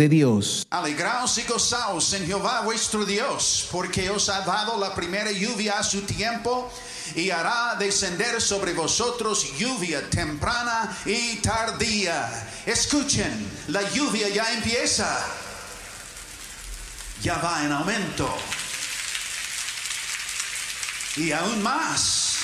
De 0.00 0.08
Dios. 0.08 0.66
Alegraos 0.70 1.36
y 1.36 1.42
gozaos 1.42 2.14
en 2.14 2.26
Jehová 2.26 2.62
vuestro 2.62 3.04
Dios, 3.04 3.68
porque 3.70 4.08
os 4.08 4.30
ha 4.30 4.40
dado 4.40 4.78
la 4.78 4.94
primera 4.94 5.30
lluvia 5.30 5.78
a 5.78 5.82
su 5.82 6.00
tiempo 6.02 6.72
y 7.14 7.28
hará 7.28 7.76
descender 7.78 8.40
sobre 8.40 8.72
vosotros 8.72 9.46
lluvia 9.58 10.08
temprana 10.08 10.96
y 11.04 11.36
tardía. 11.36 12.48
Escuchen, 12.64 13.46
la 13.68 13.82
lluvia 13.90 14.30
ya 14.30 14.50
empieza. 14.54 15.22
Ya 17.20 17.36
va 17.36 17.62
en 17.62 17.72
aumento. 17.72 18.34
Y 21.16 21.30
aún 21.32 21.62
más. 21.62 22.38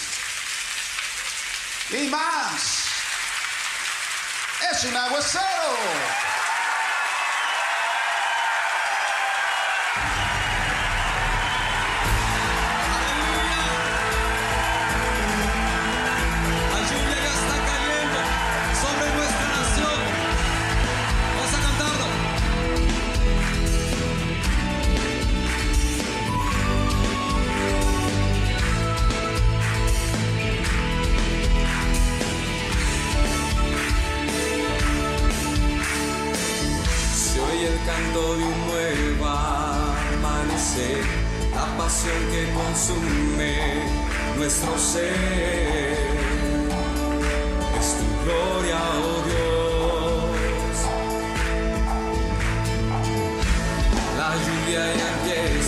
Y 1.90 2.06
más. 2.08 2.60
Es 4.70 4.84
un 4.84 4.94
aguacero. 4.94 6.25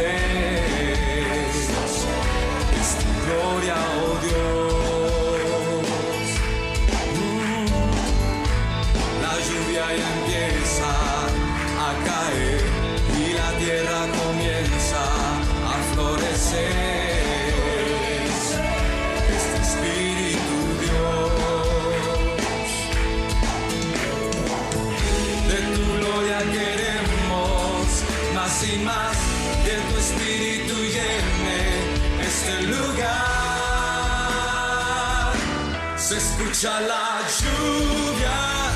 Es 0.00 0.06
tu 2.98 3.10
gloria, 3.26 3.74
oh 4.00 4.14
Dios. 4.22 5.48
La 9.22 9.34
lluvia 9.46 9.84
ya 9.96 10.08
empieza 10.20 10.90
a 11.86 11.90
caer 12.06 12.62
y 13.18 13.20
la 13.32 13.50
tierra 13.58 14.00
comienza 14.22 15.02
a 15.66 15.74
florecer. 15.92 17.48
Es 19.34 19.44
tu 19.50 19.56
espíritu, 19.66 20.56
Dios. 20.80 22.70
De 25.48 25.58
tu 25.74 25.82
gloria 25.98 26.38
queremos 26.52 27.86
más 28.34 28.54
y 28.62 28.78
más 28.78 29.37
que 29.68 29.76
tu 29.88 29.96
espíritu 29.98 30.76
llene 30.94 31.60
este 32.28 32.54
lugar. 32.62 33.08
Se 35.96 36.16
escucha 36.16 36.80
la 36.80 37.20
lluvia 37.38 38.67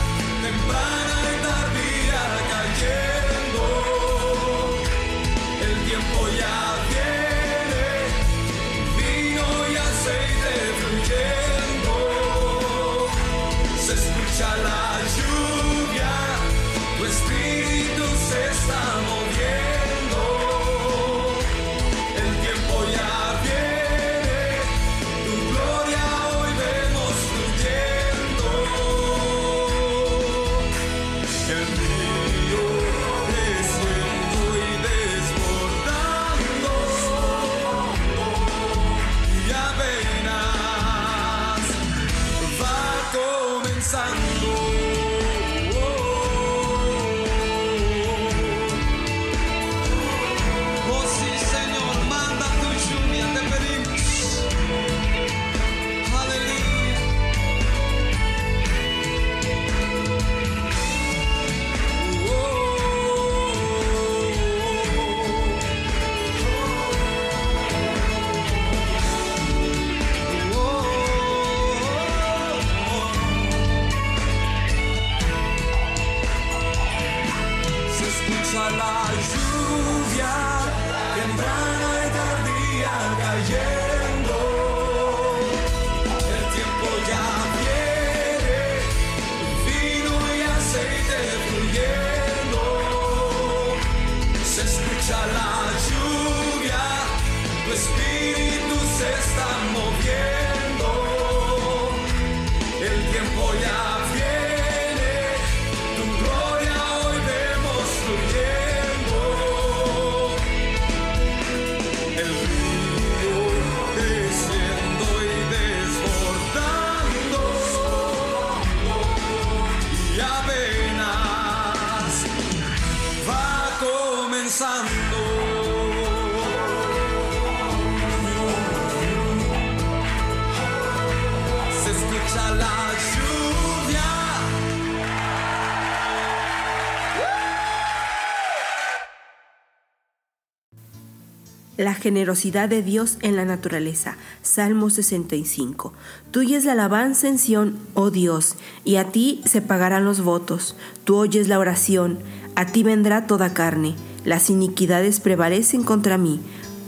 La 141.83 141.95
generosidad 141.95 142.69
de 142.69 142.81
Dios 142.81 143.19
en 143.23 143.35
la 143.35 143.45
naturaleza. 143.45 144.17
Salmo 144.41 144.89
65. 144.89 145.93
Tuya 146.31 146.57
es 146.57 146.65
la 146.65 146.75
alabanza 146.75 147.27
en 147.27 147.39
Sión, 147.39 147.77
oh 147.95 148.13
Dios, 148.13 148.55
y 148.85 148.97
a 148.97 149.09
ti 149.11 149.43
se 149.47 149.63
pagarán 149.63 150.05
los 150.05 150.21
votos. 150.21 150.77
Tú 151.03 151.17
oyes 151.17 151.49
la 151.49 151.59
oración, 151.59 152.21
a 152.55 152.67
ti 152.67 152.85
vendrá 152.85 153.27
toda 153.27 153.53
carne. 153.53 153.97
Las 154.25 154.49
iniquidades 154.49 155.19
prevalecen 155.19 155.83
contra 155.83 156.19
mí, 156.19 156.41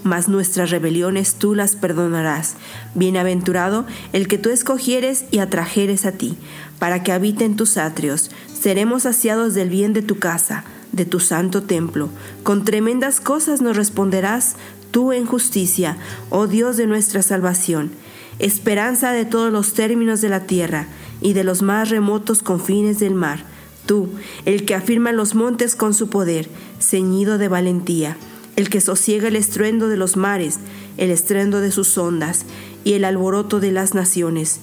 mas 0.04 0.28
nuestras 0.28 0.70
rebeliones 0.70 1.34
tú 1.40 1.56
las 1.56 1.74
perdonarás. 1.74 2.54
Bienaventurado 2.94 3.86
el 4.12 4.28
que 4.28 4.38
tú 4.38 4.50
escogieres 4.50 5.24
y 5.32 5.40
atrajeres 5.40 6.06
a 6.06 6.12
ti, 6.12 6.38
para 6.78 7.02
que 7.02 7.10
habite 7.10 7.44
en 7.44 7.56
tus 7.56 7.78
atrios. 7.78 8.30
Seremos 8.46 9.02
saciados 9.02 9.54
del 9.54 9.70
bien 9.70 9.92
de 9.92 10.02
tu 10.02 10.20
casa 10.20 10.62
de 10.94 11.04
tu 11.04 11.20
santo 11.20 11.62
templo. 11.64 12.08
Con 12.42 12.64
tremendas 12.64 13.20
cosas 13.20 13.60
nos 13.60 13.76
responderás 13.76 14.54
tú 14.94 15.12
en 15.12 15.26
justicia, 15.26 15.96
oh 16.30 16.46
Dios 16.46 16.76
de 16.76 16.86
nuestra 16.86 17.20
salvación, 17.20 17.90
esperanza 18.38 19.10
de 19.10 19.24
todos 19.24 19.52
los 19.52 19.74
términos 19.74 20.20
de 20.20 20.28
la 20.28 20.46
tierra 20.46 20.86
y 21.20 21.32
de 21.32 21.42
los 21.42 21.62
más 21.62 21.90
remotos 21.90 22.42
confines 22.44 23.00
del 23.00 23.16
mar. 23.16 23.44
Tú, 23.86 24.08
el 24.44 24.64
que 24.64 24.76
afirma 24.76 25.10
los 25.10 25.34
montes 25.34 25.74
con 25.74 25.94
su 25.94 26.10
poder, 26.10 26.48
ceñido 26.78 27.38
de 27.38 27.48
valentía, 27.48 28.16
el 28.54 28.70
que 28.70 28.80
sosiega 28.80 29.26
el 29.26 29.34
estruendo 29.34 29.88
de 29.88 29.96
los 29.96 30.16
mares, 30.16 30.60
el 30.96 31.10
estruendo 31.10 31.60
de 31.60 31.72
sus 31.72 31.98
ondas 31.98 32.44
y 32.84 32.92
el 32.92 33.04
alboroto 33.04 33.58
de 33.58 33.72
las 33.72 33.94
naciones. 33.94 34.60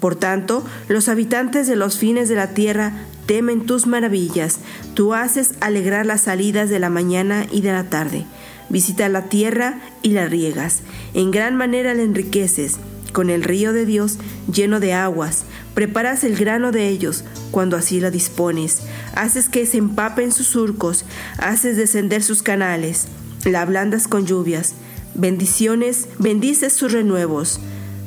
Por 0.00 0.16
tanto, 0.16 0.64
los 0.88 1.10
habitantes 1.10 1.66
de 1.66 1.76
los 1.76 1.98
fines 1.98 2.30
de 2.30 2.36
la 2.36 2.54
tierra 2.54 3.04
temen 3.26 3.66
tus 3.66 3.86
maravillas. 3.86 4.60
Tú 4.94 5.12
haces 5.12 5.52
alegrar 5.60 6.06
las 6.06 6.22
salidas 6.22 6.70
de 6.70 6.78
la 6.78 6.88
mañana 6.88 7.46
y 7.52 7.60
de 7.60 7.72
la 7.72 7.90
tarde. 7.90 8.24
Visita 8.68 9.08
la 9.08 9.28
tierra 9.28 9.80
y 10.02 10.10
la 10.10 10.26
riegas. 10.26 10.82
En 11.14 11.30
gran 11.30 11.56
manera 11.56 11.94
la 11.94 12.02
enriqueces. 12.02 12.78
Con 13.12 13.30
el 13.30 13.44
río 13.44 13.72
de 13.72 13.86
Dios 13.86 14.18
lleno 14.52 14.80
de 14.80 14.92
aguas, 14.92 15.44
preparas 15.74 16.24
el 16.24 16.34
grano 16.34 16.72
de 16.72 16.88
ellos 16.88 17.22
cuando 17.52 17.76
así 17.76 18.00
lo 18.00 18.10
dispones. 18.10 18.82
Haces 19.14 19.48
que 19.48 19.66
se 19.66 19.78
empapen 19.78 20.32
sus 20.32 20.48
surcos, 20.48 21.04
haces 21.38 21.76
descender 21.76 22.24
sus 22.24 22.42
canales, 22.42 23.06
la 23.44 23.62
ablandas 23.62 24.08
con 24.08 24.26
lluvias. 24.26 24.74
Bendiciones, 25.14 26.08
bendices 26.18 26.72
sus 26.72 26.90
renuevos. 26.90 27.60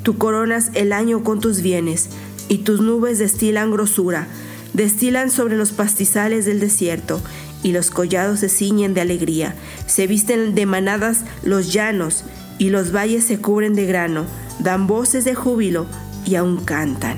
Tú 0.04 0.18
coronas 0.18 0.71
el 0.74 0.92
año 0.92 1.24
con 1.24 1.39
tus 1.39 1.62
bienes, 1.62 2.09
y 2.50 2.59
tus 2.59 2.81
nubes 2.81 3.18
destilan 3.19 3.71
grosura, 3.71 4.27
destilan 4.74 5.31
sobre 5.31 5.57
los 5.57 5.71
pastizales 5.71 6.45
del 6.45 6.59
desierto, 6.59 7.21
y 7.68 7.74
los 7.74 7.92
collados 7.92 8.40
se 8.40 8.48
ciñen 8.48 8.94
de 8.94 9.02
alegría. 9.02 9.54
Se 9.88 10.08
visten 10.08 10.56
de 10.56 10.66
manadas 10.66 11.25
los 11.44 11.74
llanos, 11.74 12.24
y 12.58 12.69
los 12.69 12.96
valles 12.96 13.25
se 13.25 13.42
cubren 13.42 13.75
de 13.75 13.86
grano, 13.86 14.24
dan 14.60 14.88
voces 14.88 15.25
de 15.25 15.36
júbilo 15.36 15.86
y 16.25 16.36
aún 16.36 16.64
cantan. 16.64 17.18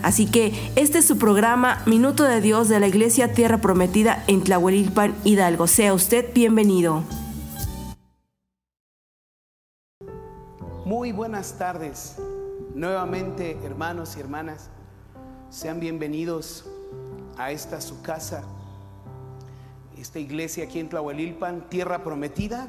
Así 0.00 0.26
que 0.26 0.54
este 0.76 0.98
es 0.98 1.06
su 1.06 1.18
programa 1.18 1.82
Minuto 1.86 2.22
de 2.22 2.40
Dios 2.40 2.68
de 2.68 2.78
la 2.78 2.86
Iglesia 2.86 3.32
Tierra 3.32 3.58
Prometida 3.58 4.22
en 4.28 4.44
Tlahuelilpan, 4.44 5.16
Hidalgo. 5.24 5.66
Sea 5.66 5.92
usted 5.92 6.32
bienvenido. 6.32 7.02
Muy 10.84 11.10
buenas 11.10 11.58
tardes. 11.58 12.14
Nuevamente, 12.76 13.58
hermanos 13.64 14.16
y 14.16 14.20
hermanas, 14.20 14.70
sean 15.50 15.80
bienvenidos 15.80 16.64
a 17.36 17.50
esta 17.50 17.80
su 17.80 18.00
casa, 18.02 18.44
esta 19.96 20.18
iglesia 20.18 20.64
aquí 20.64 20.78
en 20.78 20.88
Tlahuelilpan, 20.88 21.68
tierra 21.70 22.04
prometida, 22.04 22.68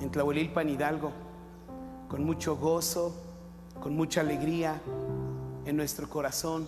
en 0.00 0.10
Tlahuelilpan, 0.10 0.68
Hidalgo, 0.68 1.12
con 2.08 2.24
mucho 2.24 2.56
gozo, 2.56 3.14
con 3.80 3.94
mucha 3.94 4.22
alegría 4.22 4.80
en 5.66 5.76
nuestro 5.76 6.08
corazón. 6.08 6.66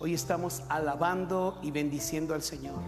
Hoy 0.00 0.14
estamos 0.14 0.62
alabando 0.68 1.58
y 1.62 1.70
bendiciendo 1.70 2.34
al 2.34 2.42
Señor, 2.42 2.80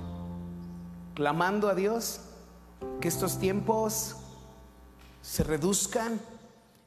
clamando 1.15 1.69
a 1.69 1.75
Dios 1.75 2.21
que 3.01 3.09
estos 3.09 3.39
tiempos 3.39 4.17
se 5.21 5.45
reduzcan 5.45 6.21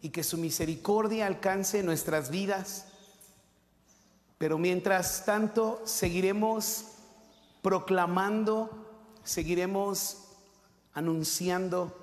y 0.02 0.10
que 0.10 0.24
su 0.24 0.38
misericordia 0.38 1.28
alcance 1.28 1.82
nuestras 1.82 2.30
vidas. 2.30 2.88
Pero 4.38 4.58
mientras 4.58 5.24
tanto 5.26 5.82
seguiremos 5.86 6.88
proclamando, 7.62 8.85
seguiremos 9.26 10.20
anunciando 10.94 11.94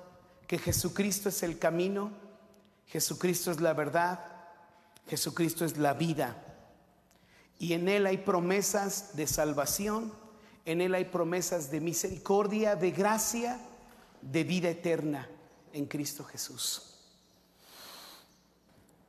que 0.45 0.59
Jesucristo 0.59 1.29
es 1.29 1.41
el 1.41 1.57
camino, 1.57 2.11
Jesucristo 2.85 3.49
es 3.49 3.59
la 3.59 3.73
verdad, 3.73 4.19
Jesucristo 5.07 5.65
es 5.65 5.77
la 5.77 5.93
vida. 5.93 6.37
Y 7.57 7.73
en 7.73 7.87
Él 7.87 8.05
hay 8.05 8.17
promesas 8.17 9.15
de 9.15 9.25
salvación, 9.25 10.13
en 10.65 10.81
Él 10.81 10.93
hay 10.93 11.05
promesas 11.05 11.71
de 11.71 11.81
misericordia, 11.81 12.75
de 12.75 12.91
gracia, 12.91 13.59
de 14.21 14.43
vida 14.43 14.69
eterna 14.69 15.27
en 15.71 15.85
Cristo 15.85 16.23
Jesús. 16.23 16.99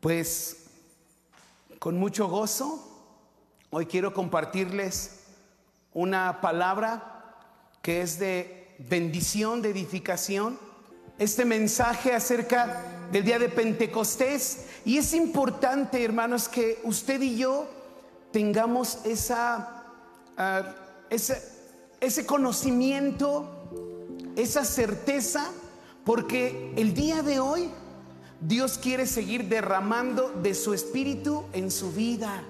Pues 0.01 0.67
con 1.79 1.99
mucho 1.99 2.29
gozo, 2.29 3.07
hoy 3.71 3.87
quiero 3.87 4.15
compartirles 4.15 5.25
una 5.93 6.41
palabra 6.41 7.14
que 7.85 8.01
es 8.01 8.19
de 8.19 8.75
bendición, 8.79 9.61
de 9.61 9.69
edificación. 9.69 10.59
Este 11.19 11.45
mensaje 11.45 12.15
acerca 12.15 12.83
del 13.13 13.27
día 13.27 13.39
de 13.39 13.51
Pentecostés. 13.51 14.65
Y 14.87 14.97
es 14.97 15.13
importante, 15.13 16.03
hermanos, 16.03 16.49
que 16.49 16.81
usted 16.85 17.21
y 17.21 17.37
yo 17.37 17.69
tengamos 18.33 19.01
esa, 19.05 19.85
ah, 20.39 20.75
ese, 21.11 21.43
ese 22.01 22.25
conocimiento, 22.25 23.69
esa 24.35 24.65
certeza, 24.65 25.51
porque 26.07 26.73
el 26.77 26.95
día 26.95 27.23
de 27.23 27.39
hoy 27.39 27.69
Dios 28.41 28.79
quiere 28.79 29.07
seguir 29.07 29.51
derramando 29.51 30.31
de 30.31 30.55
su 30.55 30.73
espíritu 30.73 31.45
en 31.53 31.71
su 31.71 31.93
vida. 31.93 32.45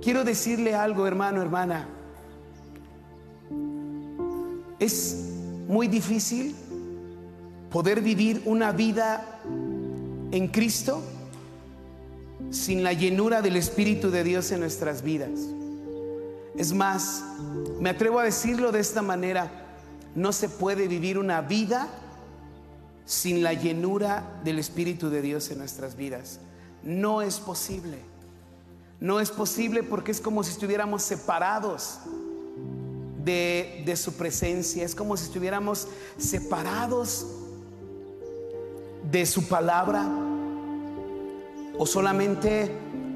Quiero 0.00 0.22
decirle 0.22 0.76
algo, 0.76 1.08
hermano, 1.08 1.42
hermana. 1.42 1.97
Es 4.78 5.16
muy 5.66 5.88
difícil 5.88 6.54
poder 7.70 8.00
vivir 8.00 8.42
una 8.44 8.72
vida 8.72 9.40
en 10.30 10.48
Cristo 10.48 11.02
sin 12.50 12.82
la 12.82 12.92
llenura 12.92 13.42
del 13.42 13.56
Espíritu 13.56 14.10
de 14.10 14.24
Dios 14.24 14.52
en 14.52 14.60
nuestras 14.60 15.02
vidas. 15.02 15.40
Es 16.56 16.72
más, 16.72 17.22
me 17.80 17.90
atrevo 17.90 18.18
a 18.18 18.24
decirlo 18.24 18.72
de 18.72 18.80
esta 18.80 19.02
manera, 19.02 19.50
no 20.14 20.32
se 20.32 20.48
puede 20.48 20.88
vivir 20.88 21.18
una 21.18 21.40
vida 21.40 21.88
sin 23.04 23.42
la 23.42 23.52
llenura 23.52 24.40
del 24.44 24.58
Espíritu 24.58 25.10
de 25.10 25.22
Dios 25.22 25.50
en 25.50 25.58
nuestras 25.58 25.96
vidas. 25.96 26.40
No 26.82 27.22
es 27.22 27.38
posible. 27.38 27.98
No 29.00 29.20
es 29.20 29.30
posible 29.30 29.82
porque 29.82 30.10
es 30.10 30.20
como 30.20 30.42
si 30.42 30.50
estuviéramos 30.50 31.02
separados. 31.02 32.00
De, 33.24 33.82
de 33.84 33.96
su 33.96 34.14
presencia. 34.14 34.84
Es 34.84 34.94
como 34.94 35.16
si 35.16 35.24
estuviéramos 35.24 35.88
separados 36.16 37.26
de 39.10 39.24
su 39.26 39.48
palabra 39.48 40.06
o 41.78 41.86
solamente 41.86 42.70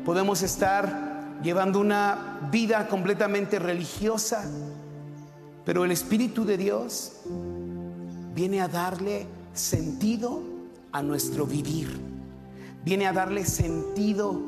podemos 0.05 0.43
estar 0.43 1.41
llevando 1.43 1.81
una 1.81 2.49
vida 2.51 2.87
completamente 2.89 3.59
religiosa, 3.59 4.45
pero 5.65 5.85
el 5.85 5.91
Espíritu 5.91 6.45
de 6.45 6.57
Dios 6.57 7.13
viene 8.35 8.61
a 8.61 8.69
darle 8.69 9.27
sentido 9.53 10.43
a 10.93 11.03
nuestro 11.03 11.47
vivir, 11.47 11.89
viene 12.85 13.07
a 13.07 13.13
darle 13.13 13.45
sentido 13.45 14.41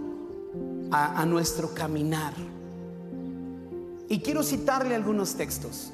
a, 0.90 1.20
a 1.20 1.26
nuestro 1.26 1.74
caminar. 1.74 2.32
Y 4.08 4.20
quiero 4.20 4.42
citarle 4.42 4.94
algunos 4.94 5.34
textos. 5.34 5.92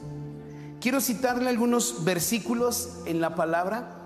Quiero 0.81 1.01
citarle 1.01 1.49
algunos 1.49 2.05
versículos 2.05 3.01
en 3.07 3.21
la 3.21 3.35
palabra 3.35 3.97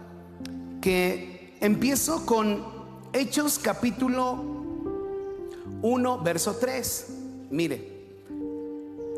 que 0.81 1.57
empiezo 1.61 2.27
con 2.27 2.65
Hechos 3.13 3.59
capítulo 3.59 4.43
1, 5.83 6.23
verso 6.23 6.57
3. 6.57 7.07
Mire, 7.51 8.09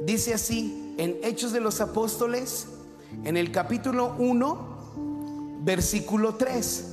dice 0.04 0.34
así 0.34 0.94
en 0.98 1.16
Hechos 1.22 1.52
de 1.52 1.60
los 1.60 1.80
Apóstoles, 1.80 2.66
en 3.24 3.36
el 3.36 3.50
capítulo 3.50 4.14
1, 4.18 5.60
versículo 5.64 6.34
3. 6.34 6.92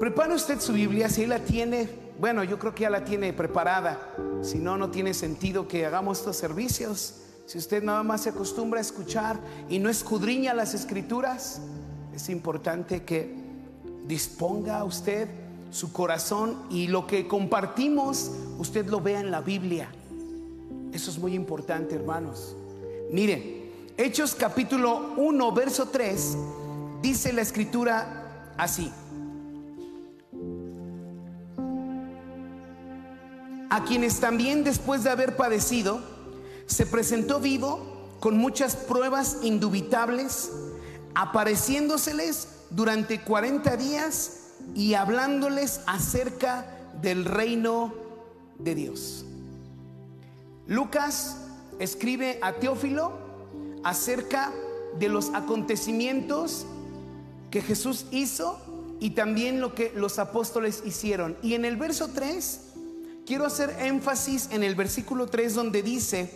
Prepare 0.00 0.34
usted 0.34 0.60
su 0.60 0.72
Biblia, 0.72 1.08
si 1.08 1.26
la 1.26 1.38
tiene, 1.38 1.88
bueno, 2.18 2.44
yo 2.44 2.58
creo 2.58 2.74
que 2.74 2.82
ya 2.82 2.90
la 2.90 3.04
tiene 3.04 3.32
preparada, 3.32 4.14
si 4.42 4.58
no, 4.58 4.76
no 4.76 4.90
tiene 4.90 5.14
sentido 5.14 5.68
que 5.68 5.84
hagamos 5.84 6.18
estos 6.18 6.36
servicios. 6.36 7.14
Si 7.46 7.58
usted 7.58 7.82
nada 7.82 8.02
más 8.02 8.22
se 8.22 8.30
acostumbra 8.30 8.78
a 8.78 8.82
escuchar 8.82 9.38
y 9.68 9.78
no 9.78 9.88
escudriña 9.88 10.54
las 10.54 10.74
escrituras, 10.74 11.60
es 12.14 12.28
importante 12.28 13.04
que 13.04 13.34
disponga 14.06 14.82
usted 14.84 15.28
su 15.70 15.92
corazón 15.92 16.64
y 16.70 16.88
lo 16.88 17.06
que 17.06 17.28
compartimos, 17.28 18.30
usted 18.58 18.86
lo 18.86 19.00
vea 19.00 19.20
en 19.20 19.30
la 19.30 19.40
Biblia. 19.40 19.88
Eso 20.92 21.10
es 21.10 21.18
muy 21.18 21.34
importante, 21.34 21.94
hermanos. 21.94 22.56
Miren, 23.12 23.66
Hechos 23.98 24.34
capítulo 24.34 25.14
1, 25.16 25.52
verso 25.52 25.88
3, 25.88 26.36
dice 27.00 27.32
la 27.32 27.42
escritura 27.42 28.52
así. 28.56 28.92
A 33.68 33.84
quienes 33.84 34.20
también 34.20 34.64
después 34.64 35.02
de 35.04 35.10
haber 35.10 35.36
padecido, 35.36 36.00
se 36.66 36.86
presentó 36.86 37.40
vivo 37.40 37.96
con 38.20 38.36
muchas 38.36 38.76
pruebas 38.76 39.38
indubitables, 39.42 40.50
apareciéndoseles 41.14 42.48
durante 42.70 43.20
40 43.20 43.76
días 43.76 44.40
y 44.74 44.94
hablándoles 44.94 45.80
acerca 45.86 46.66
del 47.00 47.24
reino 47.24 47.94
de 48.58 48.74
Dios. 48.74 49.24
Lucas 50.66 51.36
escribe 51.78 52.38
a 52.42 52.54
Teófilo 52.54 53.12
acerca 53.84 54.52
de 54.98 55.08
los 55.08 55.30
acontecimientos 55.34 56.66
que 57.50 57.62
Jesús 57.62 58.06
hizo 58.10 58.58
y 58.98 59.10
también 59.10 59.60
lo 59.60 59.74
que 59.74 59.92
los 59.94 60.18
apóstoles 60.18 60.82
hicieron. 60.84 61.36
Y 61.42 61.54
en 61.54 61.64
el 61.64 61.76
verso 61.76 62.08
3, 62.08 62.60
quiero 63.26 63.44
hacer 63.44 63.76
énfasis 63.80 64.48
en 64.52 64.62
el 64.62 64.74
versículo 64.74 65.26
3 65.26 65.54
donde 65.54 65.82
dice, 65.82 66.30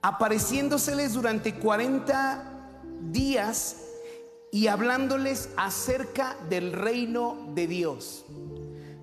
apareciéndoseles 0.00 1.12
durante 1.12 1.54
40 1.54 2.44
días 3.12 3.76
y 4.50 4.68
hablándoles 4.68 5.50
acerca 5.56 6.36
del 6.48 6.72
reino 6.72 7.50
de 7.54 7.66
Dios. 7.66 8.24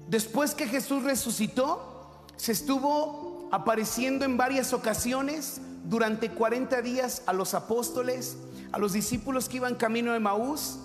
Después 0.07 0.55
que 0.55 0.67
Jesús 0.67 1.03
resucitó, 1.03 2.25
se 2.36 2.51
estuvo 2.51 3.48
apareciendo 3.51 4.25
en 4.25 4.36
varias 4.36 4.74
ocasiones 4.74 5.62
durante 5.86 6.31
40 6.31 6.81
días 6.81 7.22
a 7.27 7.34
los 7.34 7.53
apóstoles, 7.53 8.38
a 8.72 8.79
los 8.79 8.93
discípulos 8.93 9.48
que 9.48 9.57
iban 9.57 9.75
camino 9.75 10.13
de 10.13 10.19
Maús. 10.19 10.79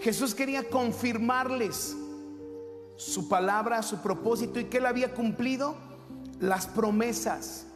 Jesús 0.00 0.34
quería 0.34 0.68
confirmarles 0.68 1.96
su 2.96 3.28
palabra, 3.28 3.82
su 3.82 3.98
propósito 3.98 4.60
y 4.60 4.64
que 4.64 4.78
él 4.78 4.86
había 4.86 5.14
cumplido 5.14 5.74
las 6.40 6.66
promesas. 6.66 7.66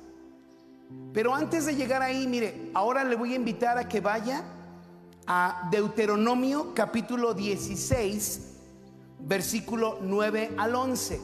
Pero 1.12 1.35
antes 1.35 1.66
de 1.66 1.75
llegar 1.75 2.02
ahí, 2.02 2.26
mire, 2.26 2.70
ahora 2.75 3.04
le 3.04 3.16
voy 3.16 3.32
a 3.32 3.37
invitar 3.37 3.78
a 3.78 3.88
que 3.88 4.00
vaya 4.00 4.44
a 5.26 5.68
Deuteronomio 5.70 6.73
capítulo 6.75 7.35
16, 7.35 8.40
versículo 9.20 9.99
9 10.02 10.54
al 10.56 10.75
11, 10.75 11.20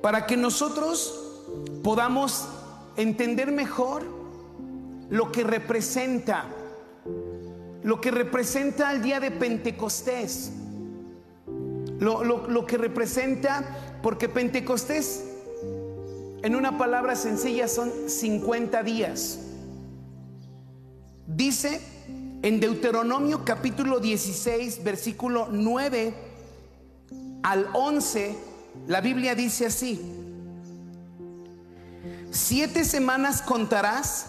para 0.00 0.26
que 0.26 0.36
nosotros 0.36 1.42
podamos 1.82 2.48
entender 2.96 3.52
mejor 3.52 4.04
lo 5.10 5.32
que 5.32 5.44
representa, 5.44 6.46
lo 7.82 8.00
que 8.00 8.10
representa 8.10 8.92
el 8.92 9.02
día 9.02 9.20
de 9.20 9.30
Pentecostés, 9.30 10.52
lo, 12.00 12.24
lo 12.24 12.66
que 12.66 12.78
representa, 12.78 13.64
porque 14.02 14.28
Pentecostés, 14.28 15.24
en 16.42 16.56
una 16.56 16.78
palabra 16.78 17.14
sencilla, 17.14 17.68
son 17.68 17.92
50 18.08 18.82
días. 18.82 19.38
Dice 21.26 21.80
en 22.42 22.58
Deuteronomio 22.58 23.44
capítulo 23.44 24.00
16, 24.00 24.82
versículo 24.82 25.48
9 25.50 26.14
al 27.42 27.68
11, 27.74 28.34
la 28.86 29.00
Biblia 29.02 29.34
dice 29.34 29.66
así, 29.66 30.00
siete 32.30 32.84
semanas 32.84 33.42
contarás 33.42 34.26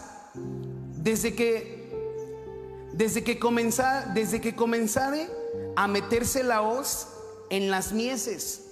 desde 0.97 1.33
que, 1.35 1.89
desde 2.93 3.23
que, 3.23 3.39
comenzar, 3.39 4.13
desde 4.13 4.41
que 4.41 4.55
comenzare 4.55 5.29
a 5.75 5.87
meterse 5.87 6.43
la 6.43 6.61
hoz 6.61 7.07
en 7.51 7.69
las 7.69 7.91
mieses. 7.91 8.63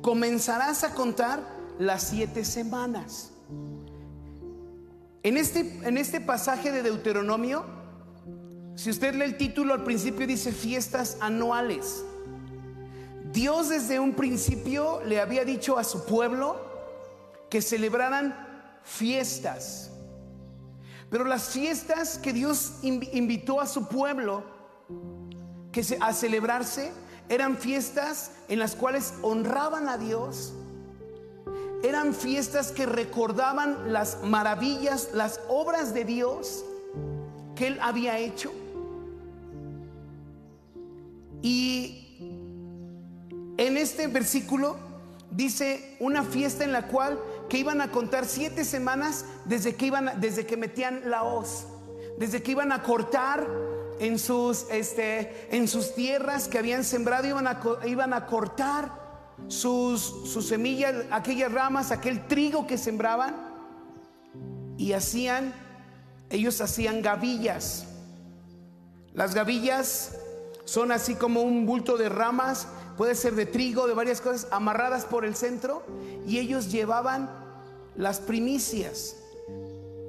Comenzarás 0.00 0.84
a 0.84 0.94
contar 0.94 1.42
las 1.78 2.04
siete 2.04 2.44
semanas. 2.44 3.32
En 5.22 5.36
este, 5.36 5.60
en 5.82 5.98
este 5.98 6.20
pasaje 6.20 6.70
de 6.70 6.82
Deuteronomio, 6.82 7.66
si 8.76 8.90
usted 8.90 9.14
lee 9.14 9.24
el 9.24 9.36
título 9.36 9.74
al 9.74 9.82
principio 9.82 10.26
dice 10.26 10.52
fiestas 10.52 11.18
anuales. 11.20 12.04
Dios 13.32 13.68
desde 13.68 13.98
un 13.98 14.14
principio 14.14 15.02
le 15.04 15.20
había 15.20 15.44
dicho 15.44 15.76
a 15.76 15.82
su 15.82 16.06
pueblo 16.06 16.64
que 17.50 17.60
celebraran 17.60 18.34
fiestas. 18.84 19.90
Pero 21.10 21.24
las 21.24 21.48
fiestas 21.48 22.18
que 22.18 22.32
Dios 22.32 22.74
invitó 22.82 23.60
a 23.60 23.66
su 23.66 23.88
pueblo 23.88 24.44
que 25.72 25.84
a 26.00 26.12
celebrarse 26.12 26.92
eran 27.28 27.56
fiestas 27.56 28.30
en 28.48 28.58
las 28.58 28.74
cuales 28.74 29.14
honraban 29.22 29.88
a 29.88 29.98
Dios. 29.98 30.52
Eran 31.82 32.14
fiestas 32.14 32.72
que 32.72 32.86
recordaban 32.86 33.92
las 33.92 34.22
maravillas, 34.22 35.10
las 35.12 35.40
obras 35.48 35.92
de 35.92 36.04
Dios 36.04 36.64
que 37.54 37.68
Él 37.68 37.78
había 37.80 38.18
hecho. 38.18 38.52
Y 41.42 42.18
en 43.58 43.76
este 43.76 44.06
versículo 44.06 44.76
dice 45.30 45.96
una 46.00 46.24
fiesta 46.24 46.64
en 46.64 46.72
la 46.72 46.88
cual 46.88 47.20
que 47.48 47.58
iban 47.58 47.80
a 47.80 47.90
contar 47.90 48.24
siete 48.24 48.64
semanas 48.64 49.24
desde 49.44 49.74
que 49.74 49.86
iban, 49.86 50.20
desde 50.20 50.46
que 50.46 50.56
metían 50.56 51.08
la 51.10 51.22
hoz, 51.22 51.66
desde 52.18 52.42
que 52.42 52.52
iban 52.52 52.72
a 52.72 52.82
cortar 52.82 53.46
en 53.98 54.18
sus, 54.18 54.66
este, 54.70 55.48
en 55.56 55.68
sus 55.68 55.94
tierras 55.94 56.48
que 56.48 56.58
habían 56.58 56.84
sembrado, 56.84 57.26
iban 57.26 57.46
a, 57.46 57.60
iban 57.86 58.12
a 58.12 58.26
cortar 58.26 58.92
sus, 59.48 60.00
sus 60.00 60.48
semillas, 60.48 60.94
aquellas 61.10 61.52
ramas, 61.52 61.90
aquel 61.90 62.26
trigo 62.26 62.66
que 62.66 62.78
sembraban 62.78 63.34
y 64.76 64.92
hacían, 64.92 65.54
ellos 66.30 66.60
hacían 66.60 67.02
gavillas. 67.02 67.86
Las 69.12 69.34
gavillas 69.34 70.16
son 70.64 70.92
así 70.92 71.14
como 71.14 71.42
un 71.42 71.64
bulto 71.64 71.96
de 71.96 72.08
ramas, 72.08 72.68
puede 72.96 73.14
ser 73.14 73.34
de 73.34 73.46
trigo, 73.46 73.86
de 73.86 73.94
varias 73.94 74.20
cosas, 74.20 74.48
amarradas 74.50 75.04
por 75.04 75.24
el 75.24 75.34
centro, 75.34 75.82
y 76.26 76.38
ellos 76.38 76.70
llevaban 76.70 77.30
las 77.94 78.20
primicias. 78.20 79.16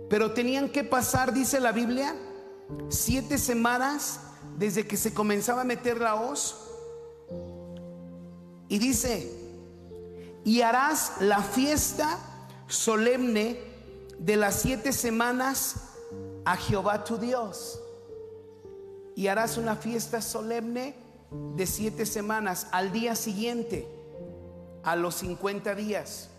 Pero 0.10 0.32
tenían 0.32 0.70
que 0.70 0.84
pasar, 0.84 1.34
dice 1.34 1.60
la 1.60 1.72
Biblia, 1.72 2.16
siete 2.90 3.38
semanas 3.38 4.20
desde 4.58 4.88
que 4.88 4.98
se 4.98 5.14
comenzaba 5.14 5.62
a 5.62 5.66
meter 5.66 6.00
la 6.00 6.16
hoz. 6.16 6.56
Y 8.70 8.80
dice, 8.80 9.32
y 10.44 10.62
harás 10.62 11.14
la 11.20 11.42
fiesta 11.42 12.20
solemne 12.68 13.60
de 14.20 14.36
las 14.36 14.62
siete 14.62 14.92
semanas 14.92 15.76
a 16.46 16.58
Jehová 16.58 17.04
tu 17.04 17.18
Dios. 17.18 17.82
Y 19.16 19.28
harás 19.28 19.58
una 19.58 19.76
fiesta 19.76 20.22
solemne 20.22 20.96
de 21.56 21.66
siete 21.66 22.06
semanas 22.06 22.68
al 22.72 22.92
día 22.92 23.16
siguiente, 23.16 23.88
a 24.84 24.96
los 24.96 25.16
50 25.16 25.76
días. 25.76 26.30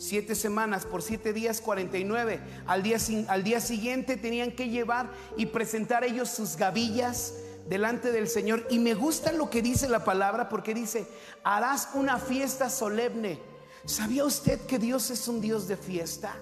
Siete 0.00 0.34
semanas 0.34 0.86
por 0.86 1.02
siete 1.02 1.34
días, 1.34 1.60
49. 1.60 2.40
Al 2.66 2.82
día, 2.82 2.96
al 3.28 3.44
día 3.44 3.60
siguiente 3.60 4.16
tenían 4.16 4.52
que 4.52 4.70
llevar 4.70 5.10
y 5.36 5.44
presentar 5.44 6.04
ellos 6.04 6.30
sus 6.30 6.56
gavillas 6.56 7.34
delante 7.68 8.10
del 8.10 8.26
Señor. 8.26 8.66
Y 8.70 8.78
me 8.78 8.94
gusta 8.94 9.30
lo 9.30 9.50
que 9.50 9.60
dice 9.60 9.90
la 9.90 10.02
palabra 10.02 10.48
porque 10.48 10.72
dice, 10.72 11.06
harás 11.44 11.90
una 11.92 12.16
fiesta 12.16 12.70
solemne. 12.70 13.42
¿Sabía 13.84 14.24
usted 14.24 14.62
que 14.62 14.78
Dios 14.78 15.10
es 15.10 15.28
un 15.28 15.42
Dios 15.42 15.68
de 15.68 15.76
fiesta? 15.76 16.34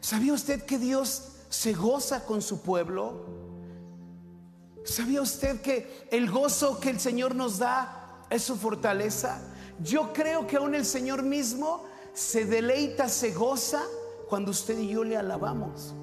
¿Sabía 0.00 0.32
usted 0.32 0.64
que 0.64 0.78
Dios 0.78 1.36
se 1.48 1.72
goza 1.72 2.24
con 2.24 2.42
su 2.42 2.62
pueblo? 2.62 3.26
¿Sabía 4.84 5.22
usted 5.22 5.60
que 5.60 6.08
el 6.10 6.28
gozo 6.28 6.80
que 6.80 6.90
el 6.90 6.98
Señor 6.98 7.36
nos 7.36 7.60
da 7.60 8.24
es 8.28 8.42
su 8.42 8.56
fortaleza? 8.56 9.40
Yo 9.78 10.12
creo 10.12 10.48
que 10.48 10.56
aún 10.56 10.74
el 10.74 10.84
Señor 10.84 11.22
mismo 11.22 11.94
se 12.16 12.46
deleita, 12.46 13.10
se 13.10 13.32
goza 13.32 13.84
cuando 14.28 14.50
usted 14.50 14.78
y 14.78 14.88
yo 14.88 15.04
le 15.04 15.18
alabamos. 15.18 15.94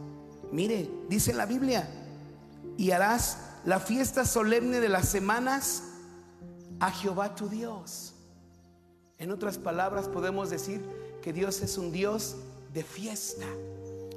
Mire, 0.52 0.88
dice 1.10 1.34
la 1.34 1.48
Biblia, 1.48 1.90
y 2.78 2.92
harás 2.92 3.40
la 3.66 3.80
fiesta 3.80 4.24
solemne 4.24 4.80
de 4.80 4.90
las 4.90 5.10
semanas 5.10 5.84
a 6.80 6.92
Jehová 6.92 7.34
tu 7.34 7.50
Dios. 7.50 8.14
En 9.18 9.32
otras 9.32 9.58
palabras 9.58 10.08
podemos 10.08 10.52
decir 10.52 10.86
que 11.24 11.34
Dios 11.34 11.62
es 11.62 11.80
un 11.80 11.92
Dios 11.92 12.36
de 12.74 12.84
fiesta. 12.84 13.48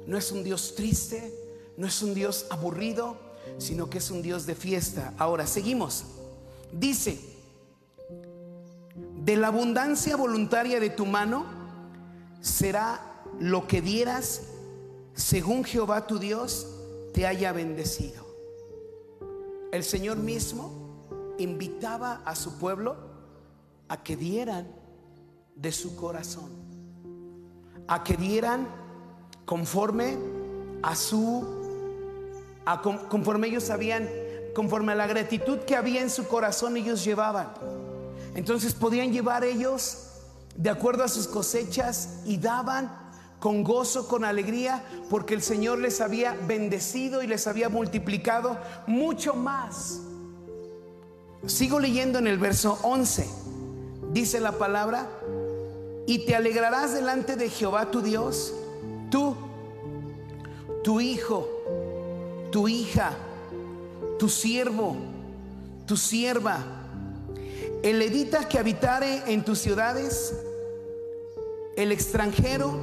No 0.05 0.17
es 0.17 0.31
un 0.31 0.43
Dios 0.43 0.75
triste, 0.75 1.33
no 1.77 1.87
es 1.87 2.03
un 2.03 2.13
Dios 2.13 2.45
aburrido, 2.51 3.17
sino 3.57 3.89
que 3.89 3.97
es 3.97 4.11
un 4.11 4.21
Dios 4.21 4.45
de 4.45 4.53
fiesta. 4.53 5.15
Ahora, 5.17 5.47
seguimos. 5.47 6.03
Dice, 6.71 7.19
de 9.23 9.35
la 9.35 9.47
abundancia 9.47 10.15
voluntaria 10.15 10.79
de 10.79 10.91
tu 10.91 11.07
mano 11.07 11.56
será 12.41 13.01
lo 13.39 13.67
que 13.67 13.81
dieras 13.81 14.41
según 15.13 15.63
Jehová 15.63 16.07
tu 16.07 16.19
Dios 16.19 16.67
te 17.13 17.25
haya 17.25 17.51
bendecido. 17.51 18.25
El 19.71 19.83
Señor 19.83 20.17
mismo 20.17 21.35
invitaba 21.39 22.21
a 22.25 22.35
su 22.35 22.57
pueblo 22.57 22.95
a 23.89 24.03
que 24.03 24.15
dieran 24.15 24.67
de 25.55 25.71
su 25.71 25.95
corazón, 25.95 26.51
a 27.87 28.03
que 28.03 28.15
dieran 28.15 28.67
conforme 29.45 30.17
a 30.83 30.95
su 30.95 31.55
conforme 33.09 33.47
ellos 33.47 33.63
sabían, 33.63 34.09
conforme 34.53 34.91
a 34.91 34.95
la 34.95 35.07
gratitud 35.07 35.59
que 35.59 35.75
había 35.75 36.01
en 36.01 36.09
su 36.09 36.27
corazón, 36.27 36.75
ellos 36.75 37.03
llevaban. 37.03 37.53
Entonces 38.35 38.73
podían 38.73 39.13
llevar 39.13 39.43
ellos 39.43 40.06
de 40.57 40.69
acuerdo 40.69 41.03
a 41.03 41.07
sus 41.07 41.27
cosechas 41.27 42.21
y 42.25 42.37
daban 42.37 42.91
con 43.39 43.63
gozo, 43.63 44.07
con 44.07 44.25
alegría, 44.25 44.83
porque 45.09 45.35
el 45.35 45.41
Señor 45.41 45.77
les 45.77 46.01
había 46.01 46.33
bendecido 46.47 47.21
y 47.21 47.27
les 47.27 47.45
había 47.45 47.69
multiplicado 47.69 48.57
mucho 48.87 49.35
más. 49.35 49.99
Sigo 51.45 51.79
leyendo 51.79 52.17
en 52.17 52.27
el 52.27 52.39
verso 52.39 52.79
11. 52.81 53.29
Dice 54.11 54.39
la 54.39 54.53
palabra, 54.53 55.07
y 56.07 56.25
te 56.25 56.35
alegrarás 56.35 56.93
delante 56.93 57.35
de 57.35 57.49
Jehová 57.49 57.91
tu 57.91 58.01
Dios, 58.01 58.53
tú, 59.11 59.35
tu 60.83 60.99
hijo, 60.99 61.47
tu 62.51 62.67
hija, 62.67 63.11
tu 64.17 64.29
siervo, 64.29 64.95
tu 65.85 65.95
sierva, 65.95 66.59
el 67.83 67.99
levita 67.99 68.47
que 68.47 68.57
habitare 68.57 69.31
en 69.31 69.43
tus 69.43 69.59
ciudades, 69.59 70.33
el 71.77 71.91
extranjero, 71.91 72.75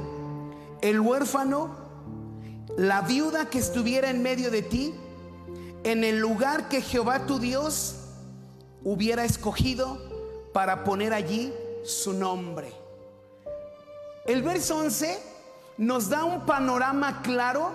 el 0.81 1.01
huérfano, 1.01 1.75
la 2.77 3.01
viuda 3.01 3.49
que 3.49 3.59
estuviera 3.59 4.09
en 4.09 4.23
medio 4.23 4.49
de 4.49 4.61
ti, 4.61 4.95
en 5.83 6.05
el 6.05 6.17
lugar 6.17 6.69
que 6.69 6.81
Jehová 6.81 7.25
tu 7.25 7.37
Dios 7.37 7.97
hubiera 8.83 9.25
escogido 9.25 9.99
para 10.53 10.85
poner 10.85 11.13
allí 11.13 11.53
su 11.83 12.13
nombre. 12.13 12.71
El 14.25 14.41
verso 14.41 14.77
11 14.77 15.19
nos 15.77 16.09
da 16.09 16.23
un 16.23 16.45
panorama 16.45 17.21
claro 17.21 17.71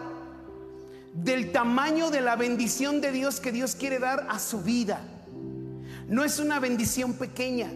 del 1.12 1.52
tamaño 1.52 2.10
de 2.10 2.22
la 2.22 2.34
bendición 2.34 3.02
de 3.02 3.12
Dios 3.12 3.40
que 3.40 3.52
Dios 3.52 3.74
quiere 3.74 3.98
dar 3.98 4.26
a 4.30 4.38
su 4.38 4.62
vida. 4.62 5.02
No 6.08 6.24
es 6.24 6.38
una 6.38 6.60
bendición 6.60 7.12
pequeña. 7.12 7.70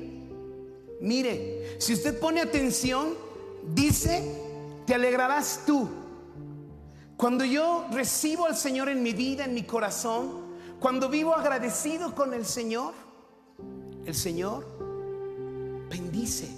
Mire, 1.02 1.76
si 1.78 1.92
usted 1.92 2.18
pone 2.18 2.40
atención, 2.40 3.33
dice, 3.72 4.22
te 4.86 4.94
alegrarás 4.94 5.62
tú. 5.66 5.88
Cuando 7.16 7.44
yo 7.44 7.86
recibo 7.92 8.46
al 8.46 8.56
Señor 8.56 8.88
en 8.88 9.02
mi 9.02 9.12
vida, 9.12 9.44
en 9.44 9.54
mi 9.54 9.62
corazón, 9.62 10.44
cuando 10.80 11.08
vivo 11.08 11.34
agradecido 11.34 12.14
con 12.14 12.34
el 12.34 12.44
Señor, 12.44 12.92
el 14.04 14.14
Señor 14.14 14.66
bendice. 15.88 16.48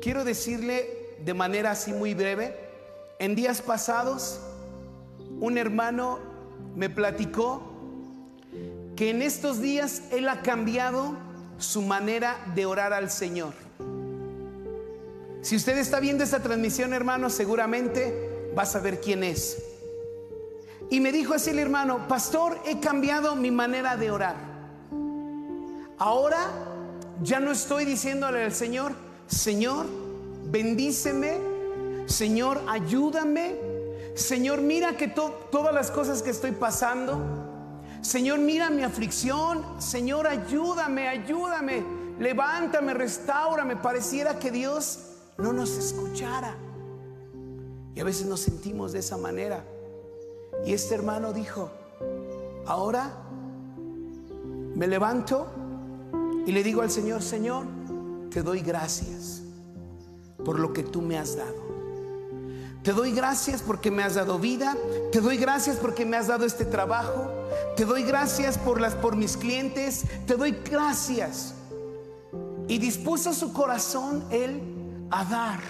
Quiero 0.00 0.24
decirle 0.24 1.16
de 1.24 1.34
manera 1.34 1.72
así 1.72 1.92
muy 1.92 2.14
breve, 2.14 2.56
en 3.18 3.34
días 3.34 3.62
pasados 3.62 4.40
un 5.40 5.58
hermano 5.58 6.18
me 6.76 6.90
platicó 6.90 7.62
que 8.96 9.10
en 9.10 9.22
estos 9.22 9.60
días 9.60 10.02
él 10.10 10.28
ha 10.28 10.42
cambiado 10.42 11.16
su 11.58 11.82
manera 11.82 12.36
de 12.54 12.66
orar 12.66 12.92
al 12.92 13.10
Señor. 13.10 13.54
Si 15.40 15.56
usted 15.56 15.78
está 15.78 16.00
viendo 16.00 16.24
esta 16.24 16.42
transmisión, 16.42 16.92
hermano, 16.92 17.30
seguramente 17.30 18.52
va 18.56 18.62
a 18.62 18.66
saber 18.66 19.00
quién 19.00 19.22
es. 19.22 19.62
Y 20.90 21.00
me 21.00 21.12
dijo 21.12 21.34
así 21.34 21.50
el 21.50 21.58
hermano, 21.58 22.08
pastor, 22.08 22.58
he 22.66 22.80
cambiado 22.80 23.36
mi 23.36 23.50
manera 23.50 23.96
de 23.96 24.10
orar. 24.10 24.36
Ahora 25.98 26.38
ya 27.22 27.40
no 27.40 27.52
estoy 27.52 27.84
diciéndole 27.84 28.44
al 28.44 28.52
Señor, 28.52 28.92
Señor, 29.26 29.86
bendíceme, 30.44 31.38
Señor, 32.06 32.60
ayúdame, 32.68 33.56
Señor, 34.14 34.60
mira 34.62 34.96
que 34.96 35.08
todas 35.08 35.72
las 35.72 35.90
cosas 35.90 36.22
que 36.22 36.30
estoy 36.30 36.52
pasando. 36.52 37.20
Señor, 38.00 38.38
mira 38.38 38.70
mi 38.70 38.82
aflicción. 38.82 39.80
Señor, 39.80 40.26
ayúdame, 40.26 41.06
ayúdame. 41.08 41.84
Levántame, 42.18 42.94
restaurame. 42.94 43.76
Pareciera 43.76 44.38
que 44.38 44.50
Dios 44.50 45.07
no 45.38 45.52
nos 45.52 45.70
escuchara. 45.78 46.54
Y 47.94 48.00
a 48.00 48.04
veces 48.04 48.26
nos 48.26 48.40
sentimos 48.40 48.92
de 48.92 48.98
esa 48.98 49.16
manera. 49.16 49.64
Y 50.66 50.72
este 50.72 50.94
hermano 50.94 51.32
dijo, 51.32 51.70
ahora 52.66 53.12
me 54.74 54.86
levanto 54.86 55.46
y 56.46 56.52
le 56.52 56.62
digo 56.62 56.82
al 56.82 56.90
Señor, 56.90 57.22
Señor, 57.22 57.66
te 58.30 58.42
doy 58.42 58.60
gracias 58.60 59.42
por 60.44 60.58
lo 60.58 60.72
que 60.72 60.82
tú 60.82 61.02
me 61.02 61.18
has 61.18 61.36
dado. 61.36 61.68
Te 62.82 62.92
doy 62.92 63.12
gracias 63.12 63.62
porque 63.62 63.90
me 63.90 64.02
has 64.02 64.14
dado 64.14 64.38
vida. 64.38 64.76
Te 65.12 65.20
doy 65.20 65.36
gracias 65.36 65.76
porque 65.76 66.06
me 66.06 66.16
has 66.16 66.28
dado 66.28 66.44
este 66.44 66.64
trabajo. 66.64 67.30
Te 67.76 67.84
doy 67.84 68.02
gracias 68.02 68.56
por 68.56 68.80
las 68.80 68.94
por 68.94 69.16
mis 69.16 69.36
clientes. 69.36 70.04
Te 70.26 70.34
doy 70.34 70.56
gracias. 70.64 71.54
Y 72.66 72.78
dispuso 72.78 73.34
su 73.34 73.52
corazón 73.52 74.24
él 74.30 74.77
a 75.10 75.24
dar. 75.24 75.60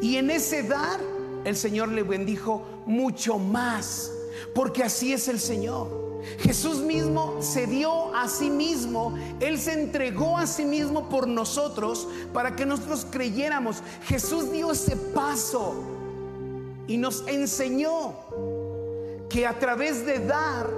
Y 0.00 0.16
en 0.16 0.30
ese 0.30 0.62
dar 0.62 1.00
el 1.44 1.56
Señor 1.56 1.88
le 1.88 2.02
bendijo 2.02 2.82
mucho 2.86 3.38
más, 3.38 4.10
porque 4.54 4.82
así 4.82 5.12
es 5.12 5.28
el 5.28 5.38
Señor. 5.38 6.06
Jesús 6.38 6.78
mismo 6.78 7.40
se 7.40 7.66
dio 7.66 8.14
a 8.14 8.28
sí 8.28 8.50
mismo, 8.50 9.16
Él 9.40 9.58
se 9.58 9.72
entregó 9.72 10.36
a 10.36 10.46
sí 10.46 10.64
mismo 10.64 11.08
por 11.08 11.28
nosotros 11.28 12.08
para 12.32 12.56
que 12.56 12.66
nosotros 12.66 13.06
creyéramos. 13.10 13.82
Jesús 14.06 14.50
dio 14.50 14.72
ese 14.72 14.96
paso 14.96 15.84
y 16.88 16.96
nos 16.96 17.26
enseñó 17.28 18.14
que 19.28 19.46
a 19.46 19.58
través 19.58 20.04
de 20.04 20.18
dar 20.18 20.68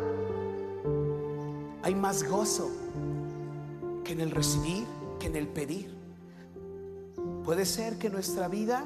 hay 1.83 1.94
más 1.94 2.25
gozo 2.25 2.71
que 4.05 4.12
en 4.12 4.21
el 4.21 4.31
recibir, 4.31 4.85
que 5.18 5.29
en 5.29 5.37
el 5.37 5.49
pedir. 5.49 5.98
Puede 7.49 7.65
ser 7.65 7.97
que 7.97 8.11
nuestra 8.11 8.47
vida 8.47 8.85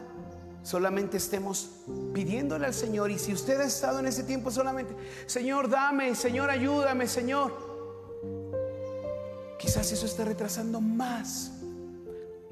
solamente 0.63 1.17
estemos 1.17 1.69
pidiéndole 2.15 2.67
al 2.67 2.75
Señor. 2.75 3.11
Y 3.11 3.19
si 3.19 3.33
usted 3.33 3.61
ha 3.61 3.65
estado 3.65 3.99
en 3.99 4.07
ese 4.07 4.23
tiempo 4.23 4.53
solamente, 4.53 4.95
Señor, 5.27 5.69
dame, 5.69 6.15
Señor, 6.15 6.49
ayúdame, 6.49 7.09
Señor. 7.09 7.53
Quizás 9.59 9.91
eso 9.91 10.07
esté 10.07 10.25
retrasando 10.25 10.81
más. 10.81 11.51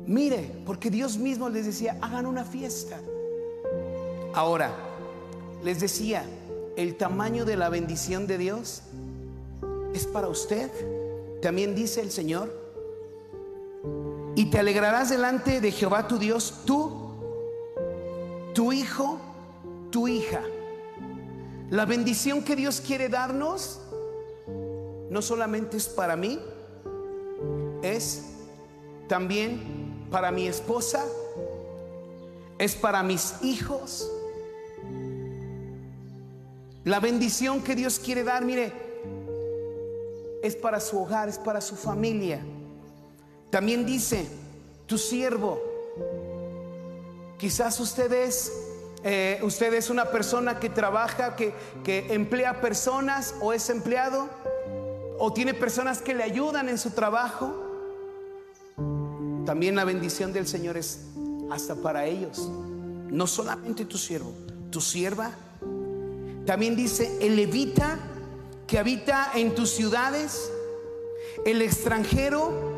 Mire, 0.05 0.51
porque 0.66 0.90
Dios 0.90 1.16
mismo 1.16 1.49
les 1.49 1.66
decía, 1.66 1.96
hagan 2.01 2.27
una 2.27 2.44
fiesta. 2.44 2.99
Ahora, 4.35 4.75
les 5.62 5.79
decía, 5.79 6.25
el 6.75 6.96
tamaño 6.96 7.44
de 7.44 7.57
la 7.57 7.68
bendición 7.68 8.27
de 8.27 8.37
Dios 8.37 8.83
es 9.94 10.09
para 10.09 10.27
usted. 10.27 10.73
También 11.40 11.77
dice 11.77 12.01
el 12.01 12.11
Señor. 12.11 12.60
Y 14.40 14.46
te 14.46 14.59
alegrarás 14.59 15.11
delante 15.11 15.61
de 15.61 15.70
Jehová 15.70 16.09
tu 16.09 16.16
Dios, 16.16 16.62
tú, 16.64 17.11
tu 18.55 18.72
hijo, 18.72 19.20
tu 19.90 20.09
hija. 20.09 20.40
La 21.68 21.85
bendición 21.85 22.42
que 22.42 22.57
Dios 22.57 22.81
quiere 22.81 23.11
darnos 23.11 23.83
no 25.11 25.20
solamente 25.20 25.76
es 25.76 25.88
para 25.88 26.16
mí, 26.16 26.40
es 27.83 28.31
también 29.09 30.09
para 30.11 30.33
mi 30.33 30.46
esposa, 30.46 31.05
es 32.59 32.74
para 32.74 33.03
mis 33.03 33.35
hijos. 33.42 34.11
La 36.85 36.98
bendición 36.98 37.61
que 37.61 37.76
Dios 37.76 37.98
quiere 37.98 38.24
dar, 38.24 38.46
mire, 38.46 38.72
es 40.42 40.57
para 40.57 40.81
su 40.81 40.98
hogar, 40.98 41.29
es 41.29 41.37
para 41.37 41.61
su 41.61 41.76
familia. 41.76 42.42
También 43.50 43.84
dice, 43.84 44.26
tu 44.86 44.96
siervo, 44.96 45.60
quizás 47.38 47.78
usted 47.80 48.12
es, 48.12 48.52
eh, 49.02 49.40
usted 49.42 49.74
es 49.74 49.90
una 49.90 50.06
persona 50.06 50.60
que 50.60 50.70
trabaja, 50.70 51.36
que, 51.36 51.52
que 51.84 52.14
emplea 52.14 52.60
personas 52.60 53.34
o 53.40 53.52
es 53.52 53.68
empleado 53.70 54.28
o 55.18 55.32
tiene 55.32 55.52
personas 55.52 56.00
que 56.00 56.14
le 56.14 56.22
ayudan 56.22 56.68
en 56.68 56.78
su 56.78 56.90
trabajo, 56.90 57.52
también 59.44 59.74
la 59.74 59.84
bendición 59.84 60.32
del 60.32 60.46
Señor 60.46 60.76
es 60.76 61.00
hasta 61.50 61.74
para 61.74 62.06
ellos. 62.06 62.48
No 63.08 63.26
solamente 63.26 63.84
tu 63.84 63.98
siervo, 63.98 64.32
tu 64.70 64.80
sierva. 64.80 65.32
También 66.46 66.76
dice 66.76 67.18
el 67.20 67.36
levita 67.36 67.98
que 68.66 68.78
habita 68.78 69.32
en 69.34 69.54
tus 69.54 69.70
ciudades, 69.70 70.50
el 71.44 71.60
extranjero, 71.62 72.69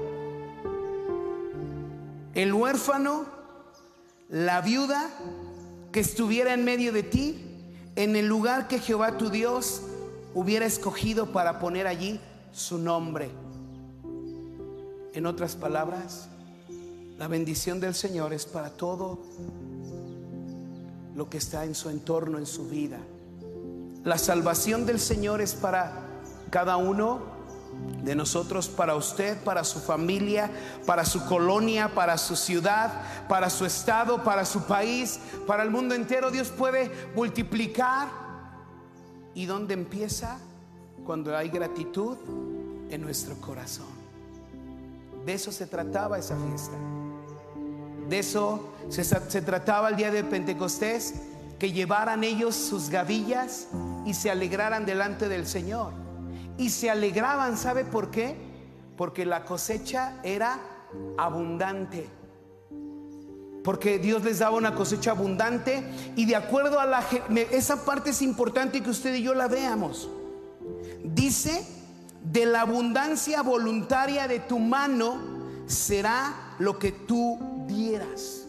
el 2.34 2.52
huérfano, 2.52 3.26
la 4.28 4.60
viuda 4.60 5.10
que 5.90 6.00
estuviera 6.00 6.54
en 6.54 6.64
medio 6.64 6.92
de 6.92 7.02
ti, 7.02 7.44
en 7.96 8.16
el 8.16 8.26
lugar 8.26 8.68
que 8.68 8.78
Jehová 8.78 9.18
tu 9.18 9.28
Dios 9.28 9.82
hubiera 10.34 10.64
escogido 10.64 11.32
para 11.32 11.58
poner 11.58 11.86
allí 11.86 12.20
su 12.52 12.78
nombre. 12.78 13.30
En 15.12 15.26
otras 15.26 15.56
palabras, 15.56 16.28
la 17.18 17.28
bendición 17.28 17.80
del 17.80 17.94
Señor 17.94 18.32
es 18.32 18.46
para 18.46 18.70
todo 18.70 19.20
lo 21.14 21.28
que 21.28 21.36
está 21.36 21.64
en 21.66 21.74
su 21.74 21.90
entorno, 21.90 22.38
en 22.38 22.46
su 22.46 22.66
vida. 22.68 22.98
La 24.04 24.16
salvación 24.16 24.86
del 24.86 24.98
Señor 24.98 25.42
es 25.42 25.54
para 25.54 25.92
cada 26.50 26.78
uno 26.78 27.31
de 28.02 28.16
nosotros, 28.16 28.68
para 28.68 28.96
usted, 28.96 29.38
para 29.44 29.62
su 29.62 29.78
familia, 29.78 30.50
para 30.86 31.04
su 31.04 31.24
colonia, 31.26 31.88
para 31.94 32.18
su 32.18 32.34
ciudad, 32.34 32.90
para 33.28 33.48
su 33.48 33.64
estado, 33.64 34.24
para 34.24 34.44
su 34.44 34.64
país, 34.64 35.20
para 35.46 35.62
el 35.62 35.70
mundo 35.70 35.94
entero. 35.94 36.30
Dios 36.30 36.48
puede 36.48 36.90
multiplicar. 37.14 38.08
¿Y 39.34 39.46
dónde 39.46 39.74
empieza? 39.74 40.38
Cuando 41.06 41.36
hay 41.36 41.48
gratitud 41.48 42.18
en 42.90 43.00
nuestro 43.00 43.36
corazón. 43.40 43.86
De 45.24 45.34
eso 45.34 45.52
se 45.52 45.66
trataba 45.66 46.18
esa 46.18 46.36
fiesta. 46.36 46.76
De 48.08 48.18
eso 48.18 48.72
se, 48.88 49.04
se, 49.04 49.42
trataba 49.42 49.88
el 49.88 49.96
día 49.96 50.10
de 50.10 50.24
Pentecostés, 50.24 51.14
que 51.58 51.70
llevaran 51.70 52.24
ellos 52.24 52.56
sus 52.56 52.90
gavillas 52.90 53.68
y 54.04 54.14
se 54.14 54.30
alegraran 54.30 54.84
delante 54.84 55.28
del 55.28 55.46
Señor. 55.46 56.01
Y 56.62 56.70
se 56.70 56.88
alegraban, 56.88 57.56
¿sabe 57.56 57.84
por 57.84 58.12
qué? 58.12 58.36
Porque 58.96 59.26
la 59.26 59.44
cosecha 59.44 60.20
era 60.22 60.60
abundante. 61.18 62.08
Porque 63.64 63.98
Dios 63.98 64.22
les 64.22 64.38
daba 64.38 64.56
una 64.56 64.72
cosecha 64.72 65.10
abundante 65.10 65.82
y 66.14 66.24
de 66.24 66.36
acuerdo 66.36 66.78
a 66.78 66.86
la... 66.86 67.04
Esa 67.50 67.84
parte 67.84 68.10
es 68.10 68.22
importante 68.22 68.80
que 68.80 68.90
usted 68.90 69.12
y 69.16 69.24
yo 69.24 69.34
la 69.34 69.48
veamos. 69.48 70.08
Dice 71.02 71.66
de 72.22 72.46
la 72.46 72.60
abundancia 72.60 73.42
voluntaria 73.42 74.28
de 74.28 74.38
tu 74.38 74.60
mano 74.60 75.18
será 75.66 76.54
lo 76.60 76.78
que 76.78 76.92
tú 76.92 77.40
dieras. 77.66 78.46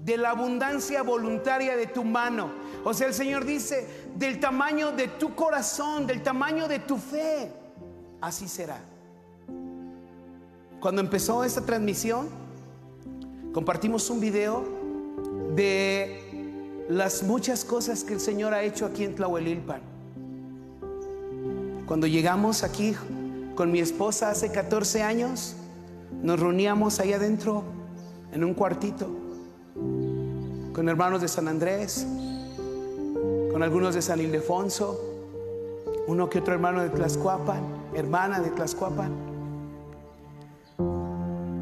De 0.00 0.16
la 0.16 0.30
abundancia 0.30 1.04
voluntaria 1.04 1.76
de 1.76 1.86
tu 1.86 2.02
mano. 2.02 2.50
O 2.84 2.92
sea, 2.92 3.06
el 3.06 3.14
Señor 3.14 3.44
dice, 3.46 3.86
del 4.14 4.38
tamaño 4.38 4.92
de 4.92 5.08
tu 5.08 5.34
corazón, 5.34 6.06
del 6.06 6.22
tamaño 6.22 6.68
de 6.68 6.80
tu 6.80 6.98
fe, 6.98 7.50
así 8.20 8.46
será. 8.46 8.78
Cuando 10.80 11.00
empezó 11.00 11.44
esta 11.44 11.62
transmisión, 11.62 12.28
compartimos 13.54 14.10
un 14.10 14.20
video 14.20 14.64
de 15.54 16.84
las 16.90 17.22
muchas 17.22 17.64
cosas 17.64 18.04
que 18.04 18.12
el 18.12 18.20
Señor 18.20 18.52
ha 18.52 18.62
hecho 18.62 18.84
aquí 18.84 19.04
en 19.04 19.14
Tlahuelilpan. 19.14 19.80
Cuando 21.86 22.06
llegamos 22.06 22.62
aquí 22.64 22.94
con 23.54 23.72
mi 23.72 23.78
esposa 23.78 24.28
hace 24.28 24.52
14 24.52 25.02
años, 25.02 25.56
nos 26.22 26.38
reuníamos 26.38 27.00
ahí 27.00 27.14
adentro 27.14 27.64
en 28.32 28.44
un 28.44 28.52
cuartito 28.52 29.08
con 30.74 30.88
hermanos 30.88 31.22
de 31.22 31.28
San 31.28 31.48
Andrés, 31.48 32.06
con 33.54 33.62
algunos 33.62 33.94
de 33.94 34.02
San 34.02 34.18
Ildefonso, 34.18 35.00
uno 36.08 36.28
que 36.28 36.40
otro 36.40 36.54
hermano 36.54 36.82
de 36.82 36.90
Tlaxcuapan, 36.90 37.62
hermana 37.94 38.40
de 38.40 38.50
Tlaxcuapan, 38.50 39.12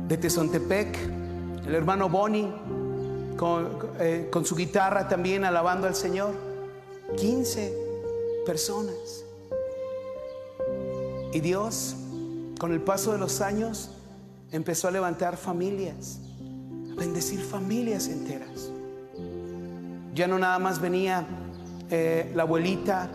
de 0.09 0.17
Tezontepec, 0.17 0.99
el 1.67 1.75
hermano 1.75 2.09
Boni 2.09 2.51
con, 3.37 3.91
eh, 4.01 4.31
con 4.33 4.47
su 4.47 4.57
guitarra 4.57 5.07
también 5.07 5.45
alabando 5.45 5.87
al 5.87 5.95
Señor. 5.95 6.33
15 7.19 7.75
personas. 8.47 9.27
Y 11.35 11.41
Dios, 11.41 11.95
con 12.59 12.73
el 12.73 12.81
paso 12.81 13.13
de 13.13 13.19
los 13.19 13.43
años, 13.43 13.91
empezó 14.51 14.89
a 14.89 14.93
levantar 14.93 15.37
familias, 15.37 16.21
a 16.91 16.95
bendecir 16.99 17.43
familias 17.43 18.09
enteras. 18.09 18.71
Ya 20.15 20.27
no 20.27 20.39
nada 20.39 20.59
más 20.59 20.81
venía 20.81 21.27
eh, 21.95 22.33
la 22.35 22.45
abuelita, 22.45 23.11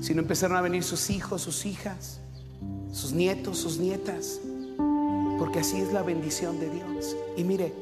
sino 0.00 0.20
empezaron 0.20 0.56
a 0.56 0.60
venir 0.60 0.82
sus 0.82 1.10
hijos, 1.10 1.42
sus 1.42 1.64
hijas, 1.64 2.18
sus 2.90 3.12
nietos, 3.12 3.56
sus 3.58 3.78
nietas, 3.78 4.40
porque 5.38 5.60
así 5.60 5.80
es 5.80 5.92
la 5.92 6.02
bendición 6.02 6.58
de 6.58 6.70
Dios. 6.70 7.16
Y 7.36 7.44
mire, 7.44 7.72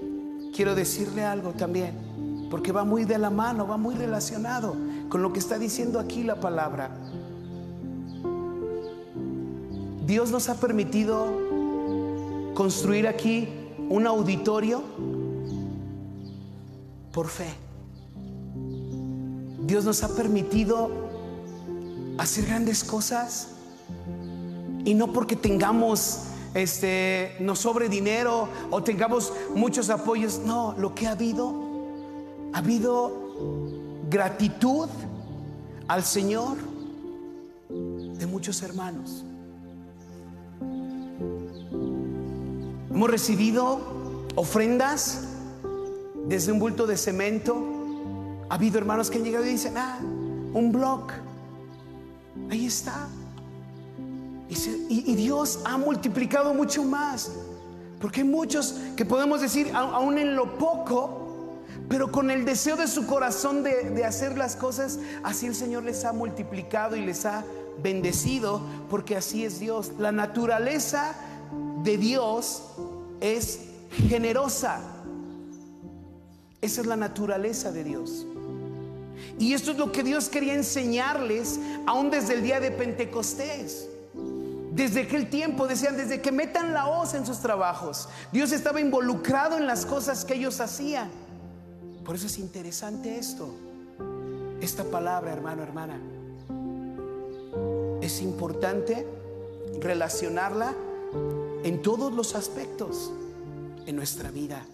quiero 0.55 0.75
decirle 0.75 1.25
algo 1.25 1.53
también, 1.53 2.49
porque 2.51 2.73
va 2.73 2.85
muy 2.85 3.07
de 3.07 3.17
la 3.17 3.31
mano, 3.31 3.67
va 3.67 3.79
muy 3.79 3.95
relacionado 3.95 4.77
con 5.09 5.23
lo 5.23 5.33
que 5.33 5.39
está 5.39 5.59
diciendo 5.59 5.99
aquí 5.99 6.25
la 6.25 6.41
palabra. 6.41 6.91
Dios 10.07 10.31
nos 10.31 10.51
ha 10.51 10.57
permitido 10.57 11.27
construir 12.53 13.09
aquí 13.09 13.49
un 13.89 14.07
auditorio 14.07 14.83
por 17.13 17.29
fe. 17.29 17.66
Dios 19.67 19.85
nos 19.85 20.03
ha 20.03 20.09
permitido 20.09 20.91
hacer 22.19 22.47
grandes 22.47 22.85
cosas 22.85 23.49
y 24.85 24.95
no 24.95 25.13
porque 25.13 25.35
tengamos 25.35 26.21
este 26.55 27.35
nos 27.41 27.59
sobre 27.59 27.89
dinero 27.89 28.49
o 28.71 28.83
tengamos 28.83 29.33
muchos 29.55 29.91
apoyos, 29.91 30.39
no, 30.39 30.75
lo 30.79 30.95
que 30.95 31.07
ha 31.07 31.13
habido 31.13 31.53
ha 32.53 32.59
habido 32.59 33.13
gratitud 34.09 34.89
al 35.89 36.05
Señor 36.05 36.57
de 37.69 38.27
muchos 38.27 38.63
hermanos. 38.63 39.25
Hemos 42.91 43.11
recibido 43.11 43.81
ofrendas 44.37 45.25
desde 46.29 46.53
un 46.53 46.59
bulto 46.59 46.87
de 46.87 46.97
cemento. 46.97 47.76
Ha 48.49 48.55
habido 48.55 48.79
hermanos 48.79 49.11
que 49.11 49.19
han 49.19 49.25
llegado 49.25 49.45
y 49.45 49.51
dicen, 49.51 49.77
ah, 49.77 49.99
un 50.01 50.73
blog. 50.73 51.09
Ahí 52.51 52.67
está. 52.67 53.09
Y, 54.49 55.15
Dios 55.15 55.61
ha 55.65 55.77
multiplicado 55.77 56.55
mucho 56.55 56.85
más. 56.85 57.33
Porque 58.01 58.21
hay 58.21 58.29
muchos 58.29 58.77
que 58.97 59.05
podemos 59.05 59.41
decir, 59.41 59.73
aún 59.75 60.19
en 60.19 60.37
lo 60.37 60.59
poco, 60.59 61.59
pero 61.89 62.13
con 62.13 62.31
el 62.31 62.45
deseo 62.45 62.77
de 62.77 62.87
su 62.87 63.07
corazón 63.07 63.63
de, 63.63 63.91
de 63.91 64.05
hacer 64.05 64.37
las 64.39 64.55
cosas, 64.55 64.99
así 65.25 65.47
el 65.47 65.55
Señor 65.55 65.83
les 65.83 66.05
ha 66.05 66.13
multiplicado 66.13 66.95
y 66.95 67.05
les 67.05 67.27
ha 67.27 67.45
bendecido, 67.83 68.61
porque 68.89 69.17
así 69.17 69.45
es 69.45 69.59
Dios. 69.59 69.93
La 69.99 70.13
naturaleza 70.13 71.15
de 71.83 71.97
Dios 71.97 72.63
es 73.21 73.61
generosa. 74.09 74.81
Esa 76.61 76.81
es 76.81 76.87
la 76.87 76.97
naturaleza 76.97 77.73
de 77.73 77.85
Dios. 77.85 78.27
Y 79.39 79.53
esto 79.53 79.73
es 79.73 79.79
lo 79.79 79.93
que 79.93 80.03
Dios 80.03 80.29
quería 80.29 80.55
enseñarles 80.55 81.59
aún 81.87 82.11
desde 82.11 82.35
el 82.35 82.43
día 82.43 82.61
de 82.61 82.71
Pentecostés. 82.71 83.89
Desde 84.73 85.03
aquel 85.03 85.31
tiempo, 85.31 85.67
decían, 85.67 85.97
desde 85.97 86.21
que 86.21 86.33
metan 86.33 86.75
la 86.75 86.89
hoz 86.89 87.15
en 87.15 87.25
sus 87.25 87.39
trabajos, 87.41 88.09
Dios 88.33 88.53
estaba 88.53 88.81
involucrado 88.81 89.57
en 89.57 89.67
las 89.67 89.87
cosas 89.87 90.25
que 90.25 90.35
ellos 90.35 90.61
hacían. 90.61 91.11
Por 92.05 92.15
eso 92.15 92.27
es 92.27 92.39
interesante 92.39 93.19
esto. 93.19 93.49
Esta 94.61 94.85
palabra, 94.85 95.33
hermano, 95.33 95.63
hermana, 95.63 96.01
es 98.01 98.21
importante 98.23 99.07
relacionarla 99.81 100.75
en 101.63 101.83
todos 101.83 102.13
los 102.13 102.35
aspectos 102.35 103.13
en 103.87 103.97
nuestra 103.97 104.31
vida 104.31 104.65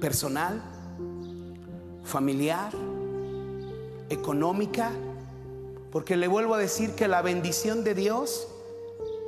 personal, 0.00 0.62
familiar, 2.06 2.72
económica, 4.08 4.92
porque 5.90 6.16
le 6.16 6.28
vuelvo 6.28 6.54
a 6.54 6.58
decir 6.58 6.92
que 6.92 7.08
la 7.08 7.22
bendición 7.22 7.84
de 7.84 7.94
Dios 7.94 8.48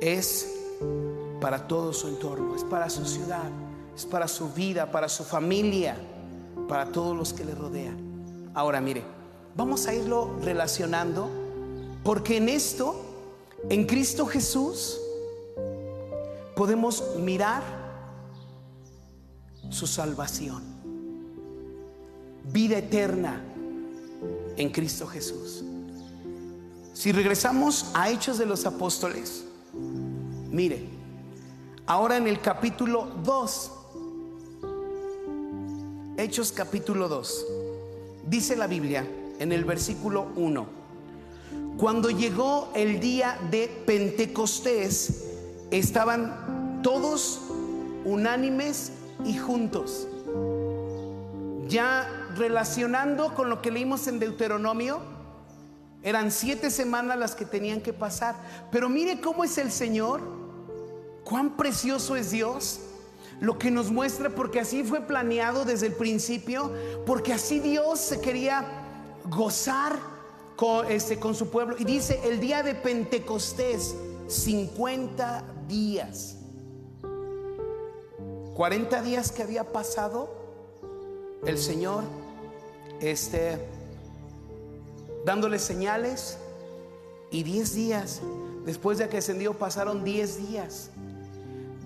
es 0.01 0.55
para 1.41 1.67
todo 1.67 1.93
su 1.93 2.07
entorno, 2.07 2.55
es 2.55 2.63
para 2.63 2.89
su 2.89 3.05
ciudad, 3.05 3.49
es 3.95 4.05
para 4.05 4.27
su 4.27 4.49
vida, 4.53 4.91
para 4.91 5.09
su 5.09 5.23
familia, 5.23 5.97
para 6.67 6.91
todos 6.91 7.15
los 7.15 7.33
que 7.33 7.45
le 7.45 7.55
rodean. 7.55 8.51
Ahora 8.53 8.81
mire, 8.81 9.03
vamos 9.55 9.87
a 9.87 9.93
irlo 9.93 10.35
relacionando, 10.41 11.29
porque 12.03 12.37
en 12.37 12.49
esto, 12.49 12.95
en 13.69 13.85
Cristo 13.85 14.25
Jesús, 14.25 14.99
podemos 16.55 17.15
mirar 17.17 17.63
su 19.69 19.87
salvación, 19.87 20.63
vida 22.51 22.77
eterna 22.77 23.41
en 24.57 24.69
Cristo 24.69 25.07
Jesús. 25.07 25.63
Si 26.93 27.11
regresamos 27.11 27.91
a 27.93 28.09
Hechos 28.09 28.37
de 28.37 28.45
los 28.45 28.65
Apóstoles, 28.65 29.45
mire, 30.51 30.89
ahora 31.85 32.17
en 32.17 32.27
el 32.27 32.41
capítulo 32.41 33.07
2, 33.23 33.71
Hechos 36.17 36.51
capítulo 36.51 37.07
2, 37.07 37.45
dice 38.27 38.57
la 38.57 38.67
Biblia 38.67 39.07
en 39.39 39.51
el 39.53 39.63
versículo 39.63 40.27
1, 40.35 40.67
cuando 41.77 42.09
llegó 42.09 42.69
el 42.75 42.99
día 42.99 43.39
de 43.49 43.67
Pentecostés, 43.85 45.23
estaban 45.71 46.81
todos 46.83 47.39
unánimes 48.03 48.91
y 49.23 49.37
juntos. 49.37 50.07
Ya 51.69 52.18
relacionando 52.35 53.33
con 53.35 53.49
lo 53.49 53.61
que 53.61 53.71
leímos 53.71 54.07
en 54.07 54.19
Deuteronomio, 54.19 54.99
eran 56.01 56.31
siete 56.31 56.71
semanas 56.71 57.17
las 57.17 57.35
que 57.35 57.45
tenían 57.45 57.81
que 57.81 57.93
pasar. 57.93 58.35
Pero 58.71 58.89
mire 58.89 59.19
cómo 59.19 59.43
es 59.43 59.57
el 59.57 59.71
Señor, 59.71 60.21
cuán 61.23 61.57
precioso 61.57 62.15
es 62.15 62.31
Dios, 62.31 62.79
lo 63.41 63.57
que 63.57 63.71
nos 63.71 63.91
muestra, 63.91 64.29
porque 64.29 64.59
así 64.59 64.83
fue 64.83 65.01
planeado 65.01 65.65
desde 65.65 65.87
el 65.87 65.93
principio, 65.93 66.73
porque 67.05 67.33
así 67.33 67.59
Dios 67.59 67.99
se 67.99 68.21
quería 68.21 68.65
gozar 69.25 69.97
con, 70.55 70.89
este, 70.91 71.19
con 71.19 71.35
su 71.35 71.49
pueblo. 71.49 71.75
Y 71.79 71.85
dice, 71.85 72.19
el 72.23 72.39
día 72.39 72.63
de 72.63 72.75
Pentecostés, 72.75 73.95
50 74.27 75.43
días. 75.67 76.35
40 78.55 79.01
días 79.03 79.31
que 79.31 79.41
había 79.41 79.71
pasado, 79.71 80.29
el 81.45 81.57
Señor, 81.57 82.03
este, 83.01 83.59
dándole 85.25 85.59
señales, 85.59 86.37
y 87.31 87.43
10 87.43 87.75
días, 87.75 88.21
después 88.65 88.97
de 88.97 89.07
que 89.07 89.17
ascendió, 89.17 89.53
pasaron 89.53 90.03
10 90.03 90.49
días. 90.49 90.89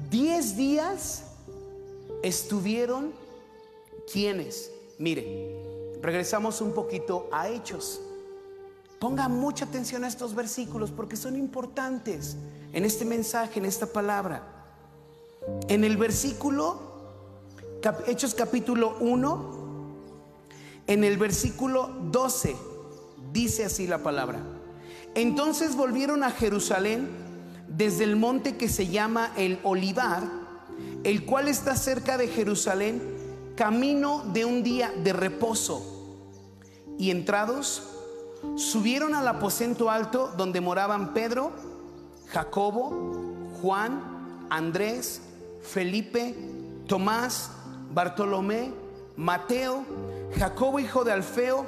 10 0.09 0.55
días 0.55 1.23
estuvieron 2.21 3.11
quienes, 4.11 4.71
mire, 4.97 5.55
regresamos 6.01 6.61
un 6.61 6.73
poquito 6.73 7.27
a 7.31 7.49
Hechos. 7.49 7.99
Ponga 8.99 9.27
mucha 9.27 9.65
atención 9.65 10.05
a 10.05 10.07
estos 10.07 10.33
versículos 10.33 10.91
porque 10.91 11.17
son 11.17 11.35
importantes 11.35 12.37
en 12.71 12.85
este 12.85 13.03
mensaje, 13.03 13.59
en 13.59 13.65
esta 13.65 13.85
palabra. 13.85 14.43
En 15.67 15.83
el 15.83 15.97
versículo, 15.97 16.79
Hechos 18.07 18.33
capítulo 18.33 18.95
1, 19.01 19.62
en 20.87 21.03
el 21.03 21.17
versículo 21.17 21.89
12, 22.11 22.55
dice 23.31 23.65
así 23.65 23.87
la 23.87 23.99
palabra. 23.99 24.39
Entonces 25.15 25.75
volvieron 25.75 26.23
a 26.23 26.31
Jerusalén 26.31 27.09
desde 27.67 28.03
el 28.03 28.15
monte 28.15 28.57
que 28.57 28.67
se 28.67 28.87
llama 28.87 29.31
el 29.37 29.59
Olivar, 29.63 30.23
el 31.03 31.25
cual 31.25 31.47
está 31.47 31.75
cerca 31.75 32.17
de 32.17 32.27
Jerusalén, 32.27 33.01
camino 33.55 34.23
de 34.33 34.45
un 34.45 34.63
día 34.63 34.91
de 35.03 35.13
reposo. 35.13 35.89
Y 36.97 37.11
entrados, 37.11 37.83
subieron 38.55 39.15
al 39.15 39.27
aposento 39.27 39.89
alto 39.89 40.33
donde 40.37 40.61
moraban 40.61 41.13
Pedro, 41.13 41.51
Jacobo, 42.27 43.51
Juan, 43.61 44.47
Andrés, 44.49 45.21
Felipe, 45.61 46.35
Tomás, 46.87 47.51
Bartolomé, 47.93 48.73
Mateo, 49.15 49.85
Jacobo 50.37 50.79
hijo 50.79 51.03
de 51.03 51.11
Alfeo, 51.11 51.65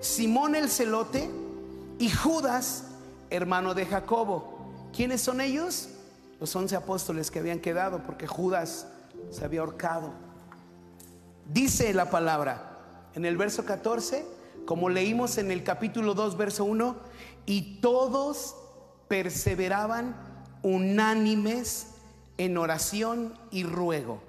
Simón 0.00 0.54
el 0.54 0.70
celote 0.70 1.30
y 1.98 2.10
Judas, 2.10 2.84
hermano 3.30 3.74
de 3.74 3.86
Jacobo. 3.86 4.88
¿Quiénes 4.94 5.20
son 5.20 5.40
ellos? 5.40 5.90
Los 6.40 6.54
once 6.56 6.76
apóstoles 6.76 7.30
que 7.30 7.38
habían 7.38 7.60
quedado 7.60 8.02
porque 8.04 8.26
Judas 8.26 8.86
se 9.30 9.44
había 9.44 9.60
ahorcado. 9.60 10.12
Dice 11.52 11.92
la 11.94 12.10
palabra 12.10 12.78
en 13.14 13.24
el 13.24 13.36
verso 13.36 13.64
14, 13.64 14.26
como 14.64 14.88
leímos 14.88 15.38
en 15.38 15.50
el 15.50 15.62
capítulo 15.62 16.14
2, 16.14 16.36
verso 16.36 16.64
1, 16.64 16.96
y 17.46 17.80
todos 17.80 18.56
perseveraban 19.08 20.16
unánimes 20.62 21.88
en 22.38 22.58
oración 22.58 23.34
y 23.50 23.62
ruego. 23.64 24.20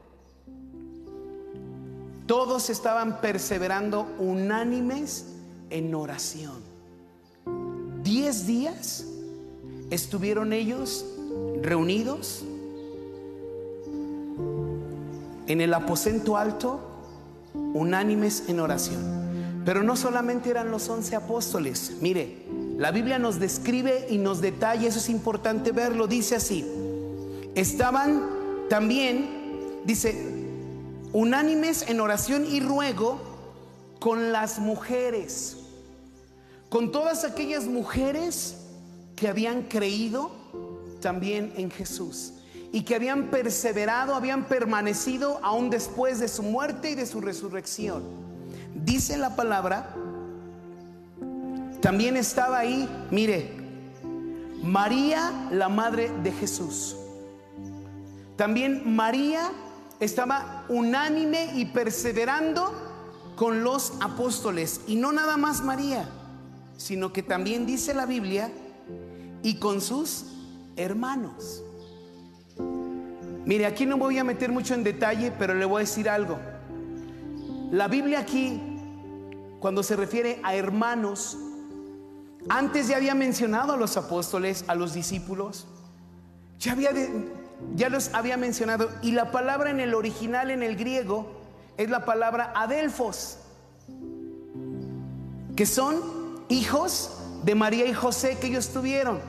Todos 2.27 2.69
estaban 2.69 3.21
perseverando 3.21 4.05
unánimes 4.19 5.25
en 5.69 5.95
oración. 5.95 6.55
Diez 8.03 8.45
días 8.45 9.05
estuvieron 9.89 10.51
ellos 10.51 11.05
reunidos 11.61 12.43
en 15.47 15.61
el 15.61 15.73
aposento 15.73 16.35
alto, 16.35 16.81
unánimes 17.73 18.43
en 18.49 18.59
oración. 18.59 19.63
Pero 19.63 19.81
no 19.81 19.95
solamente 19.95 20.49
eran 20.49 20.69
los 20.69 20.89
once 20.89 21.15
apóstoles. 21.15 21.97
Mire, 22.01 22.45
la 22.77 22.91
Biblia 22.91 23.19
nos 23.19 23.39
describe 23.39 24.07
y 24.09 24.17
nos 24.17 24.41
detalla, 24.41 24.87
eso 24.87 24.99
es 24.99 25.09
importante 25.09 25.71
verlo, 25.71 26.07
dice 26.07 26.35
así. 26.35 26.65
Estaban 27.55 28.67
también, 28.69 29.81
dice, 29.85 30.36
unánimes 31.13 31.87
en 31.87 31.99
oración 31.99 32.45
y 32.45 32.59
ruego 32.59 33.19
con 33.99 34.31
las 34.31 34.59
mujeres, 34.59 35.57
con 36.69 36.91
todas 36.91 37.23
aquellas 37.23 37.65
mujeres 37.65 38.57
que 39.15 39.27
habían 39.27 39.63
creído 39.63 40.31
también 41.01 41.53
en 41.57 41.71
Jesús 41.71 42.33
y 42.71 42.83
que 42.83 42.95
habían 42.95 43.29
perseverado, 43.31 44.13
habían 44.15 44.45
permanecido 44.45 45.39
aún 45.41 45.69
después 45.69 46.19
de 46.19 46.27
su 46.27 46.43
muerte 46.43 46.91
y 46.91 46.95
de 46.95 47.05
su 47.05 47.21
resurrección. 47.21 48.03
Dice 48.75 49.17
la 49.17 49.35
palabra, 49.35 49.95
también 51.81 52.17
estaba 52.17 52.59
ahí, 52.59 52.87
mire, 53.11 53.51
María, 54.61 55.47
la 55.51 55.69
madre 55.69 56.11
de 56.23 56.31
Jesús. 56.31 56.95
También 58.35 58.95
María 58.95 59.49
estaba 59.99 60.65
unánime 60.69 61.51
y 61.55 61.65
perseverando 61.65 62.71
con 63.35 63.63
los 63.63 63.93
apóstoles. 64.01 64.81
Y 64.87 64.95
no 64.95 65.11
nada 65.11 65.37
más 65.37 65.63
María, 65.63 66.09
sino 66.77 67.13
que 67.13 67.23
también 67.23 67.65
dice 67.65 67.93
la 67.93 68.05
Biblia, 68.05 68.51
y 69.43 69.55
con 69.55 69.81
sus 69.81 70.25
hermanos. 70.75 71.63
Mire, 73.45 73.65
aquí 73.65 73.85
no 73.85 73.97
voy 73.97 74.17
a 74.17 74.23
meter 74.23 74.51
mucho 74.51 74.73
en 74.73 74.83
detalle, 74.83 75.31
pero 75.31 75.53
le 75.53 75.65
voy 75.65 75.77
a 75.77 75.85
decir 75.85 76.09
algo. 76.09 76.37
La 77.71 77.87
Biblia 77.87 78.19
aquí, 78.19 78.61
cuando 79.59 79.83
se 79.83 79.95
refiere 79.95 80.39
a 80.43 80.55
hermanos, 80.55 81.37
antes 82.49 82.87
ya 82.87 82.97
había 82.97 83.15
mencionado 83.15 83.73
a 83.73 83.77
los 83.77 83.95
apóstoles, 83.95 84.65
a 84.67 84.75
los 84.75 84.93
discípulos, 84.93 85.65
ya 86.59 86.73
había 86.73 86.91
ya 87.75 87.89
los 87.89 88.13
había 88.13 88.37
mencionado, 88.37 88.89
y 89.01 89.11
la 89.11 89.31
palabra 89.31 89.69
en 89.69 89.79
el 89.79 89.93
original, 89.93 90.51
en 90.51 90.63
el 90.63 90.75
griego, 90.75 91.31
es 91.77 91.89
la 91.89 92.05
palabra 92.05 92.53
adelfos. 92.55 93.39
que 95.55 95.65
son 95.65 95.99
hijos 96.49 97.17
de 97.43 97.55
María 97.55 97.85
y 97.85 97.93
José 97.93 98.37
que 98.39 98.47
ellos 98.47 98.69
tuvieron. 98.69 99.19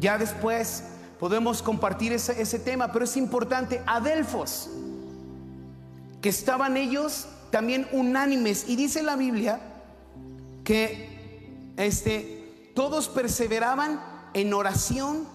Ya 0.00 0.18
después 0.18 0.84
podemos 1.20 1.62
compartir 1.62 2.12
ese, 2.12 2.58
tema, 2.58 2.90
pero 2.90 3.04
es 3.04 3.16
importante, 3.16 3.80
Adelfos, 3.86 4.68
que 6.20 6.28
estaban 6.28 6.76
ellos 6.76 7.28
también 7.50 7.86
unánimes. 7.92 8.68
Y 8.68 8.74
dice 8.74 9.04
la 9.04 9.14
Biblia 9.14 9.60
que 10.64 11.74
este, 11.76 12.72
todos 12.74 13.08
perseveraban 13.08 14.00
en 14.34 14.52
oración, 14.52 15.28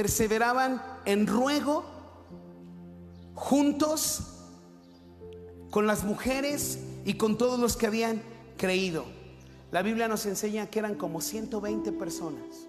perseveraban 0.00 0.80
en 1.04 1.26
ruego, 1.26 1.84
juntos 3.34 4.22
con 5.70 5.86
las 5.86 6.04
mujeres 6.04 6.78
y 7.04 7.18
con 7.18 7.36
todos 7.36 7.60
los 7.60 7.76
que 7.76 7.86
habían 7.86 8.22
creído. 8.56 9.04
La 9.70 9.82
Biblia 9.82 10.08
nos 10.08 10.24
enseña 10.24 10.68
que 10.68 10.78
eran 10.78 10.94
como 10.94 11.20
120 11.20 11.92
personas 11.92 12.66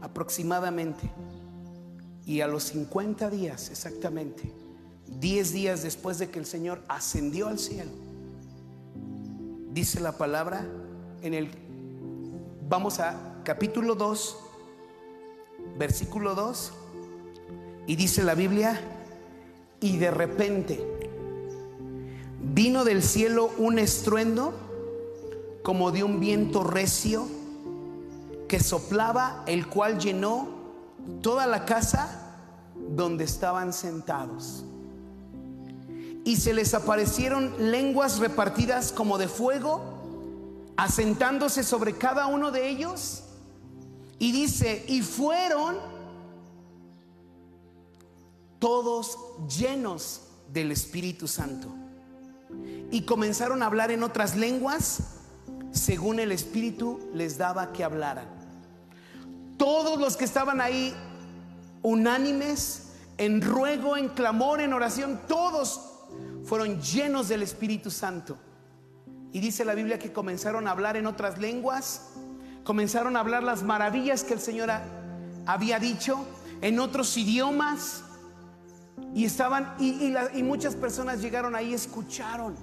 aproximadamente. 0.00 1.08
Y 2.24 2.40
a 2.40 2.48
los 2.48 2.64
50 2.64 3.30
días 3.30 3.70
exactamente, 3.70 4.52
10 5.20 5.52
días 5.52 5.84
después 5.84 6.18
de 6.18 6.30
que 6.30 6.40
el 6.40 6.46
Señor 6.46 6.82
ascendió 6.88 7.46
al 7.46 7.60
cielo, 7.60 7.92
dice 9.70 10.00
la 10.00 10.18
palabra 10.18 10.66
en 11.22 11.32
el, 11.32 11.48
vamos 12.68 12.98
a 12.98 13.40
capítulo 13.44 13.94
2, 13.94 14.45
versículo 15.78 16.34
2, 16.34 16.72
y 17.86 17.96
dice 17.96 18.22
la 18.22 18.34
Biblia, 18.34 18.80
y 19.80 19.98
de 19.98 20.10
repente 20.10 20.96
vino 22.40 22.84
del 22.84 23.02
cielo 23.02 23.50
un 23.58 23.78
estruendo 23.78 24.54
como 25.62 25.90
de 25.90 26.04
un 26.04 26.20
viento 26.20 26.62
recio 26.62 27.26
que 28.48 28.60
soplaba, 28.60 29.42
el 29.46 29.66
cual 29.66 29.98
llenó 29.98 30.48
toda 31.22 31.46
la 31.46 31.64
casa 31.64 32.38
donde 32.76 33.24
estaban 33.24 33.72
sentados. 33.72 34.64
Y 36.24 36.36
se 36.36 36.54
les 36.54 36.74
aparecieron 36.74 37.54
lenguas 37.70 38.18
repartidas 38.18 38.92
como 38.92 39.18
de 39.18 39.28
fuego, 39.28 39.80
asentándose 40.76 41.62
sobre 41.62 41.94
cada 41.94 42.26
uno 42.26 42.50
de 42.50 42.68
ellos. 42.68 43.22
Y 44.18 44.32
dice, 44.32 44.84
y 44.88 45.02
fueron 45.02 45.76
todos 48.58 49.18
llenos 49.58 50.22
del 50.52 50.72
Espíritu 50.72 51.28
Santo. 51.28 51.68
Y 52.90 53.02
comenzaron 53.02 53.62
a 53.62 53.66
hablar 53.66 53.90
en 53.90 54.02
otras 54.02 54.36
lenguas 54.36 55.16
según 55.72 56.20
el 56.20 56.32
Espíritu 56.32 57.10
les 57.12 57.36
daba 57.36 57.72
que 57.72 57.84
hablaran. 57.84 58.28
Todos 59.58 59.98
los 60.00 60.16
que 60.16 60.24
estaban 60.24 60.60
ahí 60.60 60.94
unánimes, 61.82 62.82
en 63.18 63.40
ruego, 63.40 63.96
en 63.96 64.08
clamor, 64.08 64.60
en 64.60 64.72
oración, 64.72 65.20
todos 65.28 65.80
fueron 66.44 66.80
llenos 66.80 67.28
del 67.28 67.42
Espíritu 67.42 67.90
Santo. 67.90 68.36
Y 69.32 69.40
dice 69.40 69.64
la 69.64 69.74
Biblia 69.74 69.98
que 69.98 70.12
comenzaron 70.12 70.66
a 70.66 70.70
hablar 70.70 70.96
en 70.96 71.06
otras 71.06 71.38
lenguas, 71.38 72.12
comenzaron 72.66 73.16
a 73.16 73.20
hablar 73.20 73.44
las 73.44 73.62
maravillas 73.62 74.24
que 74.24 74.34
el 74.34 74.40
Señor 74.40 74.70
había 75.46 75.78
dicho 75.78 76.18
en 76.60 76.80
otros 76.80 77.16
idiomas. 77.16 78.02
Y 79.14 79.24
estaban, 79.24 79.74
y, 79.78 80.12
y 80.34 80.42
muchas 80.42 80.74
personas 80.74 81.22
llegaron 81.22 81.54
ahí, 81.54 81.72
escucharon 81.72 82.56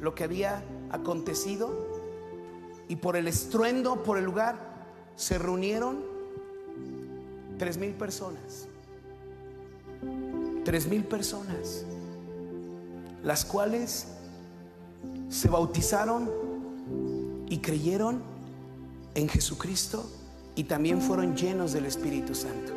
lo 0.00 0.14
que 0.14 0.22
había 0.24 0.62
acontecido. 0.90 1.88
Y 2.88 2.96
por 2.96 3.16
el 3.16 3.26
estruendo, 3.26 4.04
por 4.04 4.16
el 4.16 4.24
lugar, 4.24 4.58
se 5.16 5.38
reunieron 5.38 6.04
tres 7.58 7.78
mil 7.78 7.94
personas. 7.94 8.68
Tres 10.64 10.86
mil 10.86 11.04
personas, 11.04 11.84
las 13.24 13.44
cuales 13.44 14.06
se 15.28 15.48
bautizaron 15.48 16.30
y 17.48 17.58
creyeron 17.58 18.35
en 19.16 19.28
Jesucristo 19.28 20.08
y 20.54 20.64
también 20.64 21.00
fueron 21.00 21.34
llenos 21.34 21.72
del 21.72 21.86
Espíritu 21.86 22.34
Santo. 22.34 22.72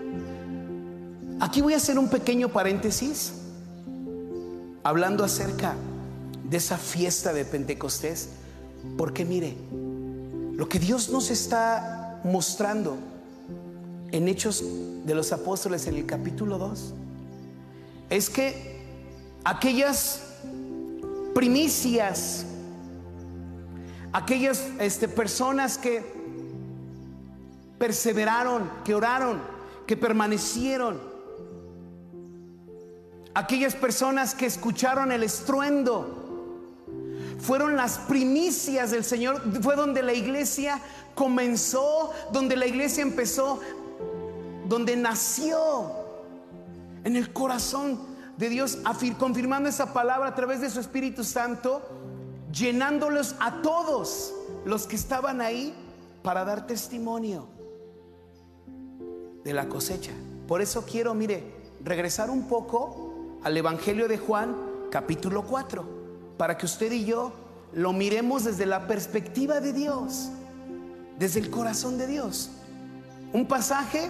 Aquí 1.41 1.61
voy 1.61 1.73
a 1.73 1.77
hacer 1.77 1.99
un 1.99 2.09
pequeño 2.09 2.49
paréntesis 2.49 3.33
hablando 4.83 5.23
acerca 5.23 5.75
de 6.49 6.57
esa 6.57 6.77
fiesta 6.77 7.33
de 7.33 7.45
Pentecostés, 7.45 8.29
porque 8.97 9.25
mire, 9.25 9.55
lo 10.53 10.67
que 10.67 10.79
Dios 10.79 11.09
nos 11.09 11.29
está 11.29 12.21
mostrando 12.23 12.97
en 14.11 14.27
Hechos 14.27 14.63
de 15.05 15.13
los 15.13 15.31
Apóstoles 15.31 15.87
en 15.87 15.95
el 15.95 16.05
capítulo 16.05 16.57
2 16.57 16.93
es 18.09 18.29
que 18.29 18.81
aquellas 19.43 20.21
primicias, 21.35 22.45
aquellas 24.13 24.65
este, 24.79 25.07
personas 25.07 25.77
que 25.77 26.18
perseveraron, 27.79 28.69
que 28.83 28.93
oraron, 28.93 29.41
que 29.87 29.97
permanecieron, 29.97 30.99
aquellas 33.33 33.73
personas 33.73 34.35
que 34.35 34.45
escucharon 34.45 35.11
el 35.11 35.23
estruendo, 35.23 36.17
fueron 37.39 37.77
las 37.77 37.97
primicias 37.99 38.91
del 38.91 39.05
Señor, 39.05 39.41
fue 39.63 39.77
donde 39.77 40.03
la 40.03 40.13
iglesia 40.13 40.81
comenzó, 41.15 42.11
donde 42.33 42.57
la 42.57 42.67
iglesia 42.67 43.01
empezó, 43.01 43.61
donde 44.67 44.97
nació 44.97 45.91
en 47.05 47.15
el 47.15 47.31
corazón 47.31 47.97
de 48.37 48.49
Dios, 48.49 48.77
confirmando 49.17 49.69
esa 49.69 49.93
palabra 49.93 50.29
a 50.29 50.35
través 50.35 50.59
de 50.59 50.69
su 50.69 50.81
Espíritu 50.81 51.23
Santo, 51.23 51.81
llenándolos 52.51 53.35
a 53.39 53.61
todos 53.61 54.33
los 54.65 54.85
que 54.85 54.97
estaban 54.97 55.39
ahí 55.39 55.73
para 56.23 56.43
dar 56.43 56.67
testimonio 56.67 57.58
de 59.43 59.53
la 59.53 59.67
cosecha. 59.69 60.11
Por 60.47 60.61
eso 60.61 60.85
quiero, 60.85 61.13
mire, 61.13 61.43
regresar 61.83 62.29
un 62.29 62.47
poco 62.47 63.39
al 63.43 63.55
Evangelio 63.55 64.07
de 64.07 64.17
Juan, 64.17 64.55
capítulo 64.91 65.43
4 65.43 65.99
para 66.39 66.57
que 66.57 66.65
usted 66.65 66.89
y 66.93 67.03
yo 67.03 67.33
lo 67.73 67.91
miremos 67.91 68.45
desde 68.45 68.65
la 68.65 68.87
perspectiva 68.87 69.59
de 69.59 69.73
Dios, 69.73 70.29
desde 71.17 71.41
el 71.41 71.49
corazón 71.49 71.97
de 71.97 72.07
Dios. 72.07 72.49
Un 73.33 73.45
pasaje 73.45 74.09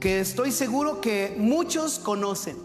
que 0.00 0.20
estoy 0.20 0.50
seguro 0.50 1.02
que 1.02 1.36
muchos 1.38 1.98
conocen. 1.98 2.56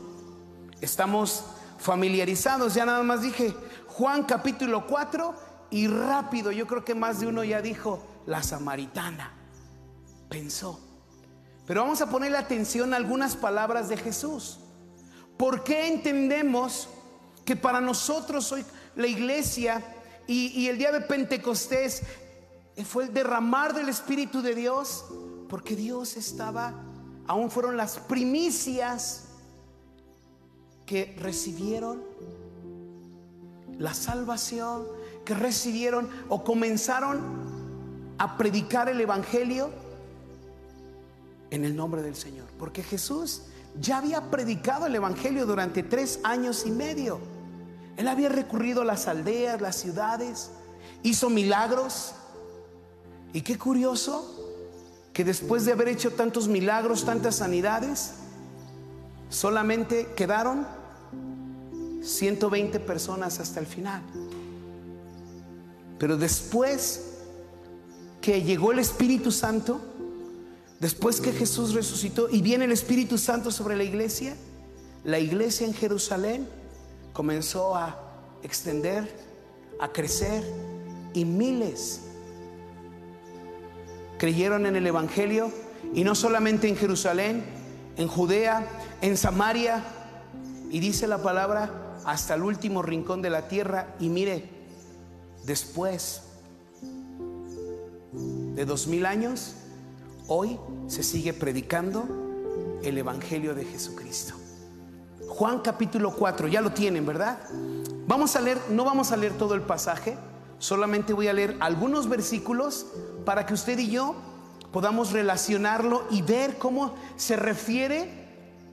Estamos 0.79 1.43
familiarizados, 1.79 2.75
ya 2.75 2.85
nada 2.85 3.03
más 3.03 3.21
dije 3.21 3.53
Juan 3.87 4.23
capítulo 4.23 4.87
4 4.87 5.35
y 5.69 5.87
rápido, 5.87 6.53
yo 6.53 6.65
creo 6.65 6.85
que 6.85 6.95
más 6.95 7.19
de 7.19 7.27
uno 7.27 7.43
ya 7.43 7.61
dijo 7.61 8.01
la 8.25 8.41
samaritana. 8.41 9.33
Pensó. 10.29 10.86
Pero 11.67 11.81
vamos 11.81 12.01
a 12.01 12.09
ponerle 12.09 12.37
atención 12.37 12.93
a 12.93 12.97
algunas 12.97 13.35
palabras 13.35 13.89
de 13.89 13.97
Jesús. 13.97 14.59
¿Por 15.35 15.65
qué 15.65 15.89
entendemos 15.89 16.87
que 17.43 17.57
para 17.57 17.81
nosotros 17.81 18.49
hoy 18.53 18.65
la 18.95 19.05
iglesia 19.05 19.83
y, 20.27 20.67
el 20.67 20.77
día 20.77 20.91
de 20.91 21.01
Pentecostés 21.01 22.03
fue 22.85 23.05
el 23.05 23.13
derramar 23.13 23.73
del 23.73 23.89
Espíritu 23.89 24.41
de 24.41 24.55
Dios, 24.55 25.05
porque 25.49 25.75
Dios 25.75 26.17
estaba, 26.17 26.73
aún 27.27 27.51
fueron 27.51 27.77
las 27.77 27.99
primicias 27.99 29.25
que 30.85 31.15
recibieron 31.19 32.03
la 33.77 33.93
salvación, 33.93 34.87
que 35.25 35.33
recibieron 35.33 36.09
o 36.29 36.43
comenzaron 36.43 38.15
a 38.17 38.37
predicar 38.37 38.89
el 38.89 38.99
Evangelio 39.01 39.86
en 41.51 41.65
el 41.65 41.75
nombre 41.75 42.01
del 42.01 42.15
Señor. 42.15 42.47
Porque 42.57 42.83
Jesús 42.83 43.43
ya 43.79 43.97
había 43.97 44.29
predicado 44.29 44.85
el 44.85 44.95
Evangelio 44.95 45.45
durante 45.45 45.83
tres 45.83 46.19
años 46.23 46.65
y 46.65 46.71
medio. 46.71 47.19
Él 47.97 48.07
había 48.07 48.29
recurrido 48.29 48.81
a 48.81 48.85
las 48.85 49.07
aldeas, 49.07 49.61
las 49.61 49.75
ciudades, 49.75 50.51
hizo 51.03 51.29
milagros. 51.29 52.13
Y 53.33 53.41
qué 53.41 53.57
curioso 53.57 54.33
que 55.13 55.23
después 55.23 55.65
de 55.65 55.71
haber 55.71 55.87
hecho 55.87 56.11
tantos 56.13 56.47
milagros, 56.47 57.05
tantas 57.05 57.37
sanidades, 57.37 58.13
solamente 59.29 60.13
quedaron 60.15 60.67
120 62.01 62.79
personas 62.79 63.39
hasta 63.39 63.59
el 63.59 63.65
final. 63.65 64.01
Pero 65.97 66.17
después 66.17 67.03
que 68.21 68.43
llegó 68.43 68.71
el 68.71 68.79
Espíritu 68.79 69.31
Santo, 69.31 69.81
después 70.79 71.21
que 71.21 71.31
Jesús 71.31 71.73
resucitó 71.73 72.29
y 72.29 72.41
viene 72.41 72.65
el 72.65 72.71
Espíritu 72.71 73.17
Santo 73.17 73.51
sobre 73.51 73.75
la 73.75 73.83
iglesia, 73.83 74.35
la 75.03 75.19
iglesia 75.19 75.65
en 75.65 75.73
Jerusalén 75.73 76.47
comenzó 77.13 77.75
a 77.75 77.99
extender, 78.43 79.09
a 79.79 79.91
crecer 79.91 80.43
y 81.13 81.25
miles 81.25 82.01
creyeron 84.17 84.65
en 84.65 84.75
el 84.75 84.87
Evangelio 84.87 85.51
y 85.93 86.03
no 86.03 86.15
solamente 86.15 86.67
en 86.67 86.75
Jerusalén, 86.75 87.43
en 87.95 88.07
Judea, 88.07 88.67
en 89.01 89.17
Samaria 89.17 89.83
y 90.69 90.79
dice 90.79 91.07
la 91.07 91.21
palabra 91.21 91.95
hasta 92.05 92.35
el 92.35 92.43
último 92.43 92.81
rincón 92.81 93.21
de 93.21 93.29
la 93.29 93.47
tierra. 93.47 93.95
Y 93.99 94.09
mire, 94.09 94.49
después 95.45 96.23
de 98.55 98.65
dos 98.65 98.87
mil 98.87 99.05
años, 99.05 99.55
hoy 100.27 100.59
se 100.87 101.03
sigue 101.03 101.33
predicando 101.33 102.79
el 102.83 102.97
Evangelio 102.97 103.55
de 103.55 103.65
Jesucristo. 103.65 104.33
Juan 105.27 105.59
capítulo 105.59 106.15
4, 106.15 106.47
ya 106.47 106.61
lo 106.61 106.71
tienen, 106.71 107.05
¿verdad? 107.05 107.39
Vamos 108.07 108.35
a 108.35 108.41
leer, 108.41 108.59
no 108.69 108.85
vamos 108.85 109.11
a 109.11 109.17
leer 109.17 109.33
todo 109.37 109.55
el 109.55 109.61
pasaje, 109.61 110.17
solamente 110.59 111.13
voy 111.13 111.27
a 111.27 111.33
leer 111.33 111.57
algunos 111.59 112.07
versículos 112.07 112.87
para 113.25 113.45
que 113.45 113.53
usted 113.53 113.77
y 113.79 113.89
yo 113.89 114.15
podamos 114.71 115.11
relacionarlo 115.11 116.03
y 116.09 116.21
ver 116.21 116.57
cómo 116.57 116.95
se 117.15 117.35
refiere 117.35 118.27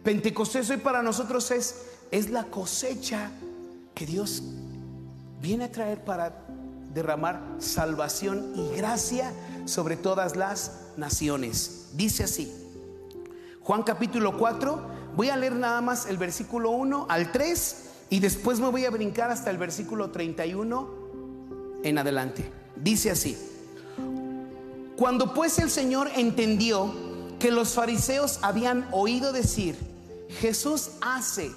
Pentecostés 0.04 0.68
hoy 0.68 0.76
para 0.76 1.02
nosotros 1.02 1.50
es, 1.50 1.86
es 2.10 2.28
la 2.28 2.44
cosecha 2.44 3.30
que 3.94 4.04
Dios 4.04 4.42
viene 5.40 5.64
a 5.64 5.72
traer 5.72 6.04
para 6.04 6.43
derramar 6.94 7.42
salvación 7.58 8.52
y 8.54 8.76
gracia 8.76 9.32
sobre 9.64 9.96
todas 9.96 10.36
las 10.36 10.92
naciones. 10.96 11.88
Dice 11.94 12.24
así, 12.24 12.52
Juan 13.60 13.82
capítulo 13.82 14.38
4, 14.38 14.80
voy 15.16 15.30
a 15.30 15.36
leer 15.36 15.56
nada 15.56 15.80
más 15.80 16.06
el 16.06 16.18
versículo 16.18 16.70
1 16.70 17.06
al 17.08 17.32
3 17.32 17.76
y 18.10 18.20
después 18.20 18.60
me 18.60 18.68
voy 18.68 18.84
a 18.84 18.90
brincar 18.90 19.30
hasta 19.30 19.50
el 19.50 19.58
versículo 19.58 20.10
31 20.10 20.88
en 21.82 21.98
adelante. 21.98 22.50
Dice 22.76 23.10
así, 23.10 23.36
cuando 24.96 25.34
pues 25.34 25.58
el 25.58 25.70
Señor 25.70 26.10
entendió 26.14 26.94
que 27.40 27.50
los 27.50 27.74
fariseos 27.74 28.38
habían 28.42 28.86
oído 28.92 29.32
decir, 29.32 29.76
Jesús 30.40 30.90
hace 31.00 31.50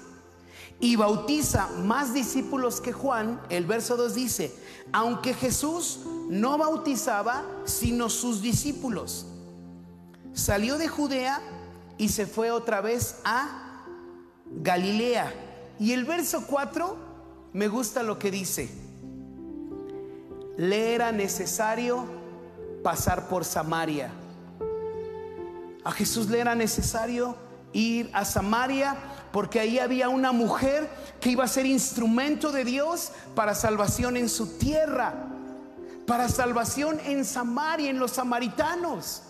y 0.80 0.96
bautiza 0.96 1.68
más 1.84 2.14
discípulos 2.14 2.80
que 2.80 2.92
Juan, 2.92 3.40
el 3.48 3.66
verso 3.66 3.96
2 3.96 4.14
dice, 4.14 4.54
aunque 4.92 5.34
Jesús 5.34 6.00
no 6.28 6.56
bautizaba 6.56 7.44
sino 7.64 8.08
sus 8.08 8.42
discípulos, 8.42 9.26
salió 10.32 10.78
de 10.78 10.88
Judea 10.88 11.40
y 11.96 12.10
se 12.10 12.26
fue 12.26 12.50
otra 12.52 12.80
vez 12.80 13.16
a 13.24 13.84
Galilea. 14.46 15.32
Y 15.80 15.92
el 15.92 16.04
verso 16.04 16.44
4 16.46 16.96
me 17.52 17.66
gusta 17.66 18.04
lo 18.04 18.18
que 18.18 18.30
dice, 18.30 18.68
le 20.56 20.94
era 20.94 21.10
necesario 21.10 22.04
pasar 22.84 23.28
por 23.28 23.44
Samaria. 23.44 24.12
A 25.82 25.90
Jesús 25.90 26.28
le 26.28 26.38
era 26.40 26.54
necesario 26.54 27.36
ir 27.72 28.10
a 28.12 28.24
Samaria 28.24 28.96
porque 29.32 29.60
ahí 29.60 29.78
había 29.78 30.08
una 30.08 30.32
mujer 30.32 30.88
que 31.20 31.30
iba 31.30 31.44
a 31.44 31.48
ser 31.48 31.66
instrumento 31.66 32.50
de 32.52 32.64
Dios 32.64 33.12
para 33.34 33.54
salvación 33.54 34.16
en 34.16 34.28
su 34.28 34.58
tierra, 34.58 35.14
para 36.06 36.28
salvación 36.28 36.98
en 37.04 37.24
Samaria, 37.24 37.90
en 37.90 37.98
los 37.98 38.12
samaritanos. 38.12 39.22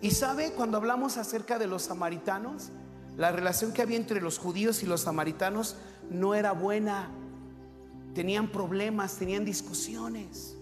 Y 0.00 0.12
sabe, 0.12 0.52
cuando 0.52 0.76
hablamos 0.76 1.16
acerca 1.16 1.58
de 1.58 1.66
los 1.66 1.82
samaritanos, 1.82 2.70
la 3.16 3.32
relación 3.32 3.72
que 3.72 3.82
había 3.82 3.96
entre 3.96 4.20
los 4.20 4.38
judíos 4.38 4.82
y 4.82 4.86
los 4.86 5.02
samaritanos 5.02 5.76
no 6.08 6.34
era 6.34 6.52
buena. 6.52 7.10
Tenían 8.14 8.48
problemas, 8.48 9.16
tenían 9.16 9.44
discusiones. 9.44 10.56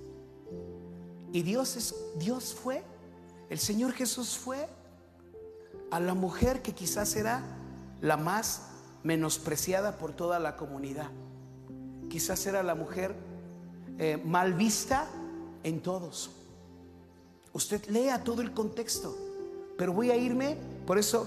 Y 1.33 1.43
Dios 1.43 1.77
es 1.77 1.95
Dios 2.19 2.55
fue, 2.55 2.83
el 3.51 3.59
Señor 3.59 3.93
Jesús 3.93 4.39
fue 4.39 4.69
a 5.91 6.01
la 6.01 6.15
mujer 6.15 6.63
que 6.63 6.73
quizás 6.73 7.17
era 7.17 7.43
la 8.01 8.17
más 8.17 8.63
menospreciada 9.03 9.99
por 9.99 10.13
toda 10.13 10.39
la 10.39 10.57
comunidad. 10.57 11.11
Quizás 12.09 12.47
era 12.47 12.63
la 12.63 12.75
mujer 12.75 13.15
eh, 13.99 14.21
mal 14.25 14.55
vista 14.55 15.07
en 15.63 15.81
todos. 15.81 16.31
Usted 17.53 17.87
lea 17.87 18.23
todo 18.23 18.43
el 18.43 18.53
contexto, 18.53 19.17
pero 19.79 19.93
voy 19.93 20.11
a 20.11 20.17
irme, 20.17 20.57
por 20.87 20.99
eso 20.99 21.27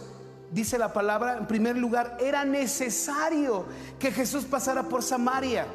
dice 0.51 0.78
la 0.78 0.93
palabra, 0.93 1.38
en 1.38 1.47
primer 1.47 1.78
lugar, 1.78 2.18
era 2.20 2.45
necesario 2.45 3.66
que 3.99 4.12
Jesús 4.12 4.45
pasara 4.45 4.84
por 4.84 5.03
Samaria. 5.03 5.68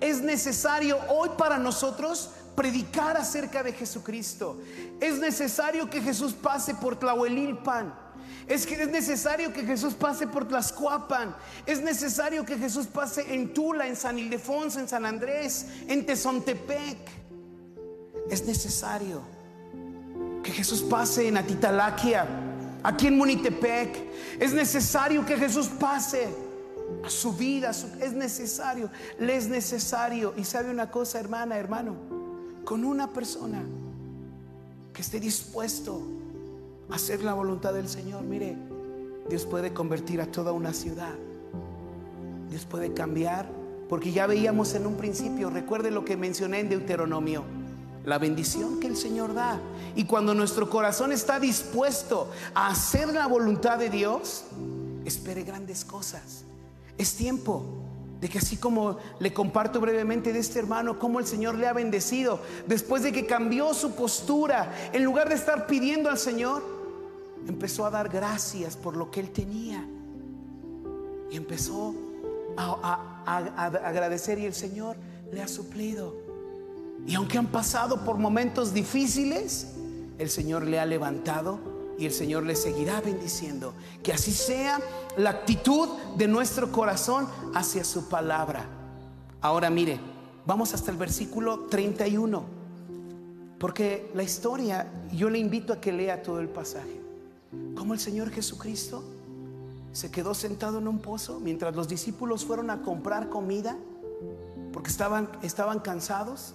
Es 0.00 0.20
necesario 0.20 0.98
hoy 1.08 1.30
para 1.36 1.58
nosotros 1.58 2.30
predicar 2.54 3.16
acerca 3.16 3.62
de 3.62 3.72
Jesucristo. 3.72 4.58
Es 5.00 5.18
necesario 5.18 5.88
que 5.88 6.00
Jesús 6.00 6.32
pase 6.32 6.74
por 6.74 6.96
Tlahuelilpan. 6.96 8.07
Es 8.48 8.66
que 8.66 8.82
es 8.82 8.88
necesario 8.88 9.52
que 9.52 9.62
Jesús 9.62 9.92
pase 9.92 10.26
por 10.26 10.48
Tlaxcuapan. 10.48 11.36
Es 11.66 11.82
necesario 11.82 12.46
que 12.46 12.56
Jesús 12.56 12.86
pase 12.86 13.34
en 13.34 13.52
Tula, 13.52 13.86
en 13.86 13.94
San 13.94 14.18
Ildefonso, 14.18 14.80
en 14.80 14.88
San 14.88 15.04
Andrés, 15.04 15.66
en 15.86 16.06
Tezontepec. 16.06 16.96
Es 18.30 18.46
necesario 18.46 19.20
que 20.42 20.50
Jesús 20.50 20.80
pase 20.80 21.28
en 21.28 21.36
Atitalaquia, 21.36 22.26
aquí 22.82 23.08
en 23.08 23.18
Munitepec. 23.18 23.98
Es 24.40 24.54
necesario 24.54 25.26
que 25.26 25.36
Jesús 25.36 25.68
pase 25.68 26.26
a 27.04 27.10
su 27.10 27.34
vida. 27.34 27.70
es 27.70 28.12
necesario, 28.14 28.90
le 29.18 29.36
es 29.36 29.46
necesario. 29.48 30.32
Y 30.38 30.44
sabe 30.44 30.70
una 30.70 30.90
cosa, 30.90 31.20
hermana, 31.20 31.58
hermano, 31.58 31.96
con 32.64 32.82
una 32.86 33.12
persona 33.12 33.62
que 34.94 35.02
esté 35.02 35.20
dispuesto 35.20 36.17
hacer 36.90 37.22
la 37.22 37.34
voluntad 37.34 37.72
del 37.74 37.88
Señor, 37.88 38.22
mire, 38.22 38.56
Dios 39.28 39.44
puede 39.44 39.72
convertir 39.72 40.20
a 40.20 40.26
toda 40.26 40.52
una 40.52 40.72
ciudad. 40.72 41.14
Dios 42.48 42.64
puede 42.64 42.94
cambiar, 42.94 43.50
porque 43.88 44.12
ya 44.12 44.26
veíamos 44.26 44.74
en 44.74 44.86
un 44.86 44.94
principio, 44.94 45.50
recuerde 45.50 45.90
lo 45.90 46.04
que 46.04 46.16
mencioné 46.16 46.60
en 46.60 46.68
Deuteronomio, 46.70 47.44
la 48.04 48.18
bendición 48.18 48.80
que 48.80 48.86
el 48.86 48.96
Señor 48.96 49.34
da. 49.34 49.60
Y 49.94 50.04
cuando 50.04 50.34
nuestro 50.34 50.70
corazón 50.70 51.12
está 51.12 51.38
dispuesto 51.38 52.30
a 52.54 52.68
hacer 52.68 53.08
la 53.08 53.26
voluntad 53.26 53.78
de 53.78 53.90
Dios, 53.90 54.44
espere 55.04 55.42
grandes 55.42 55.84
cosas. 55.84 56.44
Es 56.96 57.14
tiempo 57.14 57.64
de 58.20 58.28
que 58.28 58.38
así 58.38 58.56
como 58.56 58.98
le 59.20 59.32
comparto 59.32 59.80
brevemente 59.80 60.32
de 60.32 60.40
este 60.40 60.58
hermano, 60.58 60.98
cómo 60.98 61.20
el 61.20 61.26
Señor 61.26 61.54
le 61.54 61.68
ha 61.68 61.72
bendecido, 61.72 62.40
después 62.66 63.02
de 63.02 63.12
que 63.12 63.26
cambió 63.26 63.74
su 63.74 63.94
postura, 63.94 64.72
en 64.92 65.04
lugar 65.04 65.28
de 65.28 65.36
estar 65.36 65.66
pidiendo 65.66 66.10
al 66.10 66.18
Señor, 66.18 66.77
empezó 67.46 67.86
a 67.86 67.90
dar 67.90 68.08
gracias 68.08 68.76
por 68.76 68.96
lo 68.96 69.10
que 69.10 69.20
él 69.20 69.30
tenía. 69.30 69.86
Y 71.30 71.36
empezó 71.36 71.94
a, 72.56 73.22
agradecer 73.84 74.38
y 74.38 74.46
el 74.46 74.54
Señor 74.54 74.96
le 75.32 75.42
ha 75.42 75.48
suplido. 75.48 76.14
Y 77.06 77.14
aunque 77.14 77.38
han 77.38 77.46
pasado 77.46 78.04
por 78.04 78.18
momentos 78.18 78.74
difíciles, 78.74 79.74
el 80.18 80.30
Señor 80.30 80.66
le 80.66 80.80
ha 80.80 80.86
levantado 80.86 81.58
y 81.98 82.06
el 82.06 82.12
Señor 82.12 82.44
le 82.44 82.56
seguirá 82.56 83.00
bendiciendo. 83.00 83.74
Que 84.02 84.12
así 84.12 84.32
sea 84.32 84.80
la 85.16 85.30
actitud 85.30 85.88
de 86.16 86.28
nuestro 86.28 86.72
corazón 86.72 87.28
hacia 87.54 87.84
su 87.84 88.08
palabra. 88.08 88.66
Ahora 89.40 89.70
mire, 89.70 90.00
vamos 90.46 90.74
hasta 90.74 90.90
el 90.90 90.96
versículo 90.96 91.66
31. 91.66 92.58
Porque 93.58 94.10
la 94.14 94.22
historia, 94.22 94.86
yo 95.12 95.30
le 95.30 95.38
invito 95.38 95.72
a 95.72 95.80
que 95.80 95.92
lea 95.92 96.22
todo 96.22 96.40
el 96.40 96.48
pasaje. 96.48 96.97
Como 97.76 97.94
el 97.94 98.00
Señor 98.00 98.30
Jesucristo 98.30 99.02
se 99.92 100.10
quedó 100.10 100.34
sentado 100.34 100.78
en 100.78 100.88
un 100.88 100.98
pozo 100.98 101.40
mientras 101.40 101.74
los 101.74 101.88
discípulos 101.88 102.44
fueron 102.44 102.70
a 102.70 102.82
comprar 102.82 103.28
comida 103.30 103.76
porque 104.72 104.90
estaban, 104.90 105.28
estaban 105.42 105.80
cansados. 105.80 106.54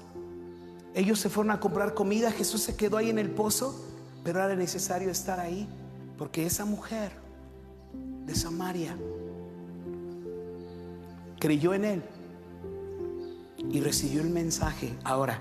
Ellos 0.93 1.19
se 1.19 1.29
fueron 1.29 1.51
a 1.51 1.59
comprar 1.59 1.93
comida, 1.93 2.31
Jesús 2.31 2.61
se 2.61 2.75
quedó 2.75 2.97
ahí 2.97 3.09
en 3.09 3.17
el 3.17 3.31
pozo, 3.31 3.83
pero 4.23 4.43
era 4.43 4.55
necesario 4.55 5.09
estar 5.09 5.39
ahí 5.39 5.67
porque 6.17 6.45
esa 6.45 6.65
mujer 6.65 7.11
de 8.25 8.35
Samaria 8.35 8.95
creyó 11.39 11.73
en 11.73 11.85
él 11.85 12.03
y 13.71 13.81
recibió 13.81 14.21
el 14.21 14.29
mensaje. 14.29 14.93
Ahora, 15.03 15.39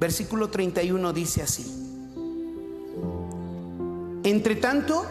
versículo 0.00 0.48
31 0.48 1.12
dice 1.12 1.42
así. 1.42 1.91
Entre 4.24 4.54
tanto, 4.54 5.04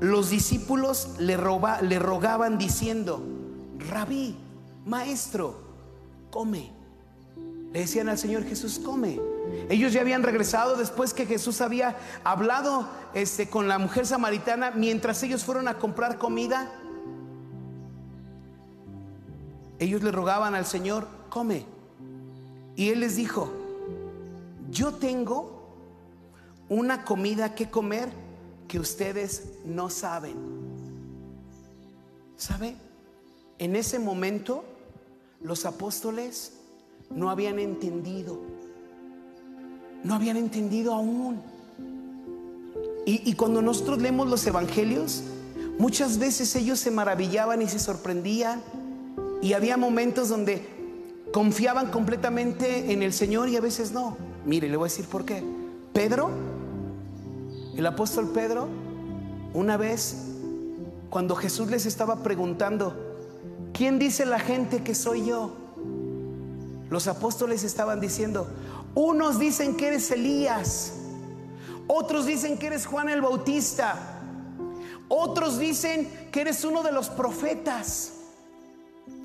los 0.00 0.30
discípulos 0.30 1.16
le, 1.18 1.36
rogaban 1.36 2.56
diciendo, 2.56 3.22
rabí, 3.90 4.36
maestro, 4.86 5.60
come. 6.30 6.70
Le 7.72 7.80
decían 7.80 8.08
al 8.08 8.16
Señor 8.16 8.44
Jesús, 8.44 8.78
come. 8.82 9.20
Ellos 9.68 9.92
ya 9.92 10.00
habían 10.00 10.22
regresado 10.22 10.76
después 10.76 11.12
que 11.12 11.26
Jesús 11.26 11.60
había 11.60 11.96
hablado 12.24 12.88
este, 13.12 13.50
con 13.50 13.68
la 13.68 13.78
mujer 13.78 14.06
samaritana 14.06 14.70
mientras 14.70 15.22
ellos 15.22 15.44
fueron 15.44 15.68
a 15.68 15.78
comprar 15.78 16.16
comida. 16.16 16.72
Ellos 19.78 20.02
le 20.02 20.10
rogaban 20.10 20.54
al 20.54 20.64
Señor, 20.64 21.06
come. 21.28 21.66
Y 22.76 22.88
Él 22.90 23.00
les 23.00 23.16
dijo, 23.16 23.52
yo 24.70 24.94
tengo 24.94 25.58
una 26.68 27.04
comida 27.04 27.54
que 27.54 27.70
comer 27.70 28.27
que 28.68 28.78
ustedes 28.78 29.44
no 29.64 29.90
saben. 29.90 30.36
¿Sabe? 32.36 32.76
En 33.58 33.74
ese 33.74 33.98
momento 33.98 34.62
los 35.40 35.64
apóstoles 35.64 36.52
no 37.10 37.30
habían 37.30 37.58
entendido, 37.58 38.38
no 40.04 40.14
habían 40.14 40.36
entendido 40.36 40.94
aún. 40.94 41.40
Y, 43.06 43.32
cuando 43.36 43.62
nosotros 43.62 44.02
leemos 44.02 44.28
los 44.28 44.46
evangelios, 44.46 45.22
muchas 45.78 46.18
veces 46.18 46.54
ellos 46.56 46.78
se 46.78 46.90
maravillaban 46.90 47.62
y 47.62 47.66
se 47.66 47.78
sorprendían. 47.78 48.62
Y 49.40 49.54
había 49.54 49.78
momentos 49.78 50.28
donde 50.28 50.62
confiaban 51.32 51.90
completamente 51.90 52.92
en 52.92 53.02
el 53.02 53.14
Señor 53.14 53.48
y 53.48 53.56
a 53.56 53.62
veces 53.62 53.92
no. 53.92 54.18
Mire, 54.44 54.68
le 54.68 54.76
voy 54.76 54.88
a 54.88 54.90
decir 54.90 55.06
por 55.06 55.24
qué. 55.24 55.42
Pedro, 55.94 56.30
el 57.78 57.86
apóstol 57.86 58.30
Pedro, 58.30 58.66
una 59.54 59.76
vez, 59.76 60.16
cuando 61.10 61.36
Jesús 61.36 61.70
les 61.70 61.86
estaba 61.86 62.24
preguntando, 62.24 62.92
¿quién 63.72 64.00
dice 64.00 64.26
la 64.26 64.40
gente 64.40 64.82
que 64.82 64.96
soy 64.96 65.26
yo? 65.26 65.52
Los 66.90 67.06
apóstoles 67.06 67.62
estaban 67.62 68.00
diciendo, 68.00 68.48
unos 68.96 69.38
dicen 69.38 69.76
que 69.76 69.86
eres 69.86 70.10
Elías, 70.10 70.94
otros 71.86 72.26
dicen 72.26 72.58
que 72.58 72.66
eres 72.66 72.84
Juan 72.84 73.08
el 73.10 73.22
Bautista, 73.22 74.22
otros 75.06 75.60
dicen 75.60 76.10
que 76.32 76.40
eres 76.40 76.64
uno 76.64 76.82
de 76.82 76.90
los 76.90 77.08
profetas. 77.08 78.14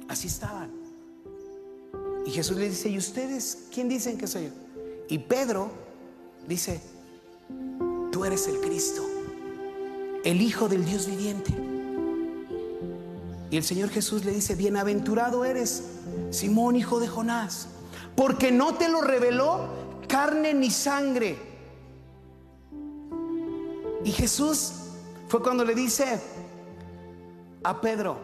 Así 0.08 0.28
estaban. 0.28 0.70
Y 2.28 2.30
Jesús 2.30 2.56
le 2.56 2.70
dice, 2.70 2.88
¿y 2.88 3.00
ustedes 3.00 3.66
quién 3.74 3.90
dicen 3.90 4.16
que 4.16 4.28
soy 4.28 4.46
yo? 4.46 4.52
Y 5.10 5.18
Pedro 5.18 5.72
dice, 6.48 6.80
tú 8.14 8.24
eres 8.24 8.48
el 8.48 8.62
Cristo, 8.62 9.02
el 10.24 10.40
Hijo 10.40 10.70
del 10.70 10.86
Dios 10.86 11.08
viviente. 11.08 11.52
Y 13.50 13.58
el 13.58 13.64
Señor 13.64 13.90
Jesús 13.90 14.24
le 14.24 14.32
dice, 14.32 14.54
bienaventurado 14.54 15.44
eres, 15.44 15.84
Simón, 16.30 16.76
hijo 16.76 17.00
de 17.00 17.08
Jonás, 17.08 17.70
porque 18.16 18.52
no 18.52 18.76
te 18.76 18.88
lo 18.88 19.02
reveló 19.02 19.68
carne 20.08 20.54
ni 20.54 20.70
sangre. 20.70 21.40
Y 24.04 24.12
Jesús 24.12 24.74
fue 25.28 25.42
cuando 25.42 25.66
le 25.66 25.74
dice 25.74 26.22
a 27.64 27.82
Pedro, 27.82 28.18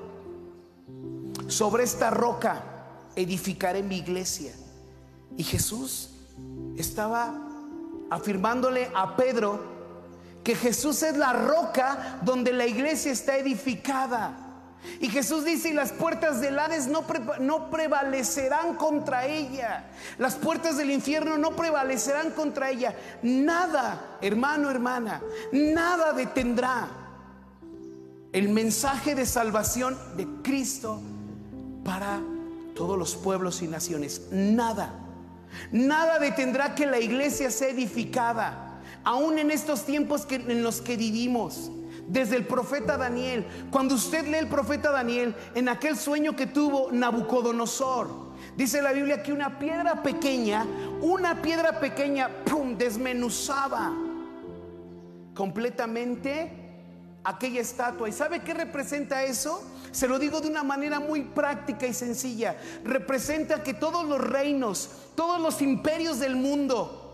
sobre 1.47 1.83
esta 1.83 2.11
roca 2.11 2.63
edificaré 3.15 3.81
mi 3.81 3.97
iglesia. 3.97 4.53
Y 5.35 5.43
Jesús 5.43 6.11
estaba 6.77 7.33
afirmándole 8.11 8.91
a 8.93 9.15
Pedro 9.15 9.78
que 10.43 10.55
Jesús 10.55 11.03
es 11.03 11.17
la 11.17 11.33
roca 11.33 12.19
donde 12.21 12.53
la 12.53 12.65
iglesia 12.65 13.11
está 13.11 13.37
edificada. 13.37 14.49
Y 15.01 15.09
Jesús 15.09 15.43
dice, 15.43 15.69
y 15.69 15.73
las 15.73 15.91
puertas 15.91 16.39
del 16.39 16.57
Hades 16.57 16.87
no, 16.87 17.05
no, 17.39 17.69
prevalecerán 17.69 18.75
contra 18.75 19.25
ella. 19.25 19.89
Las 20.17 20.35
puertas 20.35 20.77
del 20.77 20.91
infierno 20.91 21.37
no 21.37 21.55
prevalecerán 21.55 22.31
contra 22.31 22.69
ella. 22.69 22.95
Nada, 23.21 24.17
hermano, 24.21 24.69
hermana, 24.69 25.21
nada 25.51 26.13
detendrá 26.13 26.87
el 28.31 28.49
mensaje 28.49 29.15
de 29.15 29.25
salvación 29.25 29.97
de 30.15 30.27
Cristo 30.43 31.01
para 31.83 32.21
todos 32.75 32.97
los 32.97 33.15
pueblos 33.15 33.61
y 33.61 33.67
naciones. 33.67 34.27
Nada, 34.31 34.93
nada 35.71 36.19
detendrá 36.19 36.75
que 36.75 36.85
la 36.85 36.99
iglesia 36.99 37.51
sea 37.51 37.69
edificada, 37.69 38.68
aún 39.03 39.39
en 39.39 39.51
estos 39.51 39.85
tiempos 39.85 40.25
que, 40.25 40.35
en 40.35 40.63
los 40.63 40.81
que 40.81 40.97
vivimos. 40.97 41.71
Desde 42.07 42.35
el 42.37 42.47
profeta 42.47 42.97
Daniel, 42.97 43.45
cuando 43.69 43.93
usted 43.95 44.25
lee 44.25 44.39
el 44.39 44.47
profeta 44.47 44.91
Daniel, 44.91 45.35
en 45.53 45.69
aquel 45.69 45.95
sueño 45.95 46.35
que 46.35 46.47
tuvo 46.47 46.91
Nabucodonosor, 46.91 48.09
dice 48.57 48.81
la 48.81 48.93
Biblia 48.93 49.21
que 49.21 49.31
una 49.31 49.59
piedra 49.59 50.01
pequeña, 50.01 50.65
una 51.01 51.41
piedra 51.41 51.79
pequeña, 51.79 52.29
¡pum!, 52.45 52.77
desmenuzaba 52.77 53.93
completamente 55.35 56.51
aquella 57.23 57.61
estatua. 57.61 58.09
¿Y 58.09 58.11
sabe 58.11 58.41
qué 58.41 58.53
representa 58.53 59.23
eso? 59.23 59.63
Se 59.91 60.07
lo 60.07 60.19
digo 60.19 60.41
de 60.41 60.47
una 60.47 60.63
manera 60.63 60.99
muy 60.99 61.21
práctica 61.21 61.85
y 61.87 61.93
sencilla. 61.93 62.57
Representa 62.83 63.63
que 63.63 63.73
todos 63.73 64.07
los 64.07 64.19
reinos, 64.19 64.89
todos 65.15 65.39
los 65.39 65.61
imperios 65.61 66.19
del 66.19 66.35
mundo 66.35 67.08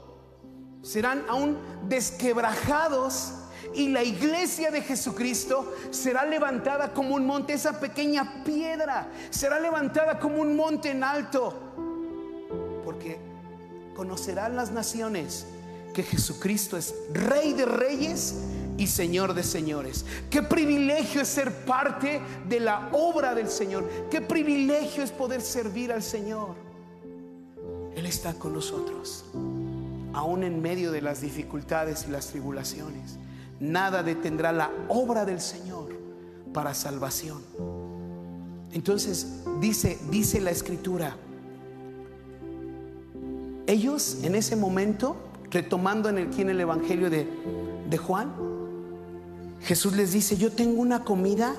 serán 0.85 1.25
aún 1.27 1.57
desquebrajados 1.89 3.33
y 3.73 3.89
la 3.89 4.03
iglesia 4.03 4.69
de 4.69 4.81
Jesucristo 4.81 5.73
será 5.89 6.25
levantada 6.25 6.93
como 6.93 7.15
un 7.15 7.25
monte, 7.25 7.53
esa 7.53 7.79
pequeña 7.79 8.43
piedra 8.45 9.09
será 9.31 9.59
levantada 9.59 10.19
como 10.19 10.41
un 10.41 10.55
monte 10.55 10.91
en 10.91 11.03
alto, 11.03 11.53
porque 12.85 13.17
conocerán 13.95 14.55
las 14.55 14.71
naciones 14.71 15.47
que 15.93 16.03
Jesucristo 16.03 16.77
es 16.77 16.93
Rey 17.11 17.53
de 17.53 17.65
Reyes 17.65 18.35
y 18.77 18.85
Señor 18.85 19.33
de 19.33 19.41
señores. 19.41 20.05
Qué 20.29 20.43
privilegio 20.43 21.21
es 21.21 21.29
ser 21.29 21.65
parte 21.65 22.21
de 22.47 22.59
la 22.59 22.89
obra 22.91 23.33
del 23.33 23.49
Señor. 23.49 23.89
Qué 24.11 24.21
privilegio 24.21 25.03
es 25.03 25.11
poder 25.11 25.41
servir 25.41 25.91
al 25.91 26.03
Señor. 26.03 26.55
Él 27.95 28.05
está 28.05 28.33
con 28.33 28.53
nosotros, 28.53 29.25
aún 30.15 30.43
en 30.43 30.61
medio 30.61 30.91
de 30.91 31.01
las 31.01 31.21
dificultades 31.21 32.05
y 32.07 32.11
las 32.11 32.27
tribulaciones. 32.27 33.17
Nada 33.59 34.01
detendrá 34.01 34.53
la 34.53 34.71
obra 34.87 35.25
del 35.25 35.41
Señor 35.41 35.89
para 36.53 36.73
salvación. 36.73 37.41
Entonces 38.71 39.43
dice, 39.59 39.99
dice 40.09 40.39
la 40.39 40.51
escritura, 40.51 41.17
ellos 43.67 44.19
en 44.23 44.35
ese 44.35 44.55
momento, 44.55 45.17
retomando 45.51 46.07
en 46.07 46.17
el, 46.17 46.39
en 46.39 46.49
el 46.49 46.61
Evangelio 46.61 47.09
de, 47.09 47.27
de 47.89 47.97
Juan, 47.97 48.31
Jesús 49.61 49.93
les 49.93 50.13
dice, 50.13 50.37
yo 50.37 50.51
tengo 50.51 50.81
una 50.81 51.03
comida 51.03 51.55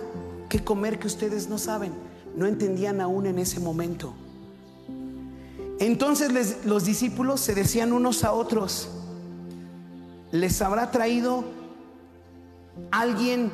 que 0.48 0.64
comer 0.64 0.98
que 0.98 1.08
ustedes 1.08 1.48
no 1.48 1.58
saben. 1.58 1.92
No 2.36 2.46
entendían 2.46 3.00
aún 3.00 3.26
en 3.26 3.38
ese 3.38 3.60
momento. 3.60 4.14
Entonces 5.78 6.64
los 6.64 6.84
discípulos 6.84 7.40
se 7.40 7.54
decían 7.54 7.92
unos 7.92 8.24
a 8.24 8.32
otros, 8.32 8.88
¿les 10.32 10.62
habrá 10.62 10.90
traído 10.90 11.44
alguien 12.90 13.52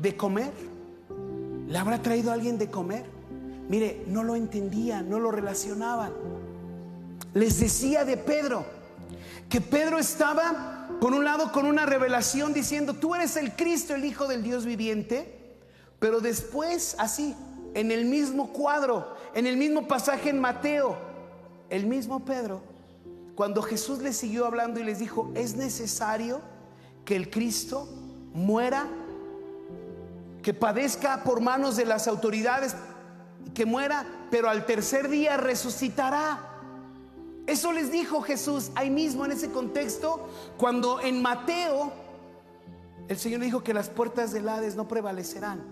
de 0.00 0.16
comer? 0.16 0.52
¿Le 1.68 1.78
habrá 1.78 2.00
traído 2.00 2.30
alguien 2.30 2.58
de 2.58 2.70
comer? 2.70 3.04
Mire, 3.68 4.04
no 4.06 4.22
lo 4.22 4.36
entendían, 4.36 5.08
no 5.08 5.18
lo 5.18 5.30
relacionaban. 5.30 6.12
Les 7.32 7.58
decía 7.58 8.04
de 8.04 8.16
Pedro 8.16 8.64
que 9.48 9.60
Pedro 9.60 9.98
estaba 9.98 10.88
por 11.00 11.12
un 11.12 11.24
lado 11.24 11.50
con 11.50 11.66
una 11.66 11.86
revelación 11.86 12.52
diciendo, 12.52 12.94
tú 12.94 13.14
eres 13.14 13.36
el 13.36 13.52
Cristo, 13.56 13.94
el 13.94 14.04
Hijo 14.04 14.28
del 14.28 14.42
Dios 14.42 14.64
viviente, 14.64 15.56
pero 15.98 16.20
después 16.20 16.94
así, 16.98 17.34
en 17.74 17.90
el 17.90 18.04
mismo 18.04 18.52
cuadro, 18.52 19.14
en 19.34 19.46
el 19.46 19.56
mismo 19.56 19.88
pasaje 19.88 20.30
en 20.30 20.38
Mateo, 20.38 21.13
el 21.70 21.86
mismo 21.86 22.24
Pedro, 22.24 22.62
cuando 23.34 23.62
Jesús 23.62 24.00
les 24.00 24.16
siguió 24.16 24.46
hablando 24.46 24.80
y 24.80 24.84
les 24.84 24.98
dijo, 24.98 25.30
es 25.34 25.56
necesario 25.56 26.40
que 27.04 27.16
el 27.16 27.30
Cristo 27.30 27.88
muera, 28.32 28.86
que 30.42 30.54
padezca 30.54 31.24
por 31.24 31.40
manos 31.40 31.76
de 31.76 31.84
las 31.84 32.06
autoridades, 32.06 32.76
que 33.54 33.66
muera, 33.66 34.06
pero 34.30 34.48
al 34.48 34.66
tercer 34.66 35.08
día 35.08 35.36
resucitará. 35.36 36.50
Eso 37.46 37.72
les 37.72 37.90
dijo 37.90 38.22
Jesús 38.22 38.70
ahí 38.74 38.90
mismo 38.90 39.24
en 39.24 39.32
ese 39.32 39.50
contexto, 39.50 40.28
cuando 40.56 41.00
en 41.00 41.20
Mateo 41.20 41.92
el 43.08 43.18
Señor 43.18 43.40
dijo 43.40 43.62
que 43.62 43.74
las 43.74 43.90
puertas 43.90 44.32
del 44.32 44.48
Hades 44.48 44.76
no 44.76 44.88
prevalecerán 44.88 45.62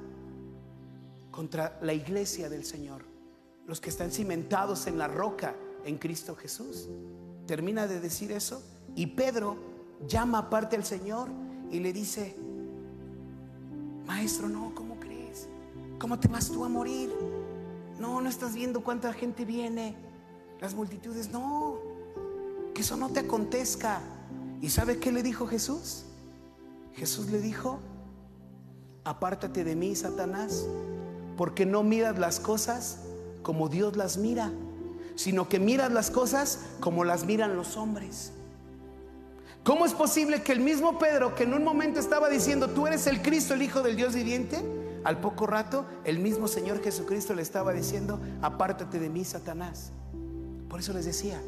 contra 1.30 1.78
la 1.80 1.94
iglesia 1.94 2.50
del 2.50 2.64
Señor, 2.64 3.04
los 3.66 3.80
que 3.80 3.88
están 3.88 4.10
cimentados 4.10 4.86
en 4.86 4.98
la 4.98 5.08
roca 5.08 5.54
en 5.84 5.98
Cristo 5.98 6.36
Jesús. 6.36 6.88
Termina 7.46 7.86
de 7.86 8.00
decir 8.00 8.32
eso 8.32 8.62
y 8.94 9.06
Pedro 9.08 9.56
llama 10.06 10.38
aparte 10.38 10.76
al 10.76 10.84
Señor 10.84 11.28
y 11.70 11.80
le 11.80 11.92
dice, 11.92 12.36
Maestro, 14.06 14.48
no, 14.48 14.72
¿cómo 14.74 14.98
crees? 14.98 15.48
¿Cómo 15.98 16.18
te 16.18 16.28
vas 16.28 16.50
tú 16.50 16.64
a 16.64 16.68
morir? 16.68 17.10
No, 17.98 18.20
no 18.20 18.28
estás 18.28 18.54
viendo 18.54 18.82
cuánta 18.82 19.12
gente 19.12 19.44
viene 19.44 19.94
las 20.60 20.74
multitudes, 20.74 21.30
no, 21.30 21.78
que 22.74 22.82
eso 22.82 22.96
no 22.96 23.10
te 23.10 23.20
acontezca. 23.20 24.00
¿Y 24.60 24.70
sabe 24.70 24.98
qué 24.98 25.10
le 25.10 25.22
dijo 25.22 25.46
Jesús? 25.46 26.04
Jesús 26.94 27.30
le 27.30 27.40
dijo, 27.40 27.80
apártate 29.04 29.64
de 29.64 29.74
mí, 29.74 29.96
Satanás, 29.96 30.66
porque 31.36 31.66
no 31.66 31.82
miras 31.82 32.18
las 32.18 32.38
cosas 32.38 33.00
como 33.42 33.68
Dios 33.68 33.96
las 33.96 34.18
mira, 34.18 34.52
sino 35.22 35.48
que 35.48 35.60
miras 35.60 35.92
las 35.92 36.10
cosas 36.10 36.58
como 36.80 37.04
las 37.04 37.24
miran 37.24 37.56
los 37.56 37.76
hombres. 37.76 38.32
¿Cómo 39.62 39.86
es 39.86 39.92
posible 39.92 40.42
que 40.42 40.50
el 40.50 40.58
mismo 40.58 40.98
Pedro, 40.98 41.36
que 41.36 41.44
en 41.44 41.54
un 41.54 41.62
momento 41.62 42.00
estaba 42.00 42.28
diciendo, 42.28 42.70
tú 42.70 42.88
eres 42.88 43.06
el 43.06 43.22
Cristo, 43.22 43.54
el 43.54 43.62
Hijo 43.62 43.82
del 43.82 43.94
Dios 43.94 44.16
viviente, 44.16 44.60
al 45.04 45.20
poco 45.20 45.46
rato 45.46 45.84
el 46.02 46.18
mismo 46.18 46.48
Señor 46.48 46.82
Jesucristo 46.82 47.36
le 47.36 47.42
estaba 47.42 47.72
diciendo, 47.72 48.18
apártate 48.40 48.98
de 48.98 49.08
mí, 49.08 49.24
Satanás? 49.24 49.92
Por 50.68 50.80
eso 50.80 50.92
les 50.92 51.04
decía, 51.04 51.40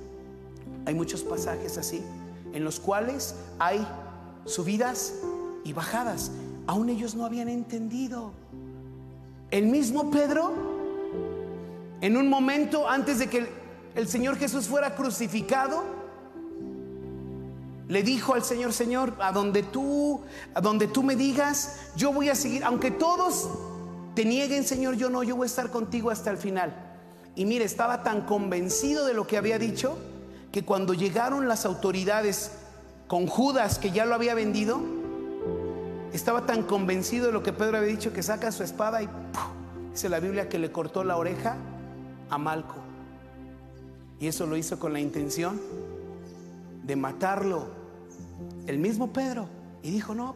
hay 0.86 0.94
muchos 0.94 1.24
pasajes 1.24 1.76
así, 1.76 2.00
en 2.52 2.62
los 2.62 2.78
cuales 2.78 3.34
hay 3.58 3.84
subidas 4.44 5.14
y 5.64 5.72
bajadas. 5.72 6.30
Aún 6.68 6.90
ellos 6.90 7.16
no 7.16 7.26
habían 7.26 7.48
entendido. 7.48 8.30
El 9.50 9.66
mismo 9.66 10.12
Pedro, 10.12 10.52
en 12.00 12.16
un 12.16 12.28
momento 12.28 12.88
antes 12.88 13.18
de 13.18 13.26
que 13.28 13.63
el, 13.94 14.08
Señor 14.08 14.36
Jesús 14.36 14.66
fuera 14.66 14.94
crucificado, 14.94 15.84
le 17.88 18.02
dijo 18.02 18.34
al 18.34 18.42
Señor, 18.42 18.72
Señor, 18.72 19.14
a 19.20 19.32
donde 19.32 19.62
tú, 19.62 20.22
a 20.54 20.60
donde 20.60 20.86
tú 20.86 21.02
me 21.02 21.16
digas, 21.16 21.80
yo 21.96 22.12
voy 22.12 22.28
a 22.28 22.34
seguir, 22.34 22.64
aunque 22.64 22.90
todos 22.90 23.48
te 24.14 24.24
nieguen, 24.24 24.64
Señor, 24.64 24.96
yo 24.96 25.10
no, 25.10 25.22
yo 25.22 25.36
voy 25.36 25.44
a 25.44 25.46
estar 25.46 25.70
contigo 25.70 26.10
hasta 26.10 26.30
el 26.30 26.38
final. 26.38 26.74
Y 27.36 27.44
mire, 27.44 27.64
estaba 27.64 28.02
tan 28.02 28.22
convencido 28.22 29.06
de 29.06 29.14
lo 29.14 29.26
que 29.26 29.36
había 29.36 29.58
dicho 29.58 29.98
que 30.52 30.64
cuando 30.64 30.94
llegaron 30.94 31.48
las 31.48 31.66
autoridades 31.66 32.52
con 33.08 33.26
Judas, 33.26 33.78
que 33.78 33.90
ya 33.90 34.06
lo 34.06 34.14
había 34.14 34.34
vendido, 34.34 34.80
estaba 36.12 36.46
tan 36.46 36.62
convencido 36.62 37.26
de 37.26 37.32
lo 37.32 37.42
que 37.42 37.52
Pedro 37.52 37.78
había 37.78 37.90
dicho 37.90 38.12
que 38.12 38.22
saca 38.22 38.52
su 38.52 38.62
espada 38.62 39.02
y 39.02 39.08
dice 39.90 40.08
la 40.08 40.20
Biblia 40.20 40.48
que 40.48 40.60
le 40.60 40.70
cortó 40.70 41.02
la 41.02 41.16
oreja 41.16 41.56
a 42.30 42.38
Malco. 42.38 42.93
Y 44.20 44.26
eso 44.26 44.46
lo 44.46 44.56
hizo 44.56 44.78
con 44.78 44.92
la 44.92 45.00
intención 45.00 45.60
de 46.84 46.96
matarlo. 46.96 47.68
El 48.66 48.78
mismo 48.78 49.12
Pedro. 49.12 49.48
Y 49.82 49.90
dijo, 49.90 50.14
no, 50.14 50.34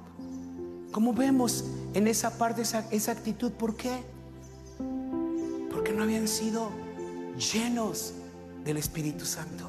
¿cómo 0.93 1.13
vemos 1.15 1.65
en 1.95 2.07
esa 2.07 2.37
parte 2.37 2.63
esa, 2.63 2.87
esa 2.91 3.13
actitud? 3.13 3.53
¿Por 3.53 3.77
qué? 3.77 4.03
Porque 5.71 5.93
no 5.93 6.03
habían 6.03 6.29
sido 6.29 6.71
llenos 7.53 8.13
del 8.65 8.77
Espíritu 8.77 9.25
Santo. 9.25 9.65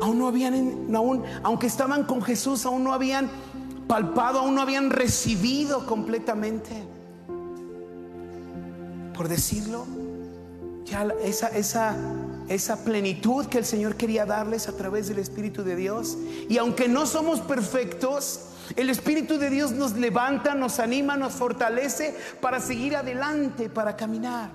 Aún 0.00 0.18
no 0.18 0.28
habían, 0.28 0.94
aún, 0.94 1.24
aunque 1.42 1.66
estaban 1.66 2.04
con 2.04 2.22
Jesús, 2.22 2.64
aún 2.64 2.84
no 2.84 2.92
habían 2.92 3.28
palpado, 3.88 4.40
aún 4.40 4.54
no 4.54 4.62
habían 4.62 4.90
recibido 4.90 5.86
completamente. 5.86 6.70
Por 9.14 9.28
decirlo, 9.28 9.84
ya 10.84 11.08
esa, 11.22 11.48
esa, 11.48 11.96
esa 12.48 12.84
plenitud 12.84 13.46
que 13.46 13.58
el 13.58 13.64
Señor 13.64 13.96
quería 13.96 14.26
darles 14.26 14.68
a 14.68 14.76
través 14.76 15.08
del 15.08 15.18
Espíritu 15.18 15.62
de 15.62 15.76
Dios. 15.76 16.16
Y 16.48 16.58
aunque 16.58 16.88
no 16.88 17.06
somos 17.06 17.40
perfectos, 17.40 18.48
el 18.76 18.90
Espíritu 18.90 19.38
de 19.38 19.50
Dios 19.50 19.72
nos 19.72 19.92
levanta, 19.92 20.54
nos 20.54 20.78
anima, 20.78 21.16
nos 21.16 21.32
fortalece 21.34 22.14
para 22.40 22.60
seguir 22.60 22.96
adelante, 22.96 23.68
para 23.68 23.96
caminar. 23.96 24.50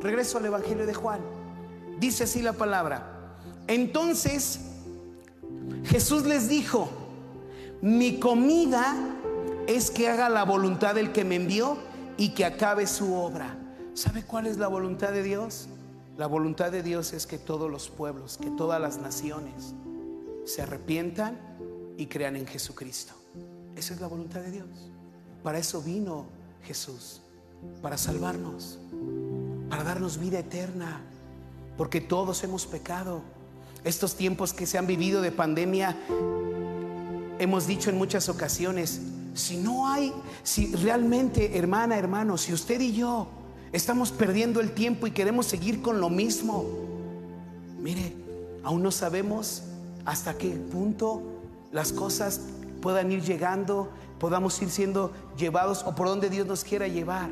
Regreso 0.00 0.38
al 0.38 0.46
Evangelio 0.46 0.86
de 0.86 0.94
Juan. 0.94 1.20
Dice 1.98 2.24
así 2.24 2.42
la 2.42 2.52
palabra. 2.52 3.36
Entonces 3.66 4.60
Jesús 5.84 6.24
les 6.24 6.48
dijo, 6.48 6.90
mi 7.82 8.18
comida 8.18 8.96
es 9.66 9.90
que 9.90 10.08
haga 10.08 10.28
la 10.28 10.44
voluntad 10.44 10.94
del 10.94 11.12
que 11.12 11.24
me 11.24 11.36
envió 11.36 11.78
y 12.16 12.30
que 12.30 12.44
acabe 12.44 12.86
su 12.86 13.14
obra. 13.14 13.56
¿Sabe 13.94 14.22
cuál 14.24 14.46
es 14.46 14.58
la 14.58 14.68
voluntad 14.68 15.12
de 15.12 15.22
Dios? 15.22 15.68
La 16.16 16.26
voluntad 16.26 16.70
de 16.70 16.82
Dios 16.82 17.12
es 17.12 17.26
que 17.26 17.38
todos 17.38 17.70
los 17.70 17.88
pueblos, 17.88 18.38
que 18.38 18.50
todas 18.50 18.80
las 18.80 18.98
naciones 18.98 19.74
se 20.44 20.62
arrepientan 20.62 21.38
y 21.96 22.06
crean 22.06 22.36
en 22.36 22.46
Jesucristo. 22.46 23.14
Esa 23.76 23.94
es 23.94 24.00
la 24.00 24.06
voluntad 24.06 24.40
de 24.40 24.50
Dios. 24.50 24.68
Para 25.42 25.58
eso 25.58 25.80
vino 25.80 26.26
Jesús, 26.64 27.22
para 27.80 27.96
salvarnos, 27.96 28.78
para 29.70 29.84
darnos 29.84 30.18
vida 30.18 30.40
eterna, 30.40 31.00
porque 31.76 32.00
todos 32.00 32.44
hemos 32.44 32.66
pecado. 32.66 33.22
Estos 33.84 34.14
tiempos 34.14 34.52
que 34.52 34.66
se 34.66 34.76
han 34.76 34.86
vivido 34.86 35.22
de 35.22 35.32
pandemia, 35.32 35.96
hemos 37.38 37.66
dicho 37.66 37.88
en 37.88 37.96
muchas 37.96 38.28
ocasiones, 38.28 39.00
si 39.32 39.56
no 39.56 39.88
hay, 39.88 40.12
si 40.42 40.74
realmente, 40.74 41.56
hermana, 41.56 41.96
hermano, 41.96 42.36
si 42.36 42.52
usted 42.52 42.80
y 42.80 42.92
yo 42.92 43.28
estamos 43.72 44.10
perdiendo 44.12 44.60
el 44.60 44.72
tiempo 44.72 45.06
y 45.06 45.12
queremos 45.12 45.46
seguir 45.46 45.82
con 45.82 46.00
lo 46.00 46.10
mismo, 46.10 46.64
mire, 47.78 48.14
aún 48.62 48.82
no 48.82 48.90
sabemos 48.90 49.62
hasta 50.04 50.36
qué 50.36 50.50
punto 50.50 51.22
las 51.72 51.92
cosas 51.92 52.40
puedan 52.80 53.12
ir 53.12 53.22
llegando, 53.22 53.90
podamos 54.18 54.60
ir 54.62 54.70
siendo 54.70 55.12
llevados 55.36 55.84
o 55.84 55.94
por 55.94 56.08
donde 56.08 56.30
Dios 56.30 56.46
nos 56.46 56.64
quiera 56.64 56.88
llevar. 56.88 57.30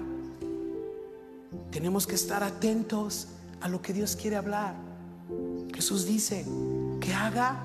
Tenemos 1.71 2.07
que 2.07 2.15
estar 2.15 2.43
atentos 2.43 3.29
a 3.61 3.69
lo 3.69 3.83
que 3.83 3.93
Dios 3.93 4.17
quiere 4.17 4.37
hablar. 4.37 4.75
Jesús 5.75 6.07
dice 6.07 6.45
que 7.01 7.13
haga 7.13 7.63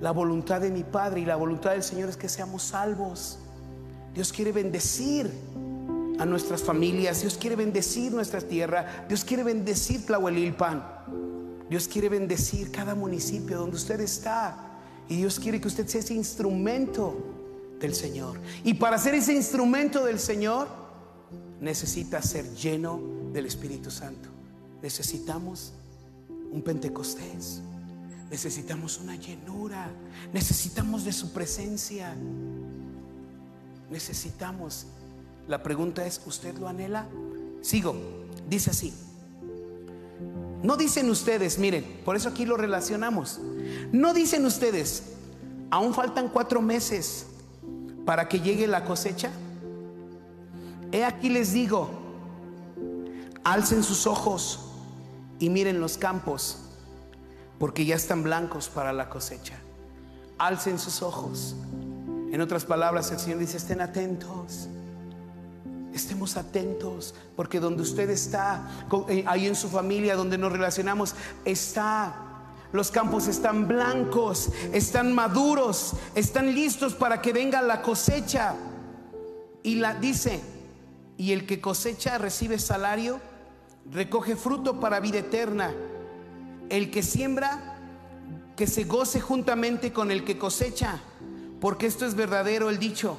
la 0.00 0.10
voluntad 0.10 0.60
de 0.60 0.70
mi 0.70 0.84
Padre 0.84 1.20
y 1.20 1.24
la 1.24 1.36
voluntad 1.36 1.70
del 1.70 1.82
Señor 1.82 2.08
es 2.08 2.16
que 2.16 2.28
seamos 2.28 2.62
salvos. 2.62 3.38
Dios 4.14 4.32
quiere 4.32 4.52
bendecir 4.52 5.32
a 6.18 6.24
nuestras 6.24 6.62
familias, 6.62 7.20
Dios 7.20 7.36
quiere 7.36 7.56
bendecir 7.56 8.12
nuestra 8.12 8.40
tierra, 8.40 9.06
Dios 9.08 9.24
quiere 9.24 9.42
bendecir 9.42 10.06
Tlahuelilpan, 10.06 10.82
Dios 11.68 11.88
quiere 11.88 12.08
bendecir 12.08 12.70
cada 12.70 12.94
municipio 12.94 13.58
donde 13.58 13.76
usted 13.76 14.00
está 14.00 14.78
y 15.08 15.16
Dios 15.16 15.40
quiere 15.40 15.60
que 15.60 15.68
usted 15.68 15.86
sea 15.86 16.00
ese 16.00 16.14
instrumento 16.14 17.16
del 17.80 17.94
Señor. 17.94 18.40
Y 18.62 18.74
para 18.74 18.98
ser 18.98 19.14
ese 19.14 19.34
instrumento 19.34 20.04
del 20.04 20.18
Señor 20.18 20.68
necesita 21.60 22.22
ser 22.22 22.54
lleno 22.54 23.00
del 23.32 23.46
Espíritu 23.46 23.90
Santo. 23.90 24.28
Necesitamos 24.82 25.72
un 26.52 26.62
Pentecostés. 26.62 27.60
Necesitamos 28.30 28.98
una 28.98 29.16
llenura. 29.16 29.90
Necesitamos 30.32 31.04
de 31.04 31.12
su 31.12 31.32
presencia. 31.32 32.14
Necesitamos. 33.90 34.86
La 35.48 35.62
pregunta 35.62 36.06
es, 36.06 36.20
¿usted 36.26 36.56
lo 36.58 36.68
anhela? 36.68 37.06
Sigo. 37.60 37.94
Dice 38.48 38.70
así. 38.70 38.92
No 40.62 40.76
dicen 40.76 41.10
ustedes, 41.10 41.58
miren, 41.58 41.84
por 42.04 42.16
eso 42.16 42.30
aquí 42.30 42.46
lo 42.46 42.56
relacionamos. 42.56 43.40
No 43.92 44.14
dicen 44.14 44.46
ustedes, 44.46 45.02
aún 45.70 45.92
faltan 45.92 46.28
cuatro 46.28 46.62
meses 46.62 47.26
para 48.06 48.28
que 48.28 48.40
llegue 48.40 48.66
la 48.66 48.84
cosecha. 48.84 49.30
He 50.90 51.04
aquí 51.04 51.28
les 51.28 51.52
digo, 51.52 51.90
alcen 53.42 53.82
sus 53.82 54.06
ojos 54.06 54.70
y 55.38 55.50
miren 55.50 55.80
los 55.80 55.98
campos, 55.98 56.60
porque 57.58 57.84
ya 57.84 57.96
están 57.96 58.22
blancos 58.22 58.68
para 58.68 58.92
la 58.92 59.10
cosecha. 59.10 59.58
Alcen 60.38 60.78
sus 60.78 61.02
ojos. 61.02 61.56
En 62.32 62.40
otras 62.40 62.64
palabras, 62.64 63.10
el 63.10 63.18
Señor 63.18 63.38
dice, 63.38 63.58
estén 63.58 63.80
atentos. 63.80 64.68
Estemos 65.94 66.36
atentos, 66.36 67.14
porque 67.36 67.60
donde 67.60 67.82
usted 67.82 68.10
está, 68.10 68.68
eh, 69.08 69.22
ahí 69.28 69.46
en 69.46 69.54
su 69.54 69.68
familia, 69.68 70.16
donde 70.16 70.36
nos 70.36 70.50
relacionamos, 70.50 71.14
está. 71.44 72.16
Los 72.72 72.90
campos 72.90 73.28
están 73.28 73.68
blancos, 73.68 74.50
están 74.72 75.12
maduros, 75.12 75.94
están 76.16 76.52
listos 76.52 76.94
para 76.94 77.22
que 77.22 77.32
venga 77.32 77.62
la 77.62 77.80
cosecha. 77.80 78.56
Y 79.62 79.76
la 79.76 79.94
dice, 79.94 80.40
y 81.16 81.30
el 81.30 81.46
que 81.46 81.60
cosecha 81.60 82.18
recibe 82.18 82.58
salario 82.58 83.20
recoge 83.88 84.34
fruto 84.34 84.80
para 84.80 84.98
vida 84.98 85.20
eterna. 85.20 85.72
El 86.70 86.90
que 86.90 87.04
siembra, 87.04 87.78
que 88.56 88.66
se 88.66 88.82
goce 88.82 89.20
juntamente 89.20 89.92
con 89.92 90.10
el 90.10 90.24
que 90.24 90.38
cosecha, 90.38 90.98
porque 91.60 91.86
esto 91.86 92.04
es 92.04 92.16
verdadero 92.16 92.68
el 92.68 92.80
dicho. 92.80 93.16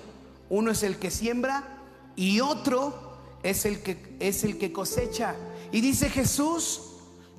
Uno 0.50 0.72
es 0.72 0.84
el 0.84 0.98
que 0.98 1.10
siembra 1.10 1.76
y 2.16 2.40
otro 2.40 2.94
es 3.44 3.66
el 3.66 3.82
que 3.82 4.16
es 4.20 4.44
el 4.44 4.58
que 4.58 4.72
cosecha. 4.72 5.36
Y 5.72 5.82
dice 5.82 6.10
Jesús, 6.10 6.82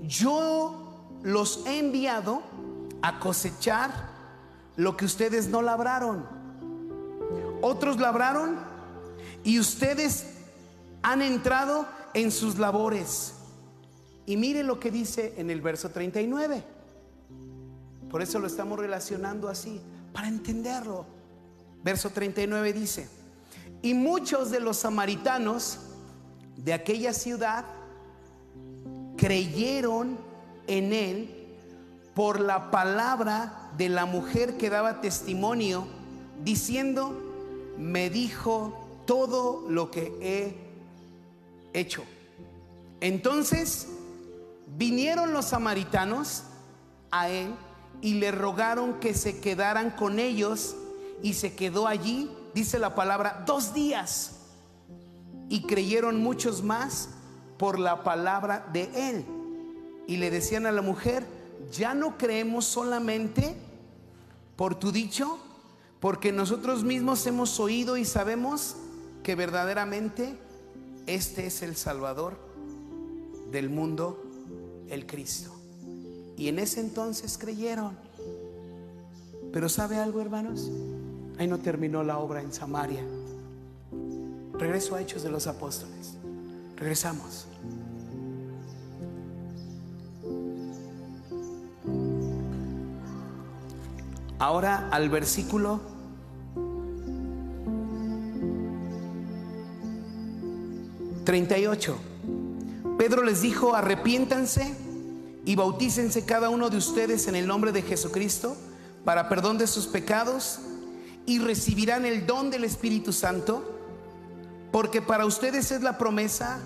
yo 0.03 1.19
los 1.23 1.67
he 1.67 1.79
enviado 1.79 2.43
a 3.03 3.19
cosechar 3.19 4.11
lo 4.77 4.97
que 4.97 5.05
ustedes 5.05 5.49
no 5.49 5.63
labraron. 5.63 6.27
Otros 7.63 7.99
labraron 7.99 8.59
y 9.43 9.59
ustedes 9.59 10.27
han 11.03 11.23
entrado 11.23 11.87
en 12.15 12.31
sus 12.31 12.59
labores. 12.59 13.35
Y 14.27 14.37
mire 14.37 14.63
lo 14.63 14.81
que 14.81 14.91
dice 14.91 15.35
en 15.37 15.51
el 15.51 15.61
verso 15.61 15.91
39. 15.91 16.63
Por 18.11 18.23
eso 18.23 18.39
lo 18.39 18.47
estamos 18.47 18.79
relacionando 18.79 19.49
así, 19.49 19.81
para 20.13 20.29
entenderlo. 20.29 21.07
Verso 21.83 22.11
39 22.11 22.73
dice, 22.73 23.09
y 23.83 23.95
muchos 23.95 24.51
de 24.51 24.61
los 24.61 24.79
samaritanos 24.79 25.79
de 26.57 26.73
aquella 26.73 27.13
ciudad 27.13 27.65
creyeron 29.17 30.19
en 30.67 30.93
él 30.93 31.47
por 32.15 32.41
la 32.41 32.71
palabra 32.71 33.71
de 33.77 33.89
la 33.89 34.07
mujer 34.07 34.57
que 34.57 34.71
daba 34.71 35.01
testimonio, 35.01 35.87
diciendo, 36.43 37.15
me 37.79 38.09
dijo 38.11 39.03
todo 39.07 39.67
lo 39.69 39.91
que 39.91 40.13
he 40.21 41.79
hecho. 41.79 42.05
Entonces 43.01 43.89
vinieron 44.79 45.33
los 45.33 45.47
samaritanos 45.47 46.45
a 47.11 47.29
él 47.29 47.55
y 48.01 48.15
le 48.15 48.31
rogaron 48.31 48.95
que 48.95 49.15
se 49.15 49.41
quedaran 49.41 49.91
con 49.91 50.19
ellos 50.19 50.75
y 51.23 51.35
se 51.35 51.55
quedó 51.55 51.87
allí, 51.87 52.31
dice 52.57 52.79
la 52.79 52.95
palabra, 52.95 53.45
dos 53.47 53.75
días. 53.75 54.33
Y 55.51 55.67
creyeron 55.67 56.23
muchos 56.23 56.63
más 56.63 57.11
por 57.59 57.79
la 57.79 58.03
palabra 58.03 58.67
de 58.73 59.11
él. 59.11 59.25
Y 60.07 60.17
le 60.17 60.31
decían 60.31 60.65
a 60.65 60.73
la 60.73 60.81
mujer, 60.81 61.27
ya 61.71 61.93
no 61.93 62.17
creemos 62.17 62.65
solamente 62.65 63.55
por 64.57 64.75
tu 64.75 64.91
dicho, 64.91 65.39
porque 66.01 66.33
nosotros 66.33 66.83
mismos 66.83 67.27
hemos 67.27 67.61
oído 67.61 67.99
y 67.99 68.07
sabemos 68.07 68.77
que 69.23 69.35
verdaderamente 69.35 70.39
este 71.07 71.47
es 71.47 71.61
el 71.61 71.77
Salvador 71.77 72.39
del 73.53 73.69
mundo, 73.69 74.25
el 74.89 75.07
Cristo. 75.07 75.55
Y 76.39 76.49
en 76.49 76.59
ese 76.59 76.81
entonces 76.81 77.37
creyeron. 77.37 77.99
Pero 79.53 79.69
¿sabe 79.69 79.99
algo, 79.99 80.23
hermanos? 80.23 80.71
Ahí 81.39 81.47
no 81.47 81.59
terminó 81.59 82.03
la 82.03 82.19
obra 82.19 82.41
en 82.41 82.53
Samaria. 82.53 83.03
Regreso 84.55 84.95
a 84.95 85.03
Hechos 85.03 85.23
de 85.23 85.31
los 85.31 85.47
Apóstoles. 85.47 86.17
Regresamos. 86.77 87.47
Ahora 94.39 94.89
al 94.91 95.09
versículo 95.09 95.81
38. 101.25 101.97
Pedro 102.99 103.23
les 103.25 103.43
dijo, 103.43 103.75
arrepiéntanse 103.75 104.75
y 105.45 105.55
bautícense 105.55 106.25
cada 106.25 106.49
uno 106.49 106.71
de 106.71 106.79
ustedes 106.79 107.29
en 107.29 107.35
el 107.35 107.47
nombre 107.47 107.73
de 107.73 107.83
Jesucristo 107.83 108.57
para 109.05 109.29
perdón 109.29 109.59
de 109.59 109.67
sus 109.67 109.87
pecados 109.87 110.61
y 111.27 111.41
recibirán 111.41 112.07
el 112.07 112.25
don 112.25 112.51
del 112.51 112.65
Espíritu 112.65 113.13
Santo, 113.13 113.65
porque 114.71 115.03
para 115.03 115.27
ustedes 115.27 115.73
es 115.73 115.83
la 115.83 115.99
promesa, 115.99 116.61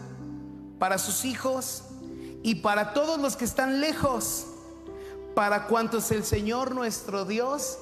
para 0.78 0.98
sus 0.98 1.24
hijos 1.24 1.84
y 2.42 2.56
para 2.56 2.92
todos 2.92 3.18
los 3.18 3.36
que 3.36 3.46
están 3.46 3.80
lejos, 3.80 4.46
para 5.34 5.66
cuantos 5.66 6.10
el 6.10 6.24
Señor 6.24 6.74
nuestro 6.74 7.24
Dios 7.24 7.78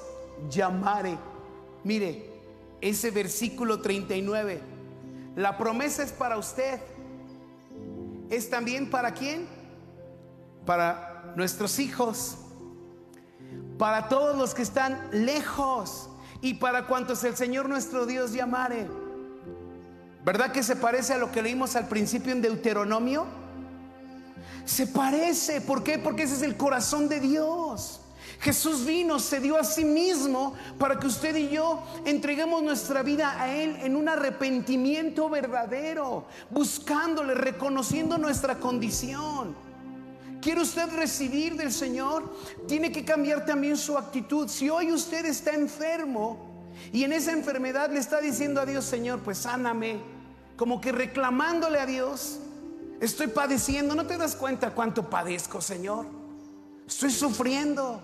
llamare. 0.49 1.17
Mire, 1.83 2.29
ese 2.79 3.11
versículo 3.11 3.81
39, 3.81 4.61
la 5.35 5.57
promesa 5.57 6.03
es 6.03 6.11
para 6.11 6.37
usted, 6.37 6.79
es 8.29 8.49
también 8.49 8.89
para 8.89 9.13
quién? 9.13 9.47
Para 10.65 11.33
nuestros 11.35 11.79
hijos, 11.79 12.37
para 13.77 14.07
todos 14.07 14.37
los 14.37 14.53
que 14.53 14.61
están 14.61 15.09
lejos 15.11 16.08
y 16.41 16.55
para 16.55 16.87
cuantos 16.87 17.23
el 17.23 17.35
Señor 17.35 17.67
nuestro 17.67 18.05
Dios 18.05 18.33
llamare. 18.33 18.87
¿Verdad 20.23 20.51
que 20.51 20.63
se 20.63 20.75
parece 20.75 21.13
a 21.13 21.17
lo 21.17 21.31
que 21.31 21.41
leímos 21.41 21.75
al 21.75 21.87
principio 21.87 22.31
en 22.31 22.41
Deuteronomio? 22.41 23.25
Se 24.65 24.87
parece, 24.87 25.61
¿por 25.61 25.83
qué? 25.83 25.97
Porque 25.97 26.23
ese 26.23 26.35
es 26.35 26.41
el 26.43 26.55
corazón 26.55 27.09
de 27.09 27.19
Dios. 27.19 28.01
Jesús 28.39 28.85
vino, 28.85 29.19
se 29.19 29.39
dio 29.39 29.57
a 29.57 29.63
sí 29.63 29.83
mismo 29.83 30.53
para 30.77 30.99
que 30.99 31.07
usted 31.07 31.35
y 31.35 31.49
yo 31.49 31.83
entreguemos 32.05 32.63
nuestra 32.63 33.03
vida 33.03 33.41
a 33.41 33.53
Él 33.53 33.77
en 33.81 33.95
un 33.95 34.07
arrepentimiento 34.07 35.29
verdadero, 35.29 36.25
buscándole, 36.49 37.33
reconociendo 37.33 38.17
nuestra 38.17 38.55
condición. 38.55 39.55
¿Quiere 40.41 40.61
usted 40.61 40.89
recibir 40.95 41.55
del 41.57 41.71
Señor? 41.71 42.33
Tiene 42.67 42.91
que 42.91 43.03
cambiar 43.03 43.45
también 43.45 43.75
su 43.75 43.97
actitud. 43.97 44.47
Si 44.47 44.69
hoy 44.69 44.91
usted 44.91 45.25
está 45.25 45.51
enfermo 45.51 46.37
y 46.93 47.03
en 47.03 47.11
esa 47.11 47.33
enfermedad 47.33 47.91
le 47.91 47.99
está 47.99 48.21
diciendo 48.21 48.61
a 48.61 48.65
Dios, 48.65 48.85
Señor, 48.85 49.19
pues 49.19 49.39
sáname, 49.39 49.99
como 50.55 50.79
que 50.79 50.93
reclamándole 50.93 51.79
a 51.79 51.85
Dios, 51.85 52.39
estoy 53.01 53.27
padeciendo, 53.27 53.95
¿no 53.95 54.05
te 54.07 54.17
das 54.17 54.35
cuenta 54.35 54.73
cuánto 54.73 55.09
padezco, 55.09 55.59
Señor? 55.59 56.05
Estoy 56.87 57.11
sufriendo. 57.11 58.01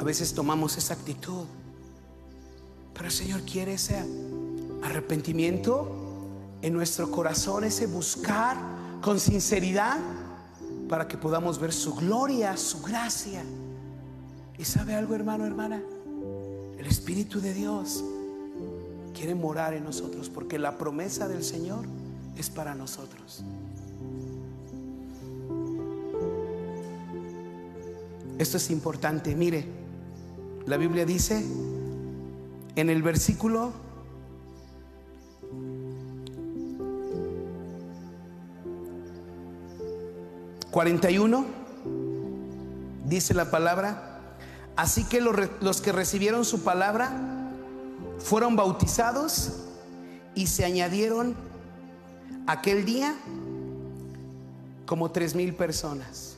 A 0.00 0.04
veces 0.04 0.32
tomamos 0.32 0.78
esa 0.78 0.94
actitud, 0.94 1.44
pero 2.94 3.06
el 3.06 3.12
Señor 3.12 3.42
quiere 3.42 3.74
ese 3.74 4.02
arrepentimiento 4.82 5.90
en 6.62 6.72
nuestro 6.72 7.10
corazón, 7.10 7.64
ese 7.64 7.86
buscar 7.86 8.56
con 9.02 9.20
sinceridad 9.20 9.98
para 10.88 11.08
que 11.08 11.16
podamos 11.16 11.58
ver 11.58 11.72
su 11.72 11.94
gloria, 11.94 12.56
su 12.56 12.82
gracia. 12.82 13.42
¿Y 14.58 14.64
sabe 14.64 14.94
algo, 14.94 15.14
hermano, 15.14 15.46
hermana? 15.46 15.82
El 16.78 16.86
Espíritu 16.86 17.40
de 17.40 17.54
Dios 17.54 18.04
quiere 19.14 19.34
morar 19.34 19.74
en 19.74 19.84
nosotros 19.84 20.28
porque 20.28 20.58
la 20.58 20.76
promesa 20.76 21.28
del 21.28 21.42
Señor 21.42 21.86
es 22.36 22.50
para 22.50 22.74
nosotros. 22.74 23.44
Esto 28.38 28.56
es 28.56 28.70
importante. 28.70 29.34
Mire, 29.34 29.64
la 30.66 30.76
Biblia 30.76 31.04
dice 31.06 31.44
en 32.76 32.90
el 32.90 33.02
versículo 33.02 33.72
...41... 40.74 41.44
...dice 43.04 43.32
la 43.32 43.48
palabra... 43.48 44.18
...así 44.74 45.04
que 45.04 45.20
los, 45.20 45.80
que 45.80 45.92
recibieron 45.92 46.44
su 46.44 46.64
palabra... 46.64 47.12
...fueron 48.18 48.56
bautizados... 48.56 49.52
...y 50.34 50.48
se 50.48 50.64
añadieron... 50.64 51.36
...aquel 52.48 52.84
día... 52.84 53.14
...como 54.84 55.12
tres 55.12 55.36
mil 55.36 55.54
personas... 55.54 56.34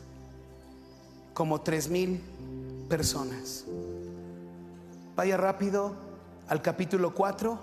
...como 1.32 1.62
tres 1.62 1.88
mil 1.88 2.20
personas... 2.90 3.64
...vaya 5.16 5.38
rápido... 5.38 5.94
...al 6.46 6.60
capítulo 6.60 7.14
4... 7.14 7.58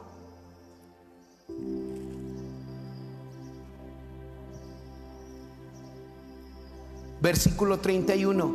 versículo 7.24 7.80
31. 7.80 8.54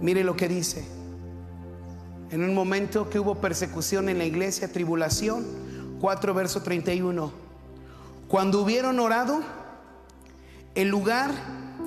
Mire 0.00 0.24
lo 0.24 0.34
que 0.36 0.48
dice. 0.48 0.84
En 2.32 2.42
un 2.42 2.52
momento 2.52 3.08
que 3.08 3.20
hubo 3.20 3.36
persecución 3.36 4.08
en 4.08 4.18
la 4.18 4.24
iglesia, 4.24 4.72
tribulación, 4.72 5.46
4 6.00 6.34
verso 6.34 6.62
31. 6.62 7.32
Cuando 8.26 8.60
hubieron 8.60 8.98
orado, 8.98 9.40
el 10.74 10.88
lugar 10.88 11.30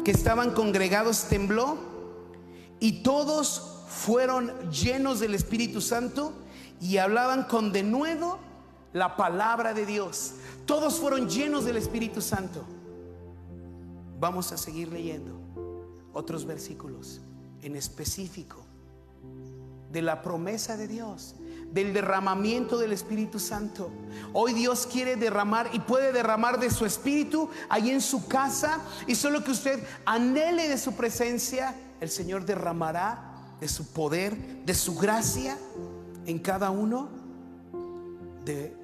que 0.05 0.11
estaban 0.11 0.51
congregados 0.51 1.25
tembló 1.25 1.77
y 2.79 3.03
todos 3.03 3.83
fueron 3.89 4.53
llenos 4.71 5.19
del 5.19 5.35
Espíritu 5.35 5.81
Santo 5.81 6.31
y 6.79 6.97
hablaban 6.97 7.43
con 7.43 7.73
denuedo 7.73 8.39
la 8.93 9.17
palabra 9.17 9.73
de 9.73 9.85
Dios. 9.85 10.35
Todos 10.65 10.97
fueron 10.97 11.27
llenos 11.27 11.65
del 11.65 11.75
Espíritu 11.75 12.21
Santo. 12.21 12.63
Vamos 14.17 14.53
a 14.53 14.57
seguir 14.57 14.87
leyendo 14.87 15.42
otros 16.13 16.45
versículos 16.45 17.21
en 17.61 17.75
específico 17.75 18.63
de 19.91 20.01
la 20.01 20.21
promesa 20.21 20.75
de 20.75 20.87
Dios, 20.87 21.35
del 21.71 21.93
derramamiento 21.93 22.77
del 22.77 22.91
Espíritu 22.91 23.39
Santo. 23.39 23.91
Hoy 24.33 24.53
Dios 24.53 24.87
quiere 24.91 25.15
derramar 25.15 25.69
y 25.71 25.79
puede 25.79 26.11
derramar 26.11 26.59
de 26.59 26.71
su 26.71 26.85
Espíritu 26.85 27.49
ahí 27.69 27.91
en 27.91 28.01
su 28.01 28.27
casa 28.27 28.79
y 29.07 29.15
solo 29.15 29.43
que 29.43 29.51
usted 29.51 29.83
anhele 30.05 30.67
de 30.67 30.77
su 30.77 30.93
presencia, 30.93 31.75
el 32.01 32.09
Señor 32.09 32.45
derramará 32.45 33.55
de 33.59 33.67
su 33.67 33.85
poder, 33.85 34.35
de 34.65 34.73
su 34.73 34.95
gracia 34.95 35.57
en 36.25 36.39
cada 36.39 36.71
uno 36.71 37.09
de, 38.43 38.75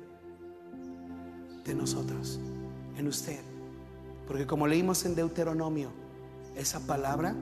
de 1.65 1.73
nosotros, 1.73 2.39
en 2.97 3.07
usted. 3.07 3.39
Porque 4.27 4.45
como 4.45 4.67
leímos 4.67 5.05
en 5.05 5.15
Deuteronomio, 5.15 5.91
esa 6.59 6.79
palabra 6.81 7.35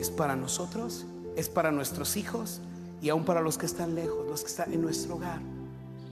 es 0.00 0.10
para 0.10 0.36
nosotros, 0.36 1.06
es 1.36 1.48
para 1.48 1.70
nuestros 1.70 2.16
hijos 2.16 2.60
y 3.00 3.10
aún 3.10 3.24
para 3.24 3.40
los 3.40 3.58
que 3.58 3.66
están 3.66 3.94
lejos, 3.94 4.26
los 4.26 4.40
que 4.40 4.48
están 4.48 4.72
en 4.72 4.82
nuestro 4.82 5.16
hogar. 5.16 5.40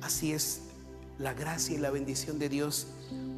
Así 0.02 0.32
es 0.32 0.60
la 1.18 1.34
gracia 1.34 1.74
y 1.74 1.78
la 1.78 1.90
bendición 1.90 2.38
de 2.38 2.48
Dios 2.48 2.86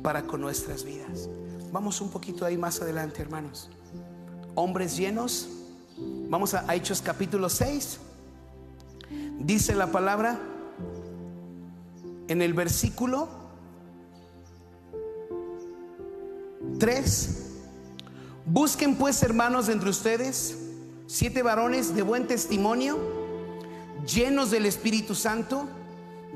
para 0.03 0.24
con 0.24 0.40
nuestras 0.40 0.84
vidas. 0.84 1.28
Vamos 1.72 2.01
un 2.01 2.11
poquito 2.11 2.44
ahí 2.44 2.57
más 2.57 2.80
adelante, 2.80 3.22
hermanos. 3.22 3.70
Hombres 4.55 4.96
llenos 4.96 5.49
Vamos 6.30 6.55
a, 6.55 6.74
Hechos 6.74 7.01
capítulo 7.03 7.49
6. 7.49 7.99
Dice 9.40 9.74
la 9.74 9.90
palabra 9.90 10.38
en 12.28 12.42
el 12.42 12.53
versículo 12.53 13.28
3. 16.78 17.47
Busquen 18.51 18.96
pues, 18.96 19.22
hermanos, 19.22 19.68
entre 19.68 19.90
ustedes 19.90 20.57
siete 21.07 21.42
varones 21.42 21.94
de 21.94 22.01
buen 22.01 22.26
testimonio, 22.26 22.99
llenos 24.07 24.51
del 24.51 24.64
Espíritu 24.64 25.14
Santo, 25.14 25.68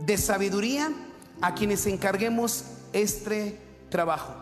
de 0.04 0.18
sabiduría, 0.18 0.92
a 1.40 1.54
quienes 1.54 1.86
encarguemos 1.86 2.64
este 2.92 3.58
trabajo. 3.88 4.34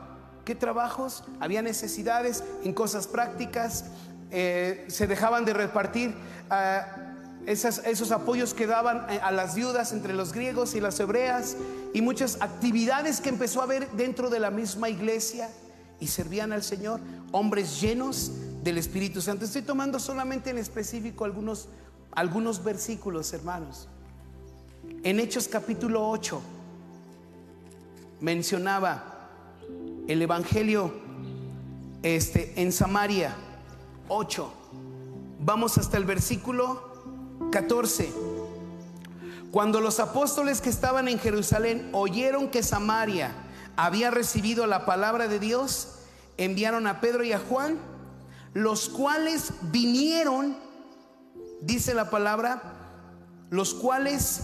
¿Qué 0.45 0.57
trabajos? 0.57 1.23
Había 1.39 1.63
necesidades 1.63 2.43
en 2.65 2.73
cosas 2.75 3.07
prácticas, 3.07 3.85
eh, 4.33 4.85
se 4.89 5.07
dejaban 5.07 5.45
de 5.45 5.53
repartir 5.53 6.13
ah, 6.51 7.15
esos 7.47 8.11
apoyos 8.11 8.53
que 8.53 8.67
daban 8.67 9.07
eh, 9.11 9.21
a 9.23 9.31
las 9.31 9.55
viudas 9.55 9.93
entre 9.93 10.13
los 10.13 10.33
griegos 10.33 10.75
y 10.75 10.81
las 10.81 10.99
hebreas 10.99 11.57
y 11.95 12.03
muchas 12.03 12.39
actividades 12.41 13.21
que 13.21 13.29
empezó 13.29 13.61
a 13.61 13.65
haber 13.65 13.89
dentro 13.93 14.29
de 14.29 14.41
la 14.41 14.51
misma 14.51 14.89
iglesia 14.89 15.49
y 16.01 16.07
servían 16.07 16.53
al 16.53 16.63
Señor, 16.63 17.01
hombres 17.31 17.81
llenos 17.81 18.33
del 18.65 18.79
Espíritu 18.79 19.21
Santo. 19.21 19.45
Estoy 19.45 19.63
tomando 19.63 19.99
solamente 19.99 20.51
en 20.51 20.59
específico 20.59 21.25
algunos, 21.25 21.69
algunos 22.13 22.65
versículos, 22.65 23.33
hermanos. 23.33 23.89
En 25.03 25.21
Hechos 25.21 25.47
capítulo 25.47 26.09
8 26.09 26.41
mencionaba 28.21 29.29
el 30.09 30.21
Evangelio 30.23 30.93
este, 32.03 32.61
en 32.61 32.73
Samaria 32.73 33.35
8. 34.09 34.53
Vamos 35.41 35.79
hasta 35.79 35.97
el 35.97 36.05
versículo 36.05 36.91
14. 37.53 38.13
Cuando 39.51 39.81
los 39.81 40.01
apóstoles 40.01 40.61
que 40.61 40.71
estaban 40.71 41.09
en 41.09 41.19
Jerusalén 41.19 41.89
oyeron 41.93 42.49
que 42.49 42.63
Samaria 42.63 43.33
había 43.85 44.11
recibido 44.11 44.67
la 44.67 44.85
palabra 44.85 45.27
de 45.27 45.39
Dios, 45.39 46.01
enviaron 46.37 46.87
a 46.87 47.01
Pedro 47.01 47.25
y 47.25 47.33
a 47.33 47.39
Juan, 47.39 47.79
los 48.53 48.91
cuales 48.91 49.55
vinieron, 49.73 50.55
dice 51.63 51.95
la 51.95 52.11
palabra, 52.11 52.61
los 53.49 53.73
cuales, 53.73 54.43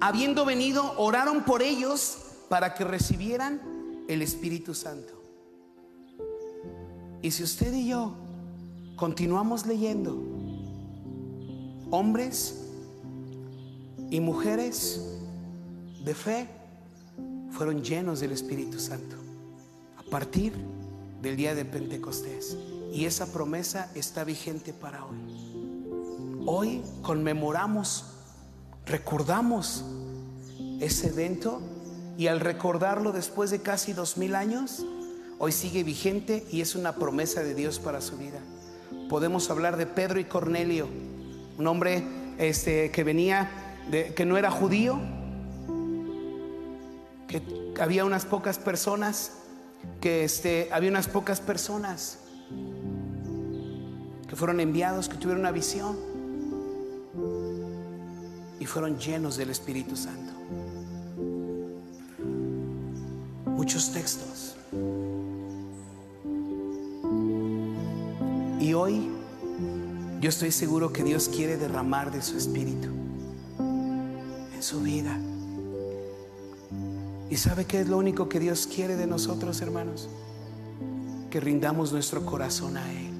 habiendo 0.00 0.44
venido, 0.44 0.94
oraron 0.96 1.44
por 1.44 1.62
ellos 1.62 2.18
para 2.48 2.74
que 2.74 2.82
recibieran 2.82 3.62
el 4.08 4.22
Espíritu 4.22 4.74
Santo. 4.74 5.12
Y 7.22 7.30
si 7.30 7.44
usted 7.44 7.72
y 7.72 7.86
yo 7.86 8.16
continuamos 8.96 9.66
leyendo, 9.66 10.20
hombres 11.92 12.60
y 14.10 14.18
mujeres 14.18 15.00
de 16.04 16.14
fe 16.16 16.63
fueron 17.54 17.82
llenos 17.82 18.20
del 18.20 18.32
Espíritu 18.32 18.80
Santo 18.80 19.16
a 19.96 20.02
partir 20.10 20.52
del 21.22 21.36
día 21.36 21.54
de 21.54 21.64
Pentecostés. 21.64 22.56
Y 22.92 23.06
esa 23.06 23.32
promesa 23.32 23.90
está 23.94 24.24
vigente 24.24 24.72
para 24.72 25.04
hoy. 25.04 26.42
Hoy 26.46 26.82
conmemoramos, 27.02 28.04
recordamos 28.86 29.84
ese 30.80 31.08
evento 31.08 31.62
y 32.18 32.26
al 32.26 32.40
recordarlo 32.40 33.12
después 33.12 33.50
de 33.50 33.62
casi 33.62 33.92
dos 33.92 34.16
mil 34.16 34.34
años, 34.34 34.84
hoy 35.38 35.52
sigue 35.52 35.82
vigente 35.82 36.46
y 36.50 36.60
es 36.60 36.74
una 36.74 36.96
promesa 36.96 37.42
de 37.42 37.54
Dios 37.54 37.78
para 37.78 38.00
su 38.00 38.16
vida. 38.18 38.40
Podemos 39.08 39.50
hablar 39.50 39.76
de 39.76 39.86
Pedro 39.86 40.20
y 40.20 40.24
Cornelio, 40.24 40.88
un 41.58 41.66
hombre 41.66 42.04
este, 42.38 42.90
que 42.90 43.04
venía, 43.04 43.50
de, 43.90 44.12
que 44.14 44.24
no 44.24 44.36
era 44.36 44.50
judío, 44.50 45.00
había 47.80 48.04
unas 48.04 48.24
pocas 48.24 48.58
personas, 48.58 49.32
que 50.00 50.24
este, 50.24 50.68
había 50.72 50.90
unas 50.90 51.08
pocas 51.08 51.40
personas 51.40 52.18
que 54.28 54.36
fueron 54.36 54.60
enviados, 54.60 55.08
que 55.08 55.16
tuvieron 55.16 55.40
una 55.40 55.52
visión 55.52 55.96
y 58.58 58.66
fueron 58.66 58.98
llenos 58.98 59.36
del 59.36 59.50
Espíritu 59.50 59.96
Santo. 59.96 60.32
Muchos 63.46 63.92
textos. 63.92 64.56
Y 68.60 68.72
hoy 68.72 69.10
yo 70.20 70.28
estoy 70.30 70.52
seguro 70.52 70.92
que 70.92 71.02
Dios 71.02 71.28
quiere 71.28 71.56
derramar 71.56 72.10
de 72.10 72.22
su 72.22 72.36
Espíritu 72.38 72.88
en 74.54 74.62
su 74.62 74.80
vida. 74.80 75.18
¿Y 77.30 77.36
sabe 77.36 77.64
qué 77.64 77.80
es 77.80 77.88
lo 77.88 77.98
único 77.98 78.28
que 78.28 78.38
Dios 78.38 78.66
quiere 78.66 78.96
de 78.96 79.06
nosotros, 79.06 79.60
hermanos? 79.60 80.08
Que 81.30 81.40
rindamos 81.40 81.92
nuestro 81.92 82.24
corazón 82.24 82.76
a 82.76 82.92
Él. 82.92 83.10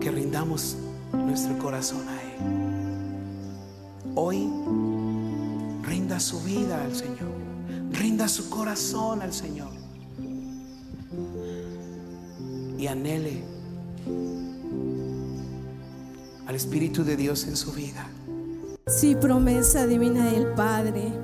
Que 0.00 0.10
rindamos 0.10 0.76
nuestro 1.12 1.56
corazón 1.58 2.02
a 2.08 2.22
Él. 2.22 2.54
Hoy 4.16 4.50
rinda 5.82 6.20
su 6.20 6.40
vida 6.42 6.82
al 6.84 6.94
Señor. 6.94 7.32
Rinda 7.92 8.28
su 8.28 8.50
corazón 8.50 9.22
al 9.22 9.32
Señor. 9.32 9.70
Y 12.78 12.86
anhele 12.88 13.42
al 16.46 16.54
Espíritu 16.54 17.04
de 17.04 17.16
Dios 17.16 17.46
en 17.46 17.56
su 17.56 17.72
vida. 17.72 18.06
Sí, 18.86 19.16
promesa 19.16 19.86
divina 19.86 20.30
del 20.30 20.48
Padre. 20.48 21.23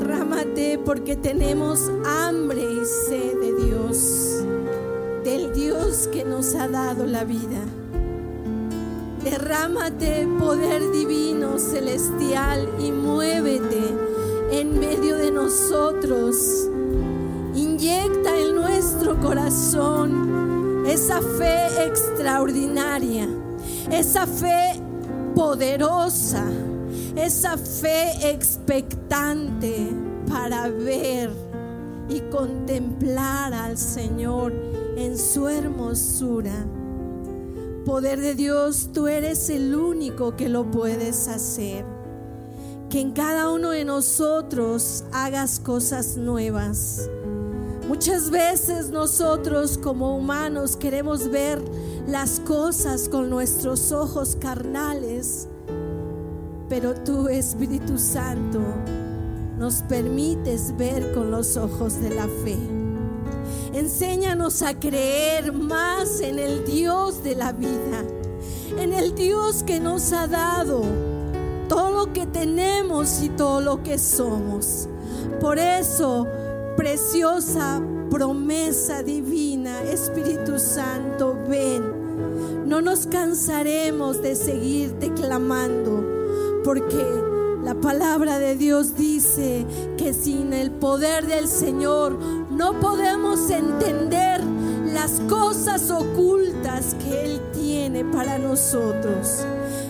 Derrámate 0.00 0.80
porque 0.82 1.14
tenemos 1.14 1.90
hambre 2.06 2.62
y 2.62 2.86
sed 2.86 3.38
de 3.38 3.66
Dios, 3.66 4.42
del 5.22 5.52
Dios 5.52 6.08
que 6.10 6.24
nos 6.24 6.54
ha 6.54 6.68
dado 6.68 7.04
la 7.04 7.24
vida. 7.24 7.60
Derrámate 9.22 10.26
poder 10.38 10.90
divino, 10.90 11.58
celestial 11.58 12.66
y 12.78 12.90
muévete 12.92 13.94
en 14.52 14.80
medio 14.80 15.16
de 15.16 15.30
nosotros. 15.32 16.36
Inyecta 17.54 18.38
en 18.38 18.54
nuestro 18.54 19.20
corazón 19.20 20.86
esa 20.86 21.20
fe 21.20 21.84
extraordinaria, 21.84 23.28
esa 23.90 24.26
fe 24.26 24.80
poderosa, 25.34 26.46
esa 27.16 27.58
fe 27.58 28.30
expectante 28.30 29.89
para 30.30 30.68
ver 30.68 31.30
y 32.08 32.20
contemplar 32.30 33.52
al 33.52 33.76
Señor 33.76 34.52
en 34.96 35.18
su 35.18 35.48
hermosura. 35.48 36.66
Poder 37.84 38.20
de 38.20 38.34
Dios, 38.34 38.90
tú 38.94 39.08
eres 39.08 39.50
el 39.50 39.74
único 39.74 40.36
que 40.36 40.48
lo 40.48 40.70
puedes 40.70 41.26
hacer. 41.28 41.84
Que 42.88 43.00
en 43.00 43.12
cada 43.12 43.50
uno 43.50 43.70
de 43.70 43.84
nosotros 43.84 45.04
hagas 45.12 45.58
cosas 45.58 46.16
nuevas. 46.16 47.08
Muchas 47.88 48.30
veces 48.30 48.90
nosotros 48.90 49.78
como 49.78 50.16
humanos 50.16 50.76
queremos 50.76 51.28
ver 51.28 51.60
las 52.06 52.38
cosas 52.40 53.08
con 53.08 53.30
nuestros 53.30 53.90
ojos 53.90 54.36
carnales, 54.40 55.48
pero 56.68 56.94
tú 56.94 57.28
Espíritu 57.28 57.98
Santo 57.98 58.60
nos 59.60 59.82
permites 59.82 60.74
ver 60.78 61.12
con 61.12 61.30
los 61.30 61.58
ojos 61.58 62.00
de 62.00 62.08
la 62.08 62.26
fe. 62.26 62.56
Enséñanos 63.74 64.62
a 64.62 64.72
creer 64.80 65.52
más 65.52 66.20
en 66.20 66.38
el 66.38 66.64
Dios 66.64 67.22
de 67.22 67.36
la 67.36 67.52
vida, 67.52 68.02
en 68.78 68.94
el 68.94 69.14
Dios 69.14 69.62
que 69.62 69.78
nos 69.78 70.12
ha 70.14 70.26
dado 70.26 70.82
todo 71.68 71.90
lo 71.92 72.12
que 72.14 72.26
tenemos 72.26 73.22
y 73.22 73.28
todo 73.28 73.60
lo 73.60 73.82
que 73.82 73.98
somos. 73.98 74.88
Por 75.40 75.58
eso, 75.58 76.26
preciosa 76.76 77.82
promesa 78.10 79.02
divina, 79.02 79.82
Espíritu 79.82 80.58
Santo, 80.58 81.36
ven. 81.48 82.66
No 82.66 82.80
nos 82.80 83.06
cansaremos 83.06 84.22
de 84.22 84.34
seguirte 84.34 85.12
clamando, 85.12 86.02
porque 86.64 87.29
la 87.64 87.74
palabra 87.74 88.38
de 88.38 88.56
Dios 88.56 88.96
dice 88.96 89.66
que 89.98 90.14
sin 90.14 90.52
el 90.52 90.70
poder 90.70 91.26
del 91.26 91.46
Señor 91.46 92.18
no 92.50 92.78
podemos 92.80 93.50
entender 93.50 94.42
las 94.92 95.20
cosas 95.28 95.90
ocultas 95.90 96.94
que 96.94 97.24
Él 97.24 97.40
tiene 97.52 98.04
para 98.04 98.38
nosotros. 98.38 99.44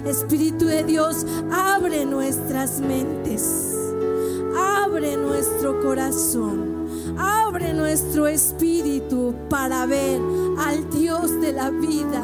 Espíritu 0.05 0.66
de 0.66 0.85
Dios, 0.85 1.25
abre 1.53 2.05
nuestras 2.05 2.81
mentes, 2.81 3.75
abre 4.57 5.16
nuestro 5.16 5.81
corazón, 5.81 6.87
abre 7.18 7.73
nuestro 7.73 8.27
espíritu 8.27 9.35
para 9.49 9.87
ver 9.87 10.21
al 10.59 10.91
Dios 10.91 11.41
de 11.41 11.53
la 11.53 11.71
vida, 11.71 12.23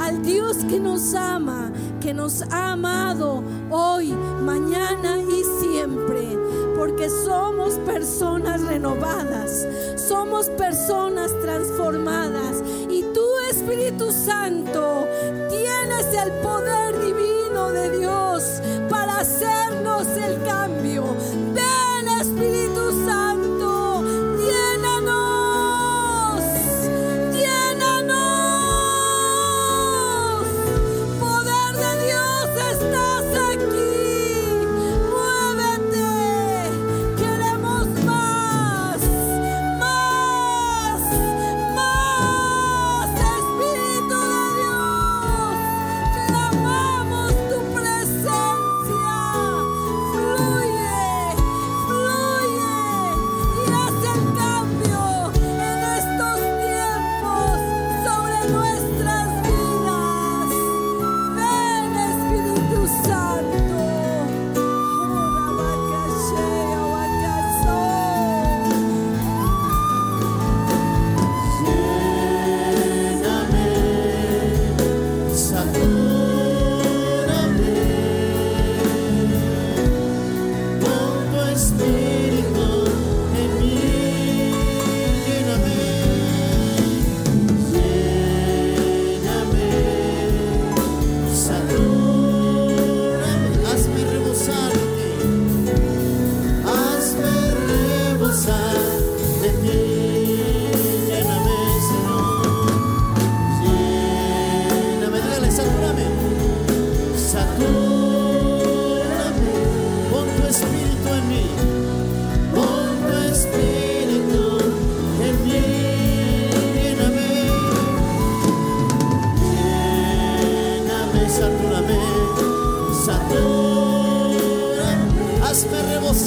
al 0.00 0.22
Dios 0.22 0.58
que 0.68 0.80
nos 0.80 1.14
ama, 1.14 1.72
que 2.02 2.12
nos 2.12 2.42
ha 2.50 2.72
amado 2.72 3.44
hoy, 3.70 4.12
mañana 4.42 5.18
y 5.18 5.44
siempre, 5.60 6.36
porque 6.76 7.08
somos 7.08 7.74
personas 7.86 8.60
renovadas, 8.62 9.66
somos 9.96 10.46
personas 10.50 11.30
transformadas 11.42 12.62
y 12.90 13.02
tú 13.14 13.22
Espíritu 13.50 14.10
Santo 14.10 15.06
tienes 15.48 16.06
el 16.24 16.32
poder 16.42 16.98
divino 17.00 17.70
de 17.70 17.98
Dios 17.98 18.60
para 18.90 19.18
hacernos 19.18 20.08
el 20.16 20.42
cambio. 20.42 21.04
Ven 21.54 22.08
Espíritu 22.20 22.91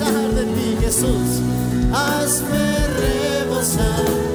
de 0.03 0.43
ti, 0.43 0.77
Jesús, 0.81 1.41
hazme 1.93 2.87
rebosar 2.99 4.34